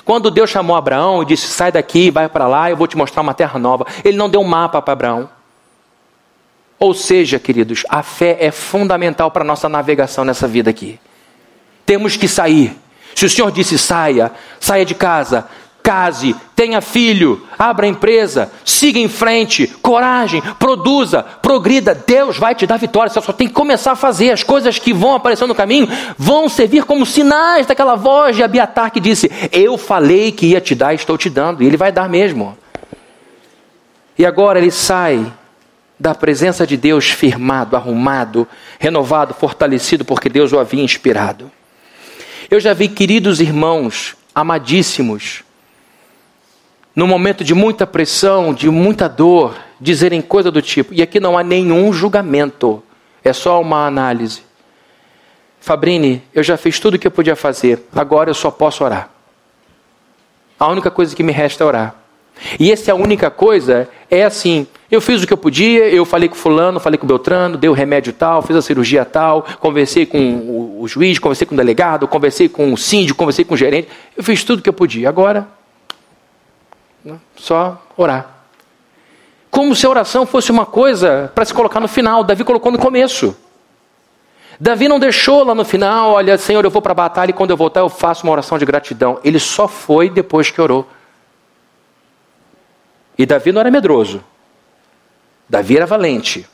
Quando 0.05 0.29
Deus 0.29 0.49
chamou 0.49 0.75
Abraão 0.75 1.23
e 1.23 1.25
disse: 1.25 1.47
sai 1.47 1.71
daqui, 1.71 2.11
vai 2.11 2.29
para 2.29 2.47
lá, 2.47 2.69
eu 2.69 2.77
vou 2.77 2.85
te 2.85 2.95
mostrar 2.95 3.23
uma 3.23 3.33
terra 3.33 3.57
nova. 3.57 3.87
Ele 4.03 4.15
não 4.17 4.29
deu 4.29 4.43
mapa 4.43 4.79
para 4.79 4.93
Abraão. 4.93 5.38
Ou 6.79 6.93
seja, 6.93 7.37
queridos, 7.37 7.83
a 7.89 8.01
fé 8.01 8.37
é 8.39 8.51
fundamental 8.51 9.29
para 9.29 9.43
a 9.43 9.47
nossa 9.47 9.67
navegação 9.67 10.23
nessa 10.23 10.47
vida 10.47 10.69
aqui. 10.69 10.97
Temos 11.85 12.15
que 12.15 12.27
sair. 12.27 12.75
Se 13.13 13.25
o 13.25 13.29
Senhor 13.29 13.51
disse 13.51 13.77
saia, 13.77 14.31
saia 14.61 14.85
de 14.85 14.95
casa, 14.95 15.49
case, 15.83 16.35
tenha 16.55 16.79
filho, 16.79 17.45
abra 17.57 17.87
empresa, 17.87 18.51
siga 18.63 18.97
em 18.99 19.09
frente, 19.09 19.67
coragem, 19.81 20.41
produza, 20.57 21.23
progrida, 21.41 21.93
Deus 21.93 22.37
vai 22.37 22.55
te 22.55 22.65
dar 22.65 22.77
vitória. 22.77 23.11
Você 23.11 23.19
só 23.21 23.33
tem 23.33 23.47
que 23.47 23.53
começar 23.53 23.93
a 23.93 23.95
fazer. 23.95 24.31
As 24.31 24.43
coisas 24.43 24.79
que 24.79 24.93
vão 24.93 25.15
aparecendo 25.15 25.49
no 25.49 25.55
caminho 25.55 25.89
vão 26.17 26.47
servir 26.47 26.85
como 26.85 27.05
sinais 27.05 27.65
daquela 27.65 27.95
voz 27.95 28.37
de 28.37 28.43
Abiatar 28.43 28.91
que 28.91 29.01
disse: 29.01 29.29
Eu 29.51 29.77
falei 29.77 30.31
que 30.31 30.45
ia 30.45 30.61
te 30.61 30.75
dar, 30.75 30.93
estou 30.93 31.17
te 31.17 31.29
dando, 31.29 31.61
e 31.61 31.65
ele 31.65 31.75
vai 31.75 31.91
dar 31.91 32.07
mesmo. 32.07 32.57
E 34.17 34.25
agora 34.25 34.59
ele 34.59 34.71
sai 34.71 35.25
da 35.99 36.15
presença 36.15 36.65
de 36.65 36.77
Deus 36.77 37.09
firmado, 37.09 37.75
arrumado, 37.75 38.47
renovado, 38.79 39.33
fortalecido, 39.33 40.05
porque 40.05 40.29
Deus 40.29 40.53
o 40.53 40.59
havia 40.59 40.81
inspirado. 40.81 41.51
Eu 42.49 42.59
já 42.59 42.73
vi 42.73 42.87
queridos 42.87 43.41
irmãos, 43.41 44.15
amadíssimos, 44.33 45.43
no 46.95 47.05
momento 47.05 47.43
de 47.43 47.53
muita 47.53 47.85
pressão, 47.85 48.53
de 48.53 48.69
muita 48.69 49.07
dor, 49.07 49.55
dizerem 49.79 50.21
coisa 50.21 50.49
do 50.49 50.61
tipo, 50.61 50.93
e 50.93 51.01
aqui 51.01 51.19
não 51.19 51.37
há 51.37 51.43
nenhum 51.43 51.91
julgamento, 51.91 52.81
é 53.23 53.33
só 53.33 53.61
uma 53.61 53.85
análise. 53.85 54.41
Fabrini, 55.59 56.23
eu 56.33 56.41
já 56.41 56.57
fiz 56.57 56.79
tudo 56.79 56.95
o 56.95 56.99
que 56.99 57.07
eu 57.07 57.11
podia 57.11 57.35
fazer, 57.35 57.85
agora 57.93 58.29
eu 58.29 58.33
só 58.33 58.49
posso 58.49 58.83
orar. 58.83 59.09
A 60.57 60.67
única 60.67 60.89
coisa 60.89 61.15
que 61.15 61.23
me 61.23 61.31
resta 61.31 61.63
é 61.63 61.67
orar. 61.67 61.95
E 62.59 62.71
essa 62.71 62.91
é 62.91 62.93
a 62.93 62.95
única 62.95 63.29
coisa, 63.29 63.87
é 64.09 64.23
assim, 64.23 64.65
eu 64.91 64.99
fiz 64.99 65.21
o 65.21 65.27
que 65.27 65.33
eu 65.33 65.37
podia, 65.37 65.87
eu 65.89 66.03
falei 66.03 66.27
com 66.27 66.35
fulano, 66.35 66.79
falei 66.79 66.97
com 66.97 67.05
Beltrano, 67.05 67.57
dei 67.57 67.69
o 67.69 67.73
remédio 67.73 68.11
tal, 68.11 68.41
fiz 68.41 68.55
a 68.55 68.61
cirurgia 68.61 69.05
tal, 69.05 69.45
conversei 69.59 70.05
com 70.05 70.17
o, 70.17 70.81
o 70.81 70.87
juiz, 70.87 71.19
conversei 71.19 71.45
com 71.45 71.53
o 71.53 71.57
delegado, 71.57 72.07
conversei 72.07 72.49
com 72.49 72.73
o 72.73 72.77
síndico, 72.77 73.17
conversei 73.17 73.45
com 73.45 73.53
o 73.53 73.57
gerente. 73.57 73.87
Eu 74.17 74.23
fiz 74.23 74.43
tudo 74.43 74.59
o 74.59 74.61
que 74.63 74.69
eu 74.69 74.73
podia. 74.73 75.07
Agora, 75.07 75.47
né, 77.05 77.19
só 77.35 77.81
orar. 77.95 78.39
Como 79.51 79.75
se 79.75 79.85
a 79.85 79.89
oração 79.89 80.25
fosse 80.25 80.51
uma 80.51 80.65
coisa 80.65 81.31
para 81.35 81.45
se 81.45 81.53
colocar 81.53 81.79
no 81.79 81.87
final. 81.87 82.23
Davi 82.23 82.43
colocou 82.43 82.71
no 82.71 82.79
começo. 82.79 83.35
Davi 84.59 84.87
não 84.87 84.99
deixou 84.99 85.43
lá 85.43 85.55
no 85.55 85.63
final, 85.63 86.11
olha, 86.11 86.37
Senhor, 86.37 86.65
eu 86.65 86.69
vou 86.69 86.81
para 86.81 86.91
a 86.91 86.95
batalha 86.95 87.29
e 87.29 87.33
quando 87.33 87.51
eu 87.51 87.57
voltar 87.57 87.79
eu 87.79 87.87
faço 87.87 88.25
uma 88.25 88.33
oração 88.33 88.57
de 88.57 88.65
gratidão. 88.65 89.19
Ele 89.23 89.39
só 89.39 89.67
foi 89.67 90.09
depois 90.09 90.51
que 90.51 90.59
orou. 90.59 90.85
E 93.17 93.25
Davi 93.25 93.51
não 93.51 93.61
era 93.61 93.71
medroso. 93.71 94.21
Davi 95.49 95.77
era 95.77 95.85
valente. 95.85 96.47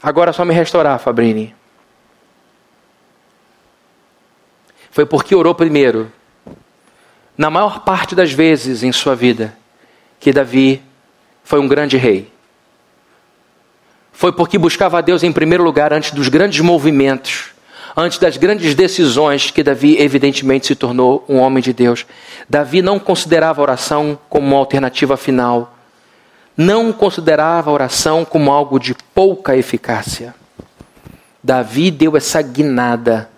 Agora 0.00 0.32
só 0.32 0.44
me 0.44 0.54
restaurar, 0.54 0.98
Fabrini. 1.00 1.54
Foi 4.90 5.04
porque 5.04 5.34
orou 5.34 5.54
primeiro, 5.54 6.12
na 7.36 7.50
maior 7.50 7.80
parte 7.80 8.14
das 8.14 8.30
vezes 8.30 8.82
em 8.84 8.92
sua 8.92 9.16
vida, 9.16 9.56
que 10.20 10.32
Davi 10.32 10.80
foi 11.42 11.58
um 11.58 11.66
grande 11.66 11.96
rei. 11.96 12.32
Foi 14.12 14.32
porque 14.32 14.56
buscava 14.56 14.98
a 14.98 15.00
Deus 15.00 15.24
em 15.24 15.32
primeiro 15.32 15.64
lugar 15.64 15.92
antes 15.92 16.12
dos 16.12 16.28
grandes 16.28 16.60
movimentos 16.60 17.53
antes 17.96 18.18
das 18.18 18.36
grandes 18.36 18.74
decisões 18.74 19.50
que 19.50 19.62
Davi 19.62 19.96
evidentemente 19.98 20.66
se 20.66 20.74
tornou 20.74 21.24
um 21.28 21.38
homem 21.38 21.62
de 21.62 21.72
Deus. 21.72 22.04
Davi 22.48 22.82
não 22.82 22.98
considerava 22.98 23.60
a 23.60 23.62
oração 23.62 24.18
como 24.28 24.46
uma 24.46 24.56
alternativa 24.56 25.16
final. 25.16 25.76
Não 26.56 26.92
considerava 26.92 27.70
a 27.70 27.72
oração 27.72 28.24
como 28.24 28.50
algo 28.50 28.78
de 28.78 28.94
pouca 29.14 29.56
eficácia. 29.56 30.34
Davi 31.42 31.90
deu 31.90 32.16
essa 32.16 32.40
guinada 32.40 33.28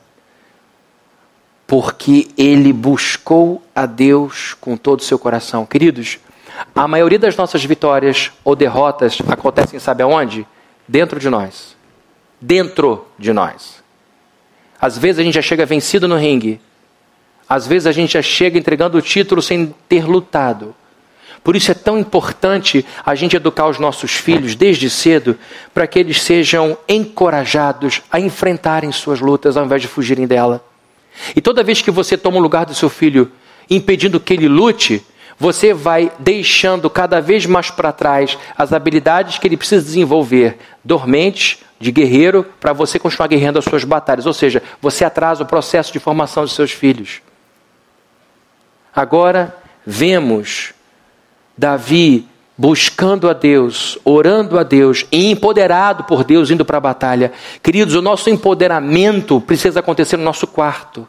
porque 1.67 2.29
ele 2.39 2.73
buscou 2.73 3.63
a 3.75 3.87
Deus 3.87 4.55
com 4.61 4.77
todo 4.77 5.01
o 5.01 5.03
seu 5.03 5.19
coração. 5.19 5.67
Queridos, 5.67 6.19
a 6.75 6.87
maioria 6.87 7.19
das 7.19 7.37
nossas 7.37 7.65
vitórias 7.65 8.31
ou 8.45 8.55
derrotas 8.55 9.19
acontecem, 9.29 9.81
sabe 9.81 10.03
aonde? 10.03 10.47
Dentro 10.87 11.19
de 11.19 11.29
nós. 11.29 11.77
Dentro 12.41 13.07
de 13.19 13.33
nós. 13.33 13.83
Às 14.87 14.97
vezes 14.97 15.18
a 15.18 15.24
gente 15.24 15.34
já 15.34 15.43
chega 15.43 15.66
vencido 15.66 16.07
no 16.07 16.16
ringue. 16.16 16.61
Às 17.49 17.66
vezes 17.66 17.89
a 17.89 17.93
gente 17.93 18.12
já 18.12 18.22
chega 18.22 18.57
entregando 18.57 18.97
o 18.97 19.03
título 19.03 19.43
sem 19.43 19.74
ter 19.89 20.07
lutado. 20.07 20.76
Por 21.43 21.57
isso 21.57 21.72
é 21.72 21.74
tão 21.74 21.99
importante 21.99 22.87
a 23.05 23.12
gente 23.16 23.34
educar 23.34 23.66
os 23.66 23.80
nossos 23.80 24.12
filhos 24.12 24.55
desde 24.55 24.89
cedo 24.89 25.37
para 25.74 25.89
que 25.89 25.99
eles 25.99 26.22
sejam 26.22 26.78
encorajados 26.89 28.01
a 28.12 28.20
enfrentarem 28.20 28.93
suas 28.93 29.18
lutas 29.18 29.57
ao 29.57 29.64
invés 29.64 29.82
de 29.82 29.89
fugirem 29.89 30.24
dela. 30.24 30.64
E 31.34 31.41
toda 31.41 31.64
vez 31.64 31.82
que 31.82 31.91
você 31.91 32.16
toma 32.16 32.37
o 32.37 32.41
lugar 32.41 32.64
do 32.64 32.74
seu 32.74 32.89
filho 32.89 33.32
impedindo 33.68 34.20
que 34.20 34.34
ele 34.34 34.47
lute, 34.47 35.05
você 35.37 35.74
vai 35.74 36.12
deixando 36.20 36.89
cada 36.89 37.20
vez 37.20 37.45
mais 37.45 37.72
para 37.72 37.91
trás 37.91 38.39
as 38.57 38.72
habilidades 38.72 39.39
que 39.39 39.49
ele 39.49 39.57
precisa 39.57 39.84
desenvolver, 39.84 40.57
dormentes 40.84 41.59
de 41.79 41.91
guerreiro 41.91 42.45
para 42.61 42.72
você 42.72 42.99
continuar 42.99 43.29
guerreando 43.29 43.59
as 43.59 43.64
suas 43.64 43.85
batalhas. 43.85 44.27
Ou 44.27 44.33
seja, 44.33 44.62
você 44.81 45.05
atrasa 45.05 45.43
o 45.43 45.47
processo 45.47 45.93
de 45.93 45.99
formação 45.99 46.43
dos 46.43 46.55
seus 46.55 46.72
filhos. 46.72 47.20
Agora 48.95 49.55
vemos 49.85 50.72
Davi 51.57 52.27
buscando 52.59 53.29
a 53.29 53.35
Deus, 53.35 53.99
orando 54.05 54.59
a 54.59 54.62
Deus 54.62 55.05
e 55.12 55.31
empoderado 55.31 56.05
por 56.05 56.24
Deus 56.24 56.51
indo 56.51 56.64
para 56.64 56.79
a 56.79 56.81
batalha. 56.81 57.33
Queridos, 57.62 57.95
o 57.95 58.01
nosso 58.01 58.31
empoderamento 58.31 59.41
precisa 59.41 59.81
acontecer 59.81 60.16
no 60.16 60.24
nosso 60.24 60.47
quarto. 60.47 61.07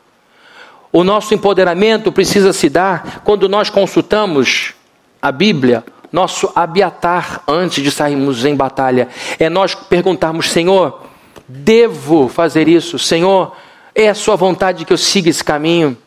O 0.91 1.03
nosso 1.03 1.33
empoderamento 1.33 2.11
precisa 2.11 2.51
se 2.51 2.69
dar 2.69 3.21
quando 3.23 3.47
nós 3.47 3.69
consultamos 3.69 4.73
a 5.21 5.31
Bíblia, 5.31 5.83
nosso 6.11 6.51
abiatar 6.55 7.41
antes 7.47 7.83
de 7.83 7.91
sairmos 7.91 8.45
em 8.45 8.55
batalha. 8.55 9.07
É 9.39 9.49
nós 9.49 9.75
perguntarmos, 9.75 10.49
Senhor, 10.49 11.01
devo 11.47 12.27
fazer 12.27 12.67
isso? 12.67 12.97
Senhor, 12.97 13.55
é 13.93 14.09
a 14.09 14.15
sua 14.15 14.35
vontade 14.35 14.85
que 14.85 14.93
eu 14.93 14.97
siga 14.97 15.29
esse 15.29 15.43
caminho? 15.43 15.97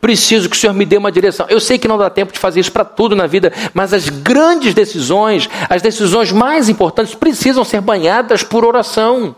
Preciso 0.00 0.48
que 0.48 0.56
o 0.56 0.58
Senhor 0.58 0.72
me 0.72 0.86
dê 0.86 0.96
uma 0.96 1.12
direção. 1.12 1.46
Eu 1.50 1.60
sei 1.60 1.78
que 1.78 1.86
não 1.86 1.98
dá 1.98 2.08
tempo 2.08 2.32
de 2.32 2.38
fazer 2.38 2.60
isso 2.60 2.72
para 2.72 2.84
tudo 2.84 3.14
na 3.14 3.26
vida, 3.26 3.52
mas 3.74 3.92
as 3.92 4.08
grandes 4.08 4.72
decisões, 4.72 5.48
as 5.68 5.82
decisões 5.82 6.32
mais 6.32 6.68
importantes, 6.70 7.14
precisam 7.14 7.64
ser 7.64 7.82
banhadas 7.82 8.42
por 8.42 8.64
oração. 8.64 9.36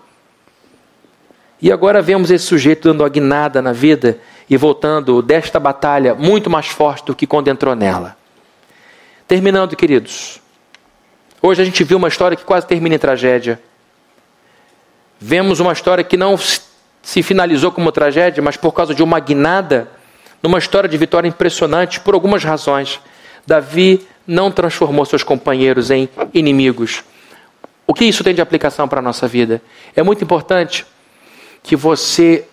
E 1.60 1.72
agora 1.72 2.00
vemos 2.00 2.30
esse 2.30 2.44
sujeito 2.44 2.88
dando 2.88 3.04
a 3.04 3.08
guinada 3.08 3.60
na 3.60 3.72
vida 3.72 4.18
e 4.48 4.56
voltando 4.56 5.20
desta 5.20 5.58
batalha 5.58 6.14
muito 6.14 6.48
mais 6.48 6.66
forte 6.66 7.06
do 7.06 7.14
que 7.14 7.26
quando 7.26 7.48
entrou 7.48 7.74
nela. 7.74 8.16
Terminando, 9.26 9.76
queridos. 9.76 10.40
Hoje 11.40 11.62
a 11.62 11.64
gente 11.64 11.82
viu 11.84 11.96
uma 11.96 12.08
história 12.08 12.36
que 12.36 12.44
quase 12.44 12.66
termina 12.66 12.94
em 12.94 12.98
tragédia. 12.98 13.60
Vemos 15.18 15.60
uma 15.60 15.72
história 15.72 16.04
que 16.04 16.16
não 16.16 16.36
se 16.36 17.22
finalizou 17.22 17.72
como 17.72 17.90
tragédia, 17.92 18.42
mas 18.42 18.56
por 18.56 18.72
causa 18.72 18.94
de 18.94 19.02
uma 19.02 19.18
guinada, 19.20 19.88
numa 20.42 20.58
história 20.58 20.88
de 20.88 20.96
vitória 20.96 21.28
impressionante, 21.28 22.00
por 22.00 22.14
algumas 22.14 22.44
razões. 22.44 23.00
Davi 23.46 24.06
não 24.26 24.50
transformou 24.50 25.04
seus 25.04 25.22
companheiros 25.22 25.90
em 25.90 26.08
inimigos. 26.32 27.02
O 27.86 27.94
que 27.94 28.04
isso 28.04 28.22
tem 28.22 28.34
de 28.34 28.40
aplicação 28.40 28.88
para 28.88 29.00
a 29.00 29.02
nossa 29.02 29.26
vida? 29.26 29.62
É 29.96 30.02
muito 30.02 30.22
importante 30.22 30.86
que 31.62 31.76
você 31.76 32.44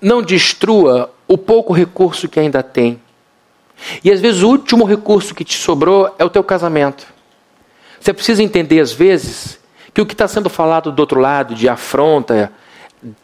não 0.00 0.22
destrua 0.22 1.12
o 1.28 1.38
pouco 1.38 1.72
recurso 1.72 2.28
que 2.28 2.40
ainda 2.40 2.62
tem. 2.62 3.00
E 4.02 4.10
às 4.10 4.20
vezes 4.20 4.42
o 4.42 4.48
último 4.48 4.84
recurso 4.84 5.34
que 5.34 5.44
te 5.44 5.56
sobrou 5.56 6.14
é 6.18 6.24
o 6.24 6.30
teu 6.30 6.42
casamento. 6.42 7.06
Você 8.00 8.12
precisa 8.12 8.42
entender, 8.42 8.80
às 8.80 8.92
vezes, 8.92 9.58
que 9.92 10.00
o 10.00 10.06
que 10.06 10.14
está 10.14 10.28
sendo 10.28 10.48
falado 10.48 10.92
do 10.92 11.00
outro 11.00 11.20
lado, 11.20 11.54
de 11.54 11.68
afronta, 11.68 12.52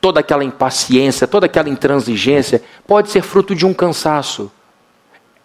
toda 0.01 0.21
aquela 0.21 0.45
impaciência, 0.45 1.27
toda 1.27 1.47
aquela 1.47 1.69
intransigência, 1.69 2.63
pode 2.87 3.11
ser 3.11 3.23
fruto 3.23 3.55
de 3.55 3.65
um 3.67 3.73
cansaço. 3.75 4.51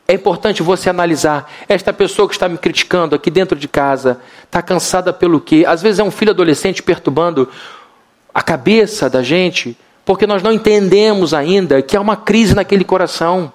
É 0.08 0.14
importante 0.14 0.64
você 0.64 0.90
analisar. 0.90 1.52
Esta 1.68 1.92
pessoa 1.92 2.28
que 2.28 2.34
está 2.34 2.48
me 2.48 2.58
criticando 2.58 3.14
aqui 3.14 3.30
dentro 3.30 3.58
de 3.58 3.68
casa 3.68 4.22
está 4.46 4.62
cansada 4.62 5.12
pelo 5.12 5.42
quê? 5.42 5.66
Às 5.68 5.82
vezes 5.82 6.00
é 6.00 6.04
um 6.04 6.12
filho 6.12 6.32
adolescente 6.32 6.82
perturbando 6.82 7.50
a 8.34 8.42
cabeça 8.42 9.10
da 9.10 9.22
gente 9.22 9.78
porque 10.08 10.26
nós 10.26 10.42
não 10.42 10.54
entendemos 10.54 11.34
ainda 11.34 11.82
que 11.82 11.98
há 11.98 12.00
uma 12.00 12.16
crise 12.16 12.56
naquele 12.56 12.86
coração, 12.86 13.52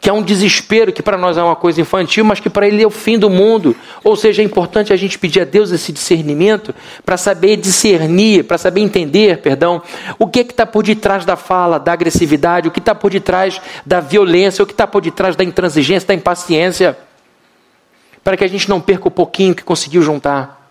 que 0.00 0.10
há 0.10 0.12
um 0.12 0.22
desespero 0.22 0.92
que 0.92 1.02
para 1.02 1.16
nós 1.16 1.36
é 1.36 1.42
uma 1.42 1.56
coisa 1.56 1.80
infantil, 1.80 2.24
mas 2.24 2.38
que 2.38 2.50
para 2.50 2.68
ele 2.68 2.82
é 2.82 2.86
o 2.86 2.90
fim 2.90 3.18
do 3.18 3.30
mundo. 3.30 3.74
Ou 4.04 4.14
seja, 4.14 4.42
é 4.42 4.44
importante 4.44 4.92
a 4.92 4.96
gente 4.96 5.18
pedir 5.18 5.40
a 5.40 5.44
Deus 5.44 5.70
esse 5.70 5.90
discernimento 5.90 6.74
para 7.04 7.16
saber 7.16 7.56
discernir, 7.56 8.44
para 8.44 8.58
saber 8.58 8.82
entender, 8.82 9.38
perdão, 9.38 9.82
o 10.18 10.26
que 10.26 10.40
é 10.40 10.42
está 10.42 10.66
por 10.66 10.84
detrás 10.84 11.24
da 11.24 11.36
fala, 11.36 11.78
da 11.78 11.92
agressividade, 11.92 12.68
o 12.68 12.70
que 12.70 12.78
está 12.78 12.94
por 12.94 13.10
detrás 13.10 13.60
da 13.84 14.00
violência, 14.00 14.62
o 14.62 14.66
que 14.66 14.72
está 14.72 14.86
por 14.86 15.00
detrás 15.00 15.34
da 15.34 15.42
intransigência, 15.42 16.06
da 16.06 16.14
impaciência, 16.14 16.96
para 18.22 18.36
que 18.36 18.44
a 18.44 18.48
gente 18.48 18.68
não 18.68 18.80
perca 18.80 19.08
o 19.08 19.10
pouquinho 19.10 19.54
que 19.54 19.62
conseguiu 19.62 20.02
juntar, 20.02 20.70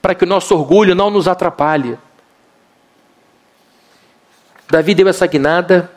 para 0.00 0.14
que 0.14 0.24
o 0.24 0.26
nosso 0.26 0.54
orgulho 0.54 0.94
não 0.94 1.10
nos 1.10 1.26
atrapalhe. 1.26 1.98
Davi 4.70 4.94
deu 4.94 5.08
essa 5.08 5.26
guinada 5.26 5.90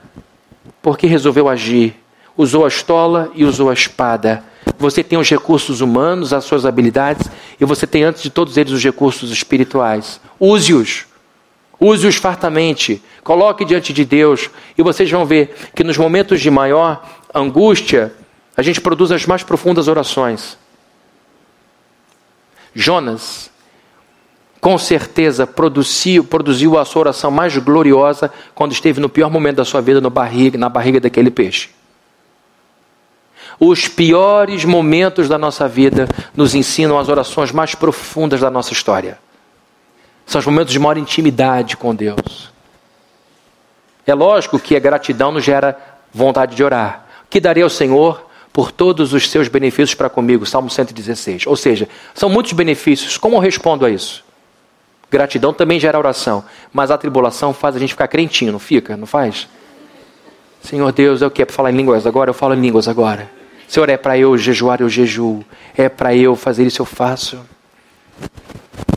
porque 0.81 1.07
resolveu 1.07 1.49
agir. 1.49 1.98
Usou 2.39 2.63
a 2.63 2.69
estola 2.69 3.29
e 3.35 3.43
usou 3.43 3.69
a 3.69 3.73
espada. 3.73 4.41
Você 4.77 5.03
tem 5.03 5.19
os 5.19 5.29
recursos 5.29 5.81
humanos, 5.81 6.31
as 6.31 6.45
suas 6.45 6.65
habilidades, 6.65 7.29
e 7.59 7.65
você 7.65 7.85
tem, 7.85 8.03
antes 8.03 8.23
de 8.23 8.29
todos 8.29 8.55
eles, 8.55 8.71
os 8.71 8.81
recursos 8.81 9.29
espirituais. 9.29 10.21
Use-os. 10.39 11.05
Use-os 11.77 12.15
fartamente. 12.15 13.03
Coloque 13.25 13.65
diante 13.65 13.91
de 13.91 14.05
Deus. 14.05 14.49
E 14.77 14.81
vocês 14.81 15.11
vão 15.11 15.25
ver 15.25 15.53
que 15.75 15.83
nos 15.83 15.97
momentos 15.97 16.39
de 16.39 16.49
maior 16.49 17.05
angústia, 17.35 18.13
a 18.55 18.61
gente 18.61 18.79
produz 18.79 19.11
as 19.11 19.25
mais 19.25 19.43
profundas 19.43 19.89
orações. 19.89 20.57
Jonas 22.73 23.51
com 24.61 24.77
certeza 24.77 25.45
produziu, 25.45 26.23
produziu 26.23 26.79
a 26.79 26.85
sua 26.85 27.01
oração 27.01 27.31
mais 27.31 27.57
gloriosa 27.57 28.31
quando 28.55 28.71
esteve 28.71 29.01
no 29.01 29.09
pior 29.09 29.29
momento 29.29 29.57
da 29.57 29.65
sua 29.65 29.81
vida 29.81 29.99
no 29.99 30.09
barriga, 30.09 30.57
na 30.57 30.69
barriga 30.69 31.01
daquele 31.01 31.29
peixe. 31.29 31.77
Os 33.59 33.87
piores 33.87 34.63
momentos 34.63 35.27
da 35.27 35.37
nossa 35.37 35.67
vida 35.67 36.07
nos 36.33 36.55
ensinam 36.55 36.97
as 36.97 37.09
orações 37.09 37.51
mais 37.51 37.75
profundas 37.75 38.39
da 38.39 38.49
nossa 38.49 38.71
história. 38.71 39.19
São 40.25 40.39
os 40.39 40.45
momentos 40.45 40.71
de 40.71 40.79
maior 40.79 40.97
intimidade 40.97 41.75
com 41.75 41.93
Deus. 41.93 42.51
É 44.07 44.13
lógico 44.13 44.57
que 44.57 44.75
a 44.75 44.79
gratidão 44.79 45.31
nos 45.31 45.43
gera 45.43 45.77
vontade 46.13 46.55
de 46.55 46.63
orar. 46.63 47.05
Que 47.29 47.39
darei 47.41 47.61
ao 47.61 47.69
Senhor 47.69 48.27
por 48.53 48.71
todos 48.71 49.13
os 49.13 49.29
seus 49.29 49.47
benefícios 49.47 49.93
para 49.93 50.09
comigo? 50.09 50.45
Salmo 50.45 50.69
116. 50.69 51.45
Ou 51.45 51.55
seja, 51.55 51.89
são 52.13 52.29
muitos 52.29 52.53
benefícios. 52.53 53.17
Como 53.17 53.35
eu 53.35 53.39
respondo 53.39 53.85
a 53.85 53.89
isso? 53.89 54.23
Gratidão 55.11 55.53
também 55.53 55.79
gera 55.79 55.97
oração, 55.97 56.45
mas 56.71 56.91
a 56.91 56.97
tribulação 56.97 57.53
faz 57.53 57.75
a 57.75 57.79
gente 57.79 57.93
ficar 57.93 58.07
crentinho, 58.07 58.51
não 58.51 58.59
fica? 58.59 58.95
Não 58.95 59.07
faz? 59.07 59.47
Senhor 60.61 60.91
Deus, 60.91 61.21
eu 61.21 61.31
quero 61.31 61.51
falar 61.51 61.71
em 61.71 61.75
línguas 61.75 62.05
agora, 62.05 62.29
eu 62.29 62.33
falo 62.33 62.53
em 62.53 62.61
línguas 62.61 62.87
agora. 62.87 63.38
Senhor, 63.69 63.87
é 63.87 63.97
para 63.97 64.17
eu 64.17 64.35
jejuar, 64.35 64.81
eu 64.81 64.89
jejuo. 64.89 65.45
É 65.77 65.87
para 65.87 66.15
eu 66.15 66.35
fazer 66.35 66.65
isso, 66.65 66.81
eu 66.81 66.87
faço. 66.87 67.39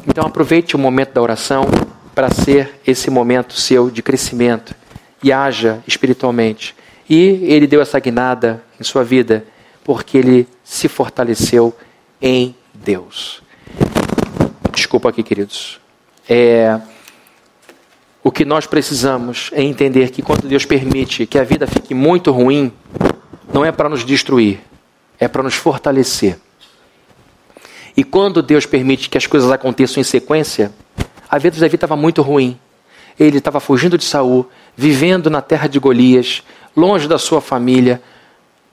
Então 0.09 0.27
aproveite 0.27 0.75
o 0.75 0.79
momento 0.79 1.13
da 1.13 1.21
oração 1.21 1.67
para 2.15 2.31
ser 2.31 2.81
esse 2.87 3.11
momento 3.11 3.53
seu 3.53 3.91
de 3.91 4.03
crescimento 4.03 4.75
e 5.23 5.31
haja 5.31 5.85
espiritualmente. 5.87 6.75
E 7.07 7.19
ele 7.43 7.67
deu 7.67 7.83
essa 7.83 8.01
guinada 8.01 8.65
em 8.81 8.83
sua 8.83 9.05
vida 9.05 9.45
porque 9.85 10.17
ele 10.17 10.49
se 10.65 10.89
fortaleceu 10.89 11.77
em 12.21 12.57
Deus. 12.73 13.43
Desculpa 14.73 15.11
aqui, 15.11 15.23
queridos. 15.23 15.79
É, 16.27 16.81
o 18.25 18.33
que 18.33 18.47
nós 18.47 18.67
precisamos 18.67 19.51
é 19.53 19.63
entender 19.63 20.09
que 20.11 20.23
quando 20.23 20.49
Deus 20.49 20.65
permite 20.65 21.27
que 21.27 21.39
a 21.39 21.45
vida 21.45 21.67
fique 21.67 21.93
muito 21.93 22.31
ruim, 22.31 22.73
não 23.53 23.65
é 23.65 23.73
para 23.73 23.89
nos 23.89 24.05
destruir, 24.05 24.61
é 25.19 25.27
para 25.29 25.43
nos 25.43 25.55
fortalecer. 25.55 26.39
E 27.97 28.03
quando 28.03 28.43
Deus 28.43 28.67
permite 28.67 29.09
que 29.09 29.19
as 29.19 29.27
coisas 29.27 29.51
aconteçam 29.51 30.01
em 30.01 30.05
sequência, 30.05 30.73
a 31.29 31.39
vida 31.39 31.55
de 31.55 31.61
Davi 31.61 31.75
estava 31.75 31.97
muito 31.97 32.23
ruim. 32.23 32.59
Ele 33.19 33.39
estava 33.39 33.61
fugindo 33.61 33.99
de 33.99 34.05
Saul, 34.05 34.49
vivendo 34.77 35.29
na 35.29 35.43
terra 35.43 35.67
de 35.67 35.79
Golias, 35.79 36.43
longe 36.77 37.07
da 37.07 37.19
sua 37.19 37.41
família, 37.41 38.03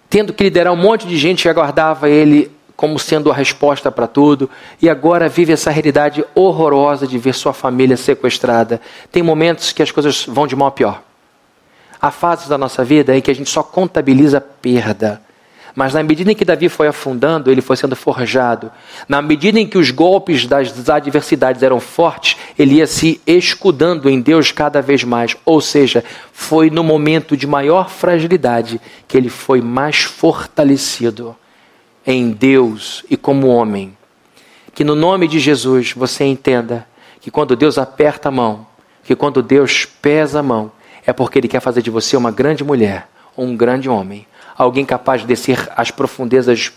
tendo 0.09 0.33
que 0.33 0.43
liderar 0.43 0.73
um 0.73 0.77
monte 0.77 1.07
de 1.07 1.17
gente 1.17 1.43
que 1.43 1.49
aguardava 1.49 2.09
ele 2.09 2.51
como 2.75 2.97
sendo 2.97 3.29
a 3.29 3.33
resposta 3.33 3.91
para 3.91 4.07
tudo, 4.07 4.49
e 4.81 4.89
agora 4.89 5.27
vive 5.27 5.51
essa 5.51 5.69
realidade 5.69 6.23
horrorosa 6.33 7.05
de 7.05 7.17
ver 7.17 7.35
sua 7.35 7.51
família 7.51 7.97
sequestrada. 7.97 8.79
Tem 9.11 9.21
momentos 9.21 9.73
que 9.73 9.83
as 9.83 9.91
coisas 9.91 10.25
vão 10.25 10.47
de 10.47 10.55
mal 10.55 10.69
a 10.69 10.71
pior. 10.71 11.03
Há 12.01 12.11
fases 12.11 12.47
da 12.47 12.57
nossa 12.57 12.83
vida 12.83 13.15
em 13.15 13.21
que 13.21 13.31
a 13.31 13.35
gente 13.35 13.49
só 13.49 13.61
contabiliza 13.61 14.39
perda. 14.39 15.21
Mas 15.75 15.93
na 15.93 16.03
medida 16.03 16.31
em 16.31 16.35
que 16.35 16.43
Davi 16.43 16.67
foi 16.67 16.87
afundando, 16.87 17.51
ele 17.51 17.61
foi 17.61 17.77
sendo 17.77 17.95
forjado. 17.95 18.71
Na 19.07 19.21
medida 19.21 19.59
em 19.59 19.67
que 19.67 19.77
os 19.77 19.91
golpes 19.91 20.45
das 20.45 20.89
adversidades 20.89 21.63
eram 21.63 21.79
fortes, 21.79 22.35
ele 22.57 22.75
ia 22.75 22.87
se 22.87 23.21
escudando 23.25 24.09
em 24.09 24.19
Deus 24.19 24.51
cada 24.51 24.81
vez 24.81 25.03
mais. 25.03 25.37
Ou 25.45 25.61
seja, 25.61 26.03
foi 26.33 26.69
no 26.69 26.83
momento 26.83 27.37
de 27.37 27.45
maior 27.45 27.89
fragilidade 27.89 28.81
que 29.07 29.15
ele 29.15 29.29
foi 29.29 29.61
mais 29.61 29.97
fortalecido 30.01 31.35
em 32.05 32.31
Deus 32.31 33.05
e 33.09 33.15
como 33.15 33.47
homem. 33.47 33.95
Que 34.73 34.83
no 34.83 34.95
nome 34.95 35.27
de 35.27 35.39
Jesus 35.39 35.93
você 35.93 36.23
entenda 36.23 36.87
que 37.21 37.29
quando 37.29 37.55
Deus 37.55 37.77
aperta 37.77 38.29
a 38.29 38.31
mão, 38.31 38.65
que 39.03 39.15
quando 39.15 39.41
Deus 39.41 39.85
pesa 39.85 40.39
a 40.39 40.43
mão, 40.43 40.71
é 41.09 41.13
porque 41.13 41.39
Ele 41.39 41.47
quer 41.47 41.59
fazer 41.59 41.81
de 41.81 41.89
você 41.89 42.15
uma 42.15 42.29
grande 42.29 42.63
mulher, 42.63 43.09
um 43.35 43.57
grande 43.57 43.89
homem, 43.89 44.27
alguém 44.55 44.85
capaz 44.85 45.21
de 45.21 45.27
descer 45.27 45.67
às 45.75 45.89
profundezas 45.89 46.71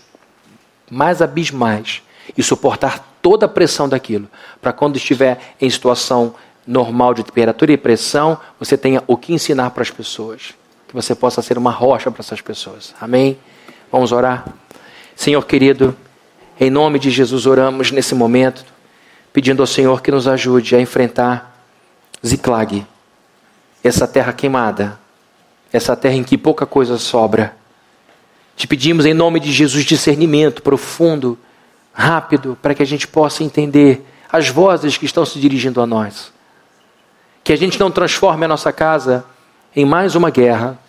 mais 0.89 1.21
abismais 1.21 2.01
e 2.35 2.41
suportar 2.41 3.15
toda 3.21 3.45
a 3.45 3.49
pressão 3.49 3.87
daquilo, 3.87 4.27
para 4.59 4.73
quando 4.73 4.97
estiver 4.97 5.39
em 5.61 5.69
situação 5.69 6.33
normal 6.65 7.13
de 7.13 7.23
temperatura 7.23 7.73
e 7.73 7.77
pressão, 7.77 8.39
você 8.59 8.75
tenha 8.75 9.03
o 9.05 9.15
que 9.15 9.33
ensinar 9.33 9.69
para 9.69 9.83
as 9.83 9.91
pessoas, 9.91 10.53
que 10.87 10.95
você 10.95 11.13
possa 11.13 11.41
ser 11.41 11.57
uma 11.57 11.71
rocha 11.71 12.09
para 12.09 12.21
essas 12.21 12.41
pessoas. 12.41 12.95
Amém? 12.99 13.37
Vamos 13.91 14.11
orar? 14.11 14.45
Senhor 15.15 15.45
querido, 15.45 15.95
em 16.59 16.71
nome 16.71 16.97
de 16.97 17.11
Jesus 17.11 17.45
oramos 17.45 17.91
nesse 17.91 18.15
momento, 18.15 18.65
pedindo 19.31 19.61
ao 19.61 19.67
Senhor 19.67 20.01
que 20.01 20.09
nos 20.09 20.27
ajude 20.27 20.75
a 20.75 20.81
enfrentar 20.81 21.55
Ziclag, 22.25 22.85
essa 23.83 24.07
terra 24.07 24.31
queimada, 24.31 24.97
essa 25.71 25.95
terra 25.95 26.15
em 26.15 26.23
que 26.23 26.37
pouca 26.37 26.65
coisa 26.65 26.97
sobra. 26.97 27.55
Te 28.55 28.67
pedimos 28.67 29.05
em 29.05 29.13
nome 29.13 29.39
de 29.39 29.51
Jesus 29.51 29.83
discernimento 29.83 30.61
profundo, 30.61 31.37
rápido, 31.91 32.57
para 32.61 32.73
que 32.73 32.83
a 32.83 32.85
gente 32.85 33.07
possa 33.07 33.43
entender 33.43 34.05
as 34.31 34.49
vozes 34.49 34.97
que 34.97 35.05
estão 35.05 35.25
se 35.25 35.39
dirigindo 35.39 35.81
a 35.81 35.85
nós. 35.85 36.31
Que 37.43 37.51
a 37.51 37.57
gente 37.57 37.79
não 37.79 37.91
transforme 37.91 38.45
a 38.45 38.47
nossa 38.47 38.71
casa 38.71 39.25
em 39.75 39.85
mais 39.85 40.15
uma 40.15 40.29
guerra, 40.29 40.79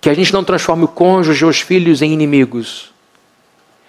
Que 0.00 0.08
a 0.08 0.14
gente 0.14 0.32
não 0.32 0.42
transforme 0.42 0.84
o 0.84 0.88
cônjuge 0.88 1.44
ou 1.44 1.50
os 1.50 1.60
filhos 1.60 2.00
em 2.00 2.10
inimigos. 2.10 2.90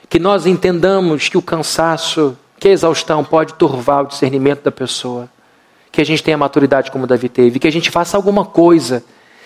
Que 0.10 0.20
nós 0.20 0.46
entendamos 0.46 1.30
que 1.30 1.38
o 1.38 1.42
cansaço, 1.42 2.38
que 2.60 2.68
a 2.68 2.72
exaustão 2.72 3.24
pode 3.24 3.54
turvar 3.54 4.04
o 4.04 4.08
discernimento 4.08 4.62
da 4.62 4.72
pessoa. 4.72 5.30
Que 5.92 6.02
a 6.02 6.06
gente 6.06 6.24
tenha 6.24 6.38
maturidade 6.38 6.92
como 6.92 7.06
Davi 7.06 7.30
teve. 7.30 7.60
Que 7.60 7.68
a 7.68 7.72
gente 7.72 7.90
faça 7.90 8.16
alguma 8.16 8.46
coisa 8.46 9.04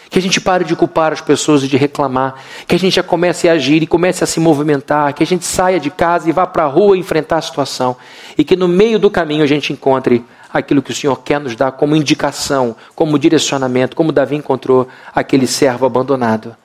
que 0.09 0.19
a 0.19 0.21
gente 0.21 0.39
pare 0.39 0.63
de 0.63 0.75
culpar 0.75 1.11
as 1.11 1.21
pessoas 1.21 1.63
e 1.63 1.67
de 1.67 1.77
reclamar, 1.77 2.35
que 2.67 2.75
a 2.75 2.79
gente 2.79 2.95
já 2.95 3.03
comece 3.03 3.49
a 3.49 3.53
agir 3.53 3.81
e 3.81 3.87
comece 3.87 4.23
a 4.23 4.27
se 4.27 4.39
movimentar, 4.39 5.13
que 5.13 5.23
a 5.23 5.25
gente 5.25 5.45
saia 5.45 5.79
de 5.79 5.89
casa 5.89 6.29
e 6.29 6.31
vá 6.31 6.45
para 6.45 6.63
a 6.63 6.67
rua 6.67 6.97
enfrentar 6.97 7.37
a 7.37 7.41
situação 7.41 7.97
e 8.37 8.43
que 8.43 8.55
no 8.55 8.67
meio 8.67 8.99
do 8.99 9.09
caminho 9.09 9.43
a 9.43 9.47
gente 9.47 9.73
encontre 9.73 10.23
aquilo 10.53 10.81
que 10.81 10.91
o 10.91 10.95
Senhor 10.95 11.17
quer 11.17 11.39
nos 11.39 11.55
dar 11.55 11.73
como 11.73 11.95
indicação, 11.95 12.75
como 12.95 13.19
direcionamento, 13.19 13.95
como 13.95 14.11
Davi 14.11 14.35
encontrou 14.35 14.87
aquele 15.13 15.47
servo 15.47 15.85
abandonado. 15.85 16.55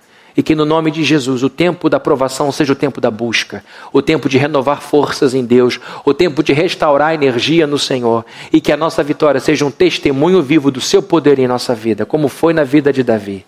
E 0.41 0.43
que 0.43 0.55
no 0.55 0.64
nome 0.64 0.91
de 0.91 1.05
Jesus 1.05 1.43
o 1.43 1.51
tempo 1.51 1.91
da 1.91 1.99
aprovação 1.99 2.51
seja 2.51 2.72
o 2.72 2.74
tempo 2.74 2.99
da 2.99 3.11
busca, 3.11 3.62
o 3.93 4.01
tempo 4.01 4.26
de 4.26 4.38
renovar 4.38 4.80
forças 4.80 5.34
em 5.34 5.45
Deus, 5.45 5.78
o 6.03 6.14
tempo 6.14 6.43
de 6.43 6.55
restaurar 6.55 7.12
energia 7.12 7.66
no 7.66 7.78
Senhor. 7.78 8.24
E 8.51 8.59
que 8.59 8.72
a 8.72 8.76
nossa 8.76 9.03
vitória 9.03 9.38
seja 9.38 9.66
um 9.66 9.70
testemunho 9.70 10.41
vivo 10.41 10.70
do 10.70 10.80
seu 10.80 11.03
poder 11.03 11.38
em 11.38 11.47
nossa 11.47 11.74
vida, 11.74 12.07
como 12.07 12.26
foi 12.26 12.55
na 12.55 12.64
vida 12.64 12.91
de 12.91 13.03
Davi. 13.03 13.45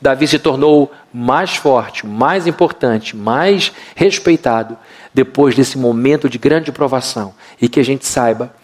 Davi 0.00 0.28
se 0.28 0.38
tornou 0.38 0.92
mais 1.12 1.56
forte, 1.56 2.06
mais 2.06 2.46
importante, 2.46 3.16
mais 3.16 3.72
respeitado 3.96 4.76
depois 5.12 5.56
desse 5.56 5.76
momento 5.76 6.28
de 6.28 6.38
grande 6.38 6.70
provação. 6.70 7.34
E 7.60 7.68
que 7.68 7.80
a 7.80 7.84
gente 7.84 8.06
saiba 8.06 8.54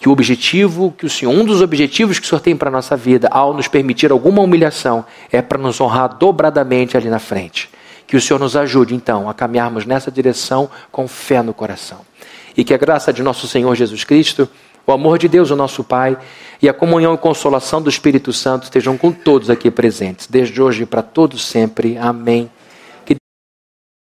que 0.00 0.08
o 0.08 0.12
objetivo, 0.12 0.94
que 0.96 1.04
o 1.04 1.10
Senhor, 1.10 1.30
um 1.30 1.44
dos 1.44 1.60
objetivos 1.60 2.18
que 2.18 2.24
o 2.24 2.28
Senhor 2.28 2.40
tem 2.40 2.56
para 2.56 2.70
a 2.70 2.72
nossa 2.72 2.96
vida, 2.96 3.28
ao 3.30 3.52
nos 3.52 3.68
permitir 3.68 4.10
alguma 4.10 4.40
humilhação, 4.40 5.04
é 5.30 5.42
para 5.42 5.58
nos 5.58 5.78
honrar 5.78 6.16
dobradamente 6.16 6.96
ali 6.96 7.10
na 7.10 7.18
frente. 7.18 7.68
Que 8.06 8.16
o 8.16 8.20
Senhor 8.20 8.40
nos 8.40 8.56
ajude, 8.56 8.94
então, 8.94 9.28
a 9.28 9.34
caminharmos 9.34 9.84
nessa 9.84 10.10
direção 10.10 10.70
com 10.90 11.06
fé 11.06 11.42
no 11.42 11.52
coração. 11.52 11.98
E 12.56 12.64
que 12.64 12.72
a 12.72 12.78
graça 12.78 13.12
de 13.12 13.22
nosso 13.22 13.46
Senhor 13.46 13.74
Jesus 13.74 14.02
Cristo, 14.02 14.48
o 14.86 14.90
amor 14.90 15.18
de 15.18 15.28
Deus, 15.28 15.50
o 15.50 15.56
nosso 15.56 15.84
Pai, 15.84 16.16
e 16.62 16.68
a 16.68 16.72
comunhão 16.72 17.12
e 17.14 17.18
consolação 17.18 17.82
do 17.82 17.90
Espírito 17.90 18.32
Santo 18.32 18.64
estejam 18.64 18.96
com 18.96 19.12
todos 19.12 19.50
aqui 19.50 19.70
presentes, 19.70 20.26
desde 20.26 20.62
hoje 20.62 20.84
e 20.84 20.86
para 20.86 21.02
todos 21.02 21.44
sempre. 21.44 21.98
Amém 21.98 22.50